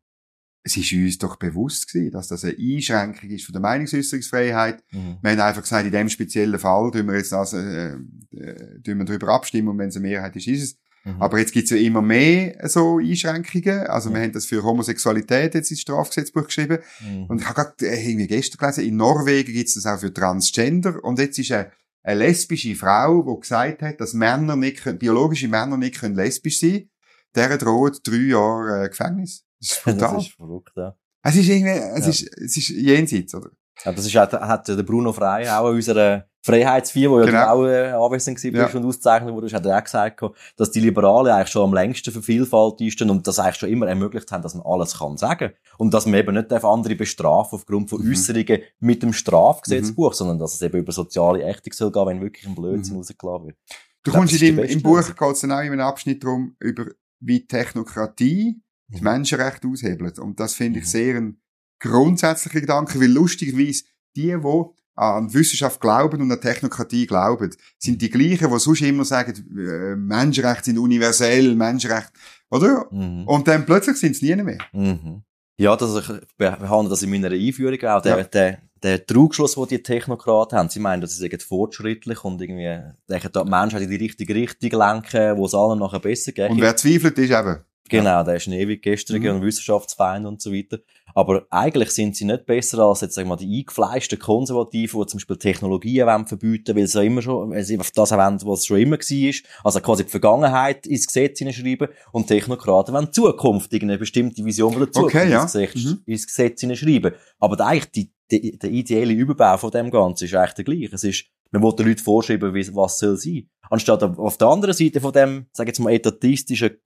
es 0.64 0.76
ist 0.76 0.92
uns 0.92 1.18
doch 1.18 1.36
bewusst 1.36 1.92
gewesen, 1.92 2.12
dass 2.12 2.28
das 2.28 2.44
eine 2.44 2.56
Einschränkung 2.56 3.30
ist 3.30 3.44
von 3.44 3.52
der 3.52 3.62
Meinungsäußerungsfreiheit. 3.62 4.84
Mhm. 4.92 5.18
Wir 5.20 5.30
haben 5.32 5.40
einfach 5.40 5.62
gesagt, 5.62 5.86
in 5.86 5.92
dem 5.92 6.08
speziellen 6.08 6.58
Fall 6.60 6.90
tun 6.92 7.08
wir 7.08 7.16
jetzt 7.16 7.32
das, 7.32 7.52
äh, 7.52 7.96
äh, 8.34 8.80
tun 8.82 8.98
wir 8.98 9.04
darüber 9.04 9.28
abstimmen 9.28 9.68
und 9.68 9.78
wenn 9.78 9.88
es 9.88 9.96
eine 9.96 10.08
Mehrheit 10.08 10.36
ist, 10.36 10.46
ist 10.46 10.62
es. 10.62 10.78
Mhm. 11.04 11.20
Aber 11.20 11.38
jetzt 11.38 11.52
gibt's 11.52 11.70
ja 11.70 11.76
immer 11.76 12.02
mehr 12.02 12.56
so 12.68 12.98
Einschränkungen. 12.98 13.86
Also 13.86 14.10
ja. 14.10 14.16
wir 14.16 14.22
haben 14.22 14.32
das 14.32 14.46
für 14.46 14.62
Homosexualität 14.62 15.54
jetzt 15.54 15.70
ins 15.70 15.80
Strafgesetzbuch 15.80 16.44
geschrieben. 16.44 16.78
Mhm. 17.00 17.24
Und 17.26 17.40
ich 17.40 17.48
habe 17.48 17.54
gerade 17.54 17.88
äh, 17.88 18.08
irgendwie 18.08 18.28
gestern 18.28 18.58
gelesen, 18.58 18.84
in 18.84 18.96
Norwegen 18.96 19.52
gibt's 19.52 19.74
das 19.74 19.86
auch 19.86 19.98
für 19.98 20.12
Transgender. 20.12 21.02
Und 21.02 21.18
jetzt 21.18 21.38
ist 21.38 21.50
eine, 21.52 21.72
eine 22.02 22.20
lesbische 22.20 22.74
Frau, 22.76 23.22
die 23.22 23.40
gesagt 23.40 23.82
hat, 23.82 24.00
dass 24.00 24.14
Männer 24.14 24.56
nicht 24.56 24.82
können, 24.82 24.98
biologische 24.98 25.48
Männer 25.48 25.76
nicht 25.76 25.98
können 25.98 26.14
lesbisch 26.14 26.60
sein. 26.60 26.88
Der 27.34 27.56
droht 27.58 28.00
drei 28.04 28.16
Jahre 28.16 28.84
äh, 28.84 28.88
Gefängnis. 28.88 29.44
Das 29.58 29.72
ist 29.72 29.84
brutal. 29.84 30.14
das 30.14 30.26
ist 30.26 30.34
verrückt, 30.34 30.72
ja. 30.76 30.96
Es 31.24 31.36
ist 31.36 31.48
irgendwie, 31.48 31.70
es 31.70 32.04
ja. 32.04 32.10
ist, 32.10 32.38
es 32.38 32.56
ist 32.56 32.68
jenseits, 32.70 33.34
oder? 33.34 33.50
Ja, 33.84 33.92
das 33.92 34.06
ist, 34.06 34.14
hat, 34.14 34.32
hat 34.32 34.68
der 34.68 34.82
Bruno 34.82 35.12
Frey 35.12 35.48
auch 35.48 35.68
in 35.70 35.76
unserer 35.76 36.26
Freiheitsvier, 36.44 37.10
wo 37.10 37.16
genau. 37.16 37.32
ja 37.32 37.50
auch 37.52 37.64
äh, 37.64 37.90
anwesend 37.92 38.42
war 38.42 38.68
ja. 38.68 38.74
und 38.74 38.84
ausgezeichnet 38.84 39.32
wurde, 39.32 39.54
hat 39.54 39.64
er 39.64 39.78
auch 39.78 39.84
gesagt, 39.84 40.20
dass 40.56 40.70
die 40.72 40.80
Liberalen 40.80 41.32
eigentlich 41.32 41.50
schon 41.50 41.62
am 41.62 41.74
längsten 41.74 42.10
für 42.12 42.22
Vielfalt 42.22 42.80
einstehen 42.80 43.10
und 43.10 43.26
das 43.26 43.38
eigentlich 43.38 43.56
schon 43.56 43.68
immer 43.68 43.86
ermöglicht 43.86 44.30
haben, 44.32 44.42
dass 44.42 44.54
man 44.54 44.66
alles 44.66 44.98
kann 44.98 45.16
sagen. 45.16 45.52
Und 45.78 45.94
dass 45.94 46.06
man 46.06 46.14
eben 46.14 46.34
nicht 46.34 46.52
andere 46.52 46.96
bestrafen 46.96 47.56
aufgrund 47.56 47.90
von 47.90 48.04
mhm. 48.04 48.10
Äußerungen 48.10 48.62
mit 48.80 49.02
dem 49.04 49.12
Strafgesetzbuch, 49.12 50.10
mhm. 50.10 50.16
sondern 50.16 50.38
dass 50.40 50.54
es 50.54 50.62
eben 50.62 50.78
über 50.78 50.92
soziale 50.92 51.44
Ächtung 51.44 51.72
soll 51.72 51.92
gehen, 51.92 52.06
wenn 52.06 52.20
wirklich 52.20 52.46
ein 52.46 52.56
Blödsinn 52.56 52.94
mhm. 52.94 53.00
rausgelassen 53.00 53.46
wird. 53.46 53.56
Du 54.02 54.10
glaub, 54.10 54.16
kommst 54.16 54.42
in 54.42 54.56
dem, 54.56 54.64
im 54.64 54.82
Buch 54.82 55.06
geht 55.06 55.32
es 55.32 55.40
dann 55.40 55.52
auch 55.52 55.60
in 55.60 55.72
einem 55.72 55.80
Abschnitt 55.80 56.24
darum, 56.24 56.56
über 56.58 56.86
wie 57.20 57.46
Technokratie 57.46 58.60
das 58.88 59.00
mhm. 59.00 59.04
Menschenrecht 59.04 59.64
aushebelt. 59.64 60.18
Und 60.18 60.40
das 60.40 60.54
finde 60.54 60.80
ich 60.80 60.86
mhm. 60.86 60.90
sehr 60.90 61.16
ein 61.16 61.41
grundsätzlicher 61.82 62.60
Gedanke, 62.60 63.00
weil 63.00 63.10
lustigerweise 63.10 63.84
die, 64.16 64.36
die 64.36 64.64
an 64.94 65.32
Wissenschaft 65.32 65.80
glauben 65.80 66.20
und 66.20 66.30
an 66.30 66.40
Technokratie 66.40 67.06
glauben, 67.06 67.50
sind 67.78 68.00
die 68.00 68.10
gleichen, 68.10 68.50
die 68.50 68.58
sonst 68.58 68.82
immer 68.82 69.04
sagen, 69.04 69.34
äh, 69.58 69.96
Menschenrechte 69.96 70.66
sind 70.66 70.78
universell, 70.78 71.54
Menschenrechte, 71.54 72.12
oder? 72.50 72.86
Mhm. 72.90 73.26
Und 73.26 73.48
dann 73.48 73.66
plötzlich 73.66 73.96
sind 73.96 74.12
es 74.12 74.22
nie 74.22 74.36
mehr. 74.36 74.58
Mhm. 74.72 75.22
Ja, 75.58 75.76
das, 75.76 76.08
ich 76.08 76.36
behandle 76.36 76.90
das 76.90 77.02
in 77.02 77.10
meiner 77.10 77.30
Einführung 77.30 77.82
auch. 77.84 78.02
Der, 78.02 78.18
ja. 78.18 78.24
der, 78.24 78.58
der 78.82 79.06
Trugschluss, 79.06 79.54
den 79.54 79.66
die 79.68 79.82
Technokraten 79.82 80.58
haben, 80.58 80.68
sie 80.68 80.80
meinen, 80.80 81.00
dass 81.00 81.16
sie 81.16 81.30
fortschrittlich 81.38 82.24
und 82.24 82.40
irgendwie 82.40 82.80
denken, 83.08 83.30
die 83.34 83.50
Menschen 83.50 83.80
in 83.80 83.90
die 83.90 83.96
richtige 83.96 84.34
Richtung 84.34 84.70
lenken, 84.78 85.36
wo 85.36 85.46
es 85.46 85.54
allen 85.54 85.78
nachher 85.78 86.00
besser 86.00 86.32
geht. 86.32 86.50
Und 86.50 86.60
wer 86.60 86.76
zweifelt, 86.76 87.18
ist 87.18 87.30
eben 87.30 87.58
Genau, 87.88 88.22
der 88.24 88.36
ist 88.36 88.46
ein 88.46 88.54
ewig 88.54 88.82
gestriger 88.82 89.32
mhm. 89.32 89.40
und 89.40 89.46
Wissenschaftsfeind 89.46 90.26
und 90.26 90.40
so 90.40 90.52
weiter. 90.52 90.78
Aber 91.14 91.46
eigentlich 91.50 91.90
sind 91.90 92.16
sie 92.16 92.24
nicht 92.24 92.46
besser 92.46 92.78
als 92.78 93.02
jetzt, 93.02 93.14
sagen 93.14 93.28
wir 93.28 93.36
mal, 93.36 93.36
die 93.36 93.58
eingefleischten 93.58 94.18
Konservativen, 94.18 95.00
die 95.00 95.06
zum 95.06 95.18
Beispiel 95.18 95.36
Technologien 95.36 96.06
wollen 96.06 96.26
verbieten, 96.26 96.74
weil 96.74 96.86
sie 96.86 96.98
ja 96.98 97.04
immer 97.04 97.20
schon, 97.20 97.50
weil 97.50 97.64
sie 97.64 97.78
auf 97.78 97.90
das 97.90 98.12
wollen, 98.12 98.40
was 98.44 98.60
es 98.60 98.66
schon 98.66 98.78
immer 98.78 98.96
war. 98.96 99.34
Also 99.64 99.80
quasi 99.80 100.04
die 100.04 100.10
Vergangenheit 100.10 100.86
ins 100.86 101.06
Gesetz 101.06 101.38
hineinschreiben 101.38 101.88
und 102.12 102.28
Technokraten 102.28 102.94
wollen 102.94 103.12
zukünftig 103.12 103.82
eine 103.82 103.98
bestimmte 103.98 104.44
Vision 104.44 104.72
von 104.72 104.82
der 104.82 104.92
Zukunft 104.92 105.16
okay, 105.16 105.30
ja. 105.30 105.42
ins, 105.42 105.52
Gesetz, 105.52 105.84
mhm. 105.84 106.02
ins 106.06 106.26
Gesetz 106.26 106.60
hineinschreiben. 106.60 107.12
Aber 107.38 107.60
eigentlich 107.66 107.90
die, 107.90 108.12
die, 108.30 108.58
der 108.58 108.70
ideelle 108.70 109.12
Überbau 109.12 109.58
von 109.58 109.70
dem 109.70 109.90
Ganzen 109.90 110.24
ist 110.24 110.34
eigentlich 110.34 110.54
der 110.54 110.64
gleiche. 110.64 110.94
Es 110.94 111.04
ist, 111.04 111.26
man 111.50 111.62
will 111.62 111.74
den 111.74 111.88
Leuten 111.88 112.02
vorschreiben, 112.02 112.54
was 112.54 112.98
soll 112.98 113.18
sein. 113.18 113.50
Anstatt 113.68 114.02
auf 114.02 114.38
der 114.38 114.48
anderen 114.48 114.74
Seite 114.74 115.00
von 115.00 115.12
dem, 115.12 115.46
sag 115.52 115.66
jetzt 115.66 115.80
mal, 115.80 115.92
etatistischen 115.92 116.78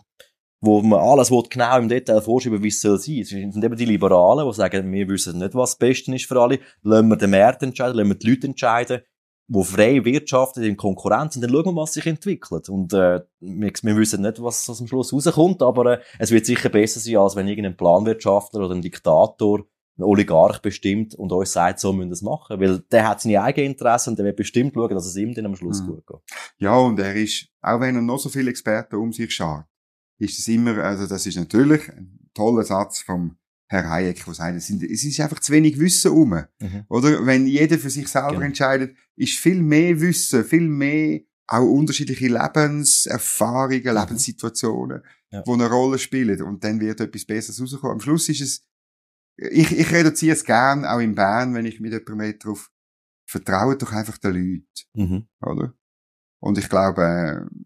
wo 0.61 0.81
man 0.83 1.01
alles 1.01 1.31
will, 1.31 1.42
genau 1.49 1.79
im 1.79 1.88
Detail 1.88 2.21
vorschreiben, 2.21 2.62
wie 2.62 2.69
es 2.69 2.81
soll 2.81 2.99
sein. 2.99 3.21
Es 3.21 3.29
sind 3.29 3.62
eben 3.62 3.77
die 3.77 3.85
Liberalen, 3.85 4.49
die 4.49 4.55
sagen, 4.55 4.92
wir 4.92 5.09
wissen 5.09 5.38
nicht, 5.38 5.55
was 5.55 5.71
das 5.71 5.79
Beste 5.79 6.14
ist 6.14 6.27
für 6.27 6.40
alle. 6.40 6.59
Lassen 6.83 7.09
wir 7.09 7.16
den 7.16 7.31
Markt 7.31 7.62
entscheiden, 7.62 7.97
lassen 7.97 8.09
wir 8.09 8.14
die 8.16 8.31
Leute 8.31 8.47
entscheiden. 8.47 9.01
wo 9.49 9.62
frei 9.62 10.05
wirtschaften, 10.05 10.64
in 10.64 10.77
Konkurrenz, 10.77 11.37
und 11.37 11.42
dann 11.42 11.51
schauen 11.51 11.66
wir, 11.66 11.77
was 11.77 11.92
sich 11.92 12.07
entwickelt. 12.07 12.69
Und 12.69 12.92
äh, 12.92 13.21
wir, 13.40 13.73
wir 13.83 13.97
wissen 13.97 14.23
nicht, 14.23 14.42
was, 14.42 14.69
was 14.69 14.81
am 14.81 14.88
Schluss 14.88 15.12
rauskommt, 15.12 15.62
aber 15.62 15.99
äh, 15.99 16.01
es 16.19 16.31
wird 16.33 16.47
sicher 16.47 16.69
besser 16.69 17.01
sein, 17.01 17.16
als 17.16 17.37
wenn 17.37 17.47
irgendein 17.47 17.77
Planwirtschaftler 17.77 18.64
oder 18.64 18.75
ein 18.75 18.83
Diktator 18.83 19.64
ein 19.99 20.03
Oligarch 20.03 20.61
bestimmt 20.61 21.14
und 21.14 21.33
uns 21.33 21.53
sagt, 21.53 21.81
so 21.81 21.92
müssen 21.92 22.11
wir 22.11 22.14
es 22.14 22.23
machen. 22.23 22.61
Weil 22.61 22.81
der 22.90 23.09
hat 23.09 23.21
seine 23.21 23.40
eigenen 23.40 23.71
Interessen 23.71 24.11
und 24.11 24.19
der 24.19 24.27
wird 24.27 24.37
bestimmt 24.37 24.75
schauen, 24.75 24.90
dass 24.90 25.07
es 25.07 25.16
ihm 25.16 25.33
dann 25.33 25.47
am 25.47 25.57
Schluss 25.57 25.81
mhm. 25.83 25.87
gut 25.87 26.07
geht. 26.07 26.21
Ja, 26.59 26.77
und 26.77 26.99
er 26.99 27.14
ist, 27.14 27.49
auch 27.62 27.81
wenn 27.81 27.95
er 27.95 28.03
noch 28.03 28.19
so 28.19 28.29
viele 28.29 28.51
Experten 28.51 28.97
um 28.97 29.12
sich 29.12 29.33
schaut, 29.33 29.64
ist 30.18 30.38
es 30.38 30.48
immer, 30.48 30.79
also 30.79 31.07
das 31.07 31.26
ist 31.26 31.37
natürlich 31.37 31.88
ein 31.90 32.31
toller 32.35 32.64
Satz 32.64 33.00
vom 33.00 33.37
Herr 33.68 33.88
Hayek, 33.90 34.24
der 34.24 34.35
sagt, 34.35 34.57
es, 34.57 34.70
ist 34.70 35.20
einfach 35.20 35.40
zu 35.40 35.52
wenig 35.52 35.79
Wissen 35.79 36.12
um. 36.12 36.31
Mhm. 36.31 36.85
Oder? 36.88 37.26
Wenn 37.26 37.46
jeder 37.46 37.79
für 37.79 37.90
sich 37.90 38.07
selber 38.07 38.33
genau. 38.33 38.42
entscheidet, 38.42 38.96
ist 39.16 39.38
viel 39.38 39.61
mehr 39.61 40.00
Wissen, 40.00 40.44
viel 40.44 40.68
mehr 40.68 41.20
auch 41.48 41.66
unterschiedliche 41.66 42.29
Lebenserfahrungen, 42.29 43.83
mhm. 43.83 44.00
Lebenssituationen, 44.00 45.02
ja. 45.31 45.42
die 45.42 45.50
eine 45.50 45.68
Rolle 45.68 45.98
spielen. 45.98 46.42
Und 46.42 46.62
dann 46.62 46.81
wird 46.81 47.00
etwas 47.00 47.24
Besseres 47.24 47.61
rauskommen. 47.61 47.94
Am 47.94 48.00
Schluss 48.00 48.29
ist 48.29 48.40
es, 48.40 48.66
ich, 49.37 49.76
ich 49.76 49.92
reduziere 49.92 50.35
es 50.35 50.44
gern, 50.44 50.85
auch 50.85 51.00
in 51.00 51.14
Bern, 51.14 51.55
wenn 51.55 51.66
ich 51.66 51.81
mit 51.81 51.92
jemandem 51.92 52.38
darauf 52.38 52.70
vertraue 53.29 53.76
doch 53.76 53.92
einfach 53.92 54.18
den 54.18 54.33
Leuten. 54.33 54.64
Mhm. 54.94 55.29
Oder? 55.40 55.74
Und 56.40 56.59
ich 56.59 56.68
glaube, 56.68 57.02
äh, 57.02 57.57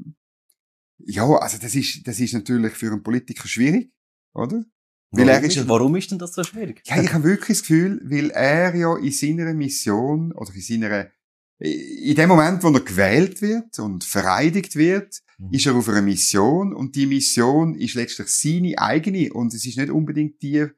ja, 1.11 1.25
also 1.25 1.59
das 1.59 1.75
ist, 1.75 2.07
das 2.07 2.21
ist 2.21 2.35
natürlich 2.35 2.73
für 2.75 2.91
einen 2.93 3.03
Politiker 3.03 3.49
schwierig, 3.49 3.93
oder? 4.35 4.65
Weil 5.13 5.27
warum, 5.27 5.43
er 5.43 5.45
ist, 5.45 5.69
warum 5.69 5.97
ist 5.97 6.11
denn 6.11 6.19
das 6.19 6.35
so 6.35 6.45
schwierig? 6.45 6.83
Ja, 6.87 7.03
ich 7.03 7.13
habe 7.13 7.25
wirklich 7.25 7.59
das 7.59 7.63
Gefühl, 7.63 8.01
weil 8.05 8.31
er 8.31 8.75
ja 8.77 8.97
in 8.97 9.11
seiner 9.11 9.53
Mission 9.55 10.33
oder 10.33 10.55
in 10.55 10.61
seiner 10.61 11.11
in 11.61 12.15
dem 12.15 12.29
Moment, 12.29 12.63
wo 12.63 12.69
er 12.69 12.81
gewählt 12.81 13.43
wird 13.43 13.79
und 13.81 14.03
vereidigt 14.03 14.77
wird, 14.77 15.21
mhm. 15.37 15.53
ist 15.53 15.67
er 15.67 15.75
auf 15.75 15.89
einer 15.91 16.01
Mission 16.01 16.73
und 16.73 16.97
die 16.97 17.05
Mission 17.05 17.75
ist 17.75 17.95
letztlich 17.95 18.29
seine 18.29 18.79
eigene 18.79 19.31
und 19.33 19.53
es 19.53 19.67
ist 19.67 19.77
nicht 19.77 19.91
unbedingt 19.91 20.41
die 20.41 20.69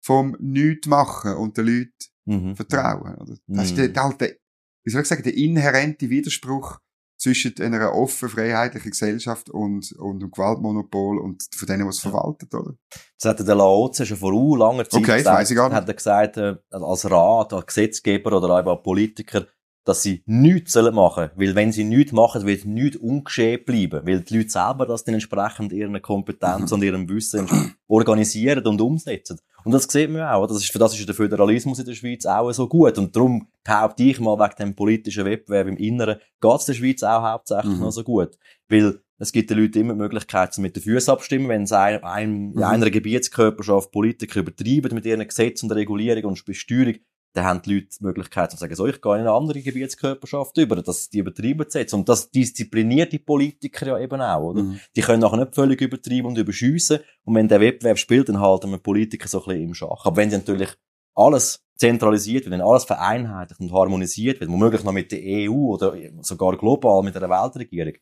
vom 0.00 0.36
Nichts 0.40 0.88
machen 0.88 1.34
und 1.34 1.56
den 1.56 1.66
Leuten 1.66 1.92
mhm. 2.24 2.56
vertrauen. 2.56 3.14
Oder? 3.18 3.36
Das 3.46 3.66
ist 3.66 3.76
mhm. 3.76 3.92
der, 3.92 4.12
der, 4.14 4.36
wie 4.82 4.90
soll 4.90 5.02
ich 5.02 5.06
sagen, 5.06 5.22
der 5.22 5.36
inhärente 5.36 6.10
Widerspruch 6.10 6.80
zwischen 7.22 7.54
einer 7.60 7.94
offen, 7.94 8.28
freiheitlichen 8.28 8.90
Gesellschaft 8.90 9.48
und, 9.48 9.92
und 9.92 10.20
einem 10.20 10.30
Gewaltmonopol 10.32 11.18
und 11.18 11.44
von 11.54 11.68
denen, 11.68 11.86
was 11.86 12.02
ja. 12.02 12.10
verwaltet, 12.10 12.52
oder? 12.52 12.74
Das 13.20 13.30
hat 13.30 13.46
der 13.46 13.54
Laoze 13.54 14.04
schon 14.04 14.16
vor 14.16 14.32
uh, 14.32 14.56
langer 14.56 14.88
Zeit 14.88 15.02
okay, 15.02 15.18
gesagt. 15.18 15.48
Ich 15.48 15.56
gar 15.56 15.68
nicht. 15.68 15.76
Hat 15.76 15.88
er 15.88 15.94
gesagt, 15.94 16.36
äh, 16.36 16.56
als 16.70 17.08
Rat, 17.08 17.52
als 17.52 17.66
Gesetzgeber 17.66 18.36
oder 18.36 18.50
auch 18.50 18.66
als 18.66 18.82
Politiker, 18.82 19.46
dass 19.84 20.02
sie 20.02 20.24
nichts 20.26 20.72
sollen 20.72 20.96
machen. 20.96 21.30
Weil 21.36 21.54
wenn 21.54 21.70
sie 21.70 21.84
nichts 21.84 22.10
machen, 22.10 22.44
wird 22.44 22.64
nichts 22.64 22.96
ungeschehen 22.96 23.64
bleiben. 23.64 24.04
Weil 24.04 24.22
die 24.22 24.38
Leute 24.38 24.50
selber 24.50 24.86
das 24.86 25.04
dann 25.04 25.14
entsprechend 25.14 25.72
ihrer 25.72 26.00
Kompetenz 26.00 26.70
mhm. 26.70 26.74
und 26.74 26.82
ihrem 26.82 27.08
Wissen 27.08 27.48
organisieren 27.86 28.66
und 28.66 28.80
umsetzen. 28.80 29.38
Und 29.64 29.72
das 29.72 29.84
sieht 29.84 30.10
man 30.10 30.22
auch. 30.22 30.46
Das 30.46 30.58
ist, 30.58 30.70
für 30.70 30.78
das 30.78 30.98
ist 30.98 31.06
der 31.06 31.14
Föderalismus 31.14 31.78
in 31.78 31.84
der 31.84 31.94
Schweiz 31.94 32.26
auch 32.26 32.50
so 32.52 32.68
gut. 32.68 32.98
Und 32.98 33.14
darum 33.14 33.48
behaupte 33.64 34.02
ich 34.02 34.20
mal, 34.20 34.38
wegen 34.38 34.56
dem 34.58 34.74
politischen 34.74 35.24
Wettbewerb 35.24 35.68
im 35.68 35.76
Inneren, 35.76 36.18
geht 36.40 36.60
es 36.60 36.66
der 36.66 36.74
Schweiz 36.74 37.02
auch 37.02 37.22
hauptsächlich 37.22 37.74
mhm. 37.74 37.80
noch 37.80 37.90
so 37.90 38.02
gut. 38.02 38.36
Weil 38.68 39.00
es 39.18 39.30
gibt 39.30 39.50
den 39.50 39.58
Leuten 39.58 39.78
immer 39.78 39.92
die 39.92 40.00
Möglichkeit, 40.00 40.58
mit 40.58 40.74
den 40.74 40.82
Füßen 40.82 41.12
abstimmen, 41.12 41.48
wenn 41.48 41.62
es 41.62 41.72
ein, 41.72 42.02
ein, 42.02 42.48
mhm. 42.48 42.58
in 42.58 42.64
einer 42.64 42.90
Gebietskörperschaft 42.90 43.92
Politiker 43.92 44.40
übertreiben 44.40 44.94
mit 44.94 45.06
ihren 45.06 45.26
Gesetzen 45.26 45.70
und 45.70 45.76
Regulierung 45.76 46.24
und 46.24 46.44
Besteuerung, 46.44 46.96
dann 47.34 47.44
haben 47.44 47.62
die 47.62 47.74
Leute 47.74 47.88
die 47.98 48.04
Möglichkeit 48.04 48.50
zu 48.50 48.56
sagen, 48.56 48.74
so, 48.74 48.86
ich 48.86 49.00
gehe 49.00 49.14
in 49.14 49.20
eine 49.20 49.32
andere 49.32 49.60
Gebietskörperschaft 49.60 50.56
über, 50.58 50.76
dass 50.82 51.08
die 51.08 51.18
übertreiben 51.18 51.66
jetzt. 51.72 51.94
Und 51.94 52.08
das 52.08 52.30
diszipliniert 52.30 53.12
die 53.12 53.18
Politiker 53.18 53.86
ja 53.86 53.98
eben 53.98 54.20
auch, 54.20 54.50
oder? 54.50 54.62
Mhm. 54.62 54.80
Die 54.94 55.00
können 55.00 55.20
nachher 55.20 55.38
nicht 55.38 55.54
völlig 55.54 55.80
übertreiben 55.80 56.26
und 56.26 56.38
überschiessen. 56.38 57.00
Und 57.24 57.34
wenn 57.34 57.48
der 57.48 57.60
Wettbewerb 57.60 57.98
spielt, 57.98 58.28
dann 58.28 58.40
halten 58.40 58.70
wir 58.70 58.78
Politiker 58.78 59.28
so 59.28 59.40
ein 59.40 59.44
bisschen 59.46 59.62
im 59.62 59.74
Schach. 59.74 60.04
Aber 60.04 60.16
wenn 60.16 60.30
sie 60.30 60.36
natürlich 60.36 60.70
alles 61.14 61.64
zentralisiert 61.76 62.44
wird, 62.44 62.52
wenn 62.52 62.60
alles 62.60 62.84
vereinheitlicht 62.84 63.60
und 63.60 63.72
harmonisiert 63.72 64.40
wird, 64.40 64.50
womöglich 64.50 64.84
noch 64.84 64.92
mit 64.92 65.10
der 65.10 65.20
EU 65.22 65.72
oder 65.72 65.96
sogar 66.20 66.56
global 66.56 67.02
mit 67.02 67.14
der 67.14 67.28
Weltregierung, 67.28 67.94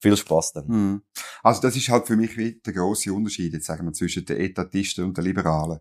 viel 0.00 0.16
Spaß 0.16 0.52
dann. 0.52 0.66
Mhm. 0.66 1.02
Also 1.42 1.60
das 1.60 1.76
ist 1.76 1.88
halt 1.88 2.06
für 2.06 2.16
mich 2.16 2.36
der 2.62 2.72
grosse 2.72 3.12
Unterschied, 3.12 3.52
jetzt 3.52 3.66
sagen 3.66 3.84
wir, 3.86 3.92
zwischen 3.92 4.24
den 4.24 4.38
Etatisten 4.38 5.04
und 5.04 5.16
den 5.16 5.24
Liberalen 5.24 5.80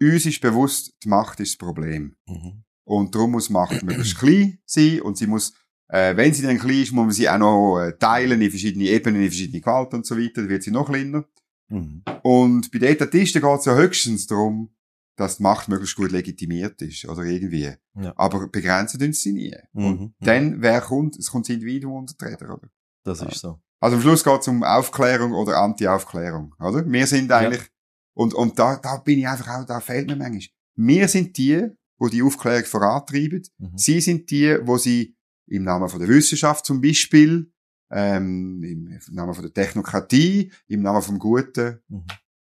uns 0.00 0.26
ist 0.26 0.40
bewusst, 0.40 0.94
die 1.02 1.08
Macht 1.08 1.40
ist 1.40 1.52
das 1.52 1.58
Problem. 1.58 2.16
Mhm. 2.26 2.64
Und 2.84 3.14
darum 3.14 3.32
muss 3.32 3.50
Macht 3.50 3.82
möglichst 3.82 4.18
klein 4.18 4.58
sein 4.64 5.00
und 5.00 5.16
sie 5.18 5.26
muss, 5.26 5.54
äh, 5.88 6.16
wenn 6.16 6.32
sie 6.32 6.42
dann 6.42 6.58
klein 6.58 6.82
ist, 6.82 6.92
muss 6.92 7.04
man 7.04 7.12
sie 7.12 7.28
auch 7.28 7.38
noch 7.38 7.80
äh, 7.80 7.92
teilen 7.98 8.40
in 8.40 8.50
verschiedene 8.50 8.84
Ebenen, 8.84 9.22
in 9.22 9.28
verschiedene 9.28 9.60
Gewalten 9.60 9.96
und 9.96 10.06
so 10.06 10.16
weiter, 10.16 10.42
dann 10.42 10.48
wird 10.48 10.62
sie 10.62 10.70
noch 10.70 10.88
kleiner. 10.88 11.24
Mhm. 11.68 12.02
Und 12.22 12.70
bei 12.70 12.78
den 12.78 12.92
Etatisten 12.92 13.42
geht 13.42 13.58
es 13.58 13.64
ja 13.64 13.74
höchstens 13.74 14.26
darum, 14.26 14.70
dass 15.16 15.38
die 15.38 15.42
Macht 15.42 15.68
möglichst 15.68 15.96
gut 15.96 16.12
legitimiert 16.12 16.80
ist, 16.82 17.08
oder 17.08 17.24
irgendwie. 17.24 17.72
Ja. 17.94 18.12
Aber 18.16 18.48
begrenzen 18.48 19.00
tun 19.00 19.12
sie 19.12 19.32
nie. 19.32 19.56
Mhm. 19.72 19.84
Und 19.84 20.00
mhm. 20.00 20.14
dann, 20.20 20.62
wer 20.62 20.80
kommt? 20.80 21.16
Es 21.16 21.30
kommt 21.30 21.48
das 21.48 21.54
Individuum 21.54 21.94
unter 21.94 22.14
die 22.20 22.24
Räder, 22.24 22.54
oder? 22.54 22.68
Das 23.02 23.20
ja. 23.20 23.28
ist 23.28 23.40
so. 23.40 23.58
Also 23.80 23.96
am 23.96 24.02
Schluss 24.02 24.24
geht 24.24 24.40
es 24.40 24.48
um 24.48 24.62
Aufklärung 24.62 25.32
oder 25.32 25.58
Anti-Aufklärung, 25.58 26.54
oder? 26.60 26.84
Wir 26.86 27.06
sind 27.06 27.30
eigentlich 27.32 27.62
ja. 27.62 27.68
Und, 28.16 28.32
und 28.32 28.58
da, 28.58 28.76
da 28.76 28.96
bin 28.96 29.18
ich 29.18 29.28
einfach 29.28 29.48
auch, 29.48 29.66
da 29.66 29.78
fehlt 29.78 30.08
mir 30.08 30.16
manchmal. 30.16 30.48
Wir 30.74 31.06
sind 31.06 31.36
die, 31.36 31.68
wo 31.98 32.08
die 32.08 32.22
Aufklärung 32.22 32.64
vorantreiben. 32.64 33.42
Mhm. 33.58 33.76
Sie 33.76 34.00
sind 34.00 34.30
die, 34.30 34.56
wo 34.62 34.78
sie 34.78 35.14
im 35.46 35.64
Namen 35.64 35.88
von 35.88 36.00
der 36.00 36.08
Wissenschaft 36.08 36.64
zum 36.64 36.80
Beispiel, 36.80 37.52
ähm, 37.90 38.62
im 38.62 39.14
Namen 39.14 39.34
von 39.34 39.42
der 39.42 39.52
Technokratie, 39.52 40.50
im 40.66 40.82
Namen 40.82 41.02
vom 41.02 41.18
Guten, 41.18 41.80
mhm. 41.88 42.06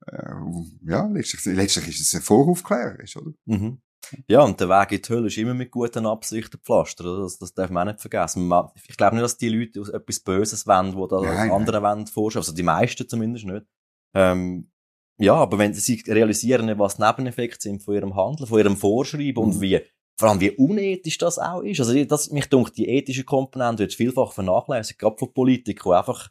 äh, 0.05 0.91
ja, 0.91 1.07
letztlich, 1.07 1.43
letztlich 1.45 1.87
ist 1.87 2.01
es 2.01 2.15
ein 2.15 2.21
Voraufklärer, 2.21 2.97
oder? 3.15 3.33
Mhm. 3.45 3.81
Ja, 4.27 4.41
und 4.41 4.59
der 4.59 4.69
Weg 4.69 4.91
in 4.91 5.01
die 5.01 5.09
Hölle 5.09 5.27
ist 5.27 5.37
immer 5.37 5.55
mit 5.55 5.71
guten 5.71 6.05
Absichten 6.05 6.51
gepflastert. 6.51 7.07
Das, 7.07 7.39
das 7.39 7.53
darf 7.53 7.71
man 7.71 7.87
auch 7.87 7.93
nicht 7.93 8.01
vergessen. 8.01 8.49
Ich 8.87 8.95
glaube 8.95 9.15
nicht, 9.15 9.23
dass 9.23 9.37
die 9.37 9.49
Leute 9.49 9.91
etwas 9.91 10.19
Böses 10.19 10.67
wollen, 10.67 10.95
wo 10.95 11.07
da 11.07 11.19
nein, 11.19 11.51
andere 11.51 11.81
wollen 11.81 12.07
vorstellen. 12.07 12.43
Also 12.43 12.53
die 12.53 12.63
meisten 12.63 13.09
zumindest 13.09 13.45
nicht. 13.45 13.65
Ähm, 14.13 14.71
ja, 15.19 15.35
aber 15.35 15.57
wenn 15.57 15.73
sie 15.73 16.03
realisieren, 16.07 16.77
was 16.77 16.99
Nebeneffekte 16.99 17.61
sind 17.61 17.83
von 17.83 17.95
ihrem 17.95 18.15
Handeln, 18.15 18.47
von 18.47 18.59
ihrem 18.59 18.77
Vorschreiben 18.77 19.43
mhm. 19.43 19.49
und 19.49 19.61
wie, 19.61 19.81
vor 20.17 20.29
allem 20.29 20.39
wie 20.39 20.51
unethisch 20.51 21.17
das 21.17 21.39
auch 21.39 21.61
ist. 21.61 21.79
Also, 21.79 22.03
das, 22.05 22.31
mich 22.31 22.47
denkt, 22.47 22.77
die 22.77 22.87
ethische 22.87 23.23
Komponente 23.23 23.79
wird 23.79 23.93
vielfach 23.93 24.31
vernachlässigt, 24.31 24.99
gerade 24.99 25.17
von 25.17 25.33
Politikern, 25.33 25.91
die 25.91 25.97
einfach 25.97 26.29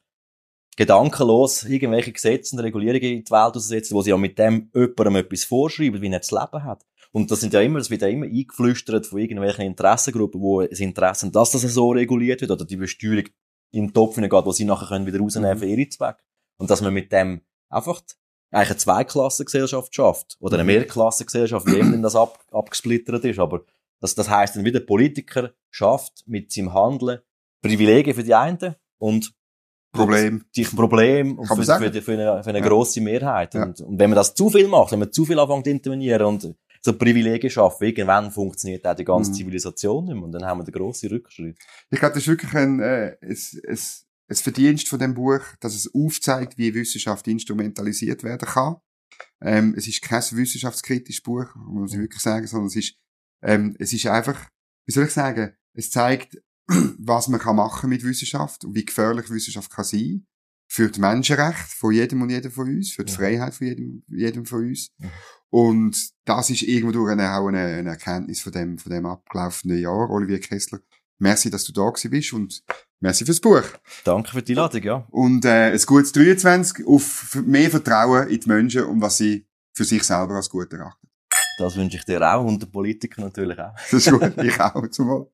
gedankenlos 0.76 1.64
irgendwelche 1.64 2.12
Gesetze 2.12 2.54
und 2.54 2.62
Regulierungen 2.62 3.18
in 3.18 3.24
die 3.24 3.30
Welt 3.30 3.56
aussetzen, 3.56 3.94
wo 3.94 4.02
sie 4.02 4.10
ja 4.10 4.16
mit 4.16 4.38
dem 4.38 4.70
jemandem 4.74 5.16
etwas 5.16 5.44
vorschreiben, 5.44 6.02
wie 6.02 6.12
er 6.12 6.18
das 6.18 6.30
Leben 6.30 6.64
hat. 6.64 6.84
Und 7.12 7.30
das 7.30 7.40
sind 7.40 7.54
ja 7.54 7.62
immer, 7.62 7.78
das 7.78 7.88
wird 7.88 8.02
ja 8.02 8.08
immer 8.08 8.26
eingeflüstert 8.26 9.06
von 9.06 9.18
irgendwelchen 9.18 9.64
Interessengruppen, 9.64 10.40
wo 10.40 10.60
es 10.60 10.80
Interesse 10.80 11.30
dass 11.30 11.52
das 11.52 11.62
so 11.62 11.90
reguliert 11.90 12.42
wird, 12.42 12.50
oder 12.50 12.64
die 12.64 12.76
Besteuerung 12.76 13.24
in 13.72 13.86
den 13.86 13.94
Topf 13.94 14.16
geht, 14.16 14.32
wo 14.32 14.52
sie 14.52 14.64
nachher 14.64 14.88
können 14.88 15.06
wieder 15.06 15.18
rausnehmen 15.18 15.54
mhm. 15.54 15.58
für 15.58 15.66
ihre 15.66 15.88
Zwecke. 15.88 16.22
Und 16.58 16.70
dass 16.70 16.82
man 16.82 16.92
mit 16.92 17.10
dem 17.10 17.40
einfach 17.70 18.02
eigentlich 18.50 18.70
eine 18.70 18.78
Zweiklassengesellschaft 18.78 19.94
schafft. 19.94 20.36
Oder 20.40 20.54
eine 20.54 20.64
mhm. 20.64 20.68
Mehrklassengesellschaft, 20.68 21.66
wie 21.66 21.76
eben 21.76 22.02
das 22.02 22.16
ab, 22.16 22.44
abgesplittert 22.50 23.24
ist. 23.24 23.38
Aber 23.38 23.62
das, 24.00 24.14
das 24.14 24.28
heisst 24.28 24.56
dann 24.56 24.64
wieder, 24.64 24.80
Politiker 24.80 25.52
schafft 25.70 26.24
mit 26.26 26.52
seinem 26.52 26.72
Handeln 26.72 27.20
Privilegien 27.62 28.14
für 28.14 28.22
die 28.22 28.34
einen 28.34 28.76
und 28.98 29.32
Problem. 29.92 30.44
Die 30.54 30.64
Problem 30.64 31.38
für, 31.38 31.56
für, 31.56 31.64
für, 31.64 32.02
für, 32.02 32.12
eine, 32.12 32.42
für 32.42 32.50
eine 32.50 32.58
ja. 32.58 32.66
grosse 32.66 33.00
Mehrheit. 33.00 33.54
Ja. 33.54 33.64
Und, 33.64 33.80
und 33.80 33.98
wenn 33.98 34.10
man 34.10 34.16
das 34.16 34.34
zu 34.34 34.50
viel 34.50 34.68
macht, 34.68 34.92
wenn 34.92 34.98
man 34.98 35.10
zu 35.10 35.24
viel 35.24 35.38
anfängt 35.38 35.64
zu 35.64 35.70
intervenieren 35.70 36.26
und 36.26 36.54
so 36.82 36.92
Privilegien 36.92 37.50
schafft, 37.50 37.80
irgendwann 37.82 38.30
funktioniert 38.30 38.86
auch 38.86 38.94
die 38.94 39.04
ganze 39.04 39.30
mhm. 39.30 39.34
Zivilisation 39.34 40.04
nicht 40.04 40.14
mehr. 40.14 40.24
Und 40.24 40.32
dann 40.32 40.44
haben 40.44 40.60
wir 40.60 40.64
den 40.64 40.72
grossen 40.72 41.08
Rückschritt. 41.08 41.56
Ich 41.90 41.98
glaube, 41.98 42.14
das 42.14 42.22
ist 42.22 42.28
wirklich 42.28 42.54
ein, 42.54 42.80
äh, 42.80 43.16
es, 43.20 43.54
es, 43.54 44.05
ein 44.28 44.36
Verdienst 44.36 44.88
von 44.88 44.98
dem 44.98 45.14
Buch, 45.14 45.40
dass 45.60 45.74
es 45.74 45.92
aufzeigt, 45.94 46.58
wie 46.58 46.74
Wissenschaft 46.74 47.26
instrumentalisiert 47.28 48.24
werden 48.24 48.48
kann. 48.48 48.76
Ähm, 49.40 49.74
es 49.76 49.86
ist 49.86 50.02
kein 50.02 50.22
wissenschaftskritisches 50.32 51.22
Buch, 51.22 51.46
muss 51.54 51.92
ich 51.92 51.98
wirklich 51.98 52.22
sagen, 52.22 52.46
sondern 52.46 52.68
es 52.68 52.76
ist, 52.76 52.94
ähm, 53.42 53.76
es 53.78 53.92
ist 53.92 54.06
einfach, 54.06 54.48
wie 54.86 54.92
soll 54.92 55.04
ich 55.04 55.12
sagen, 55.12 55.54
es 55.74 55.90
zeigt, 55.90 56.42
was 56.98 57.28
man 57.28 57.40
kann 57.40 57.56
machen 57.56 57.88
mit 57.88 58.02
Wissenschaft 58.02 58.64
und 58.64 58.74
wie 58.74 58.84
gefährlich 58.84 59.30
Wissenschaft 59.30 59.70
kann 59.70 59.84
sein. 59.84 60.26
Für 60.68 60.90
die 60.90 61.00
Menschenrechte 61.00 61.76
von 61.76 61.92
jedem 61.92 62.22
und 62.22 62.30
jedem 62.30 62.50
von 62.50 62.68
uns, 62.68 62.92
für 62.92 63.04
die 63.04 63.12
ja. 63.12 63.18
Freiheit 63.18 63.54
von 63.54 63.68
jedem, 63.68 64.02
jedem 64.08 64.46
von 64.46 64.66
uns. 64.66 64.90
Ja. 64.98 65.08
Und 65.50 66.10
das 66.24 66.50
ist 66.50 66.62
irgendwo 66.62 67.06
eine, 67.06 67.36
auch 67.36 67.46
eine, 67.46 67.60
eine 67.60 67.90
Erkenntnis 67.90 68.40
von 68.40 68.52
dem, 68.52 68.76
von 68.76 68.90
dem 68.90 69.06
abgelaufenen 69.06 69.78
Jahr. 69.78 70.10
Olivier 70.10 70.40
Kessler, 70.40 70.80
merci, 71.18 71.50
dass 71.50 71.64
du 71.64 71.72
da 71.72 71.88
gewesen 71.88 72.10
bist 72.10 72.32
und 72.32 72.64
Merci 73.00 73.24
fürs 73.26 73.40
Buch. 73.40 73.62
Danke 74.04 74.30
für 74.30 74.42
die 74.42 74.52
Einladung, 74.52 74.82
ja. 74.82 75.06
Und 75.10 75.44
äh, 75.44 75.72
ein 75.72 75.80
gutes 75.84 76.12
23 76.12 76.86
auf 76.86 77.38
mehr 77.44 77.70
Vertrauen 77.70 78.28
in 78.28 78.40
die 78.40 78.48
Menschen 78.48 78.84
und 78.84 79.02
was 79.02 79.18
sie 79.18 79.46
für 79.74 79.84
sich 79.84 80.02
selber 80.02 80.36
als 80.36 80.48
gut 80.48 80.72
erachten. 80.72 81.08
Das 81.58 81.76
wünsche 81.76 81.98
ich 81.98 82.04
dir 82.04 82.22
auch 82.22 82.44
und 82.44 82.62
den 82.62 82.70
Politikern 82.70 83.26
natürlich 83.26 83.58
auch. 83.58 83.74
Das 83.74 83.92
ist 83.92 84.10
gut, 84.10 84.36
ich 84.42 84.60
auch. 84.60 84.88
Zumal. 84.88 85.26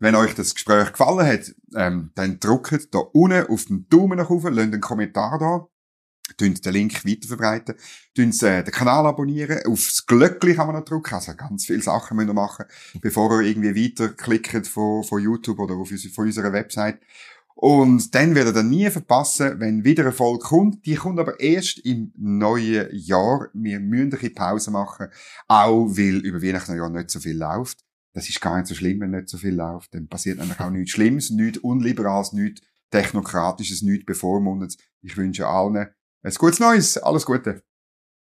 Wenn 0.00 0.16
euch 0.16 0.34
das 0.34 0.54
Gespräch 0.54 0.90
gefallen 0.90 1.26
hat, 1.26 1.54
ähm, 1.76 2.10
dann 2.16 2.40
drückt 2.40 2.92
da 2.92 2.98
unten 2.98 3.46
auf 3.46 3.66
den 3.66 3.88
Daumen 3.88 4.18
nach 4.18 4.30
oben, 4.30 4.54
lasst 4.54 4.72
einen 4.72 4.80
Kommentar 4.80 5.38
da 5.38 5.68
tun 6.36 6.54
den 6.54 6.72
Link 6.72 7.04
weiterverbreiten, 7.04 7.74
tun 8.14 8.30
äh, 8.42 8.64
den 8.64 8.72
Kanal 8.72 9.06
abonnieren, 9.06 9.64
aufs 9.66 10.06
Glöckchen 10.06 10.56
kann 10.56 10.66
man 10.66 10.76
noch 10.76 10.84
drücken, 10.84 11.14
also 11.14 11.34
ganz 11.34 11.66
viele 11.66 11.82
Sachen 11.82 12.16
müsst 12.16 12.28
ihr 12.28 12.34
machen, 12.34 12.66
bevor 13.00 13.40
ihr 13.40 13.48
irgendwie 13.48 13.74
weiterklickt 13.74 14.66
von, 14.66 15.04
von 15.04 15.22
YouTube 15.22 15.58
oder 15.58 15.74
auf, 15.74 15.90
von 16.14 16.26
unserer 16.26 16.52
Website. 16.52 16.98
Und 17.54 18.12
dann 18.14 18.34
werdet 18.34 18.56
ihr 18.56 18.64
nie 18.64 18.90
verpassen, 18.90 19.60
wenn 19.60 19.84
wieder 19.84 20.02
eine 20.02 20.12
Folge 20.12 20.40
kommt. 20.40 20.84
Die 20.84 20.96
kommt 20.96 21.20
aber 21.20 21.38
erst 21.38 21.78
im 21.78 22.12
neuen 22.16 22.88
Jahr. 22.90 23.50
Wir 23.52 23.78
müssen 23.78 24.18
eine 24.18 24.30
Pause 24.30 24.72
machen, 24.72 25.06
auch 25.46 25.86
weil 25.86 26.26
über 26.26 26.42
Weihnachten 26.42 26.76
ja 26.76 26.88
nicht 26.88 27.10
so 27.10 27.20
viel 27.20 27.36
läuft. 27.36 27.84
Das 28.14 28.28
ist 28.28 28.40
gar 28.40 28.56
nicht 28.56 28.66
so 28.66 28.74
schlimm, 28.74 29.00
wenn 29.00 29.12
nicht 29.12 29.28
so 29.28 29.38
viel 29.38 29.54
läuft. 29.54 29.94
Dann 29.94 30.08
passiert 30.08 30.38
nämlich 30.38 30.58
auch 30.58 30.70
nichts 30.70 30.90
Schlimmes, 30.90 31.30
nichts 31.30 31.58
Unliberales, 31.58 32.32
nichts 32.32 32.62
Technokratisches, 32.90 33.82
nichts 33.82 34.06
Bevormundetes. 34.06 34.76
Ich 35.00 35.16
wünsche 35.16 35.46
allen 35.46 35.86
ein 36.22 36.34
gutes 36.34 36.60
Neues. 36.60 36.98
Alles 36.98 37.26
Gute. 37.26 37.62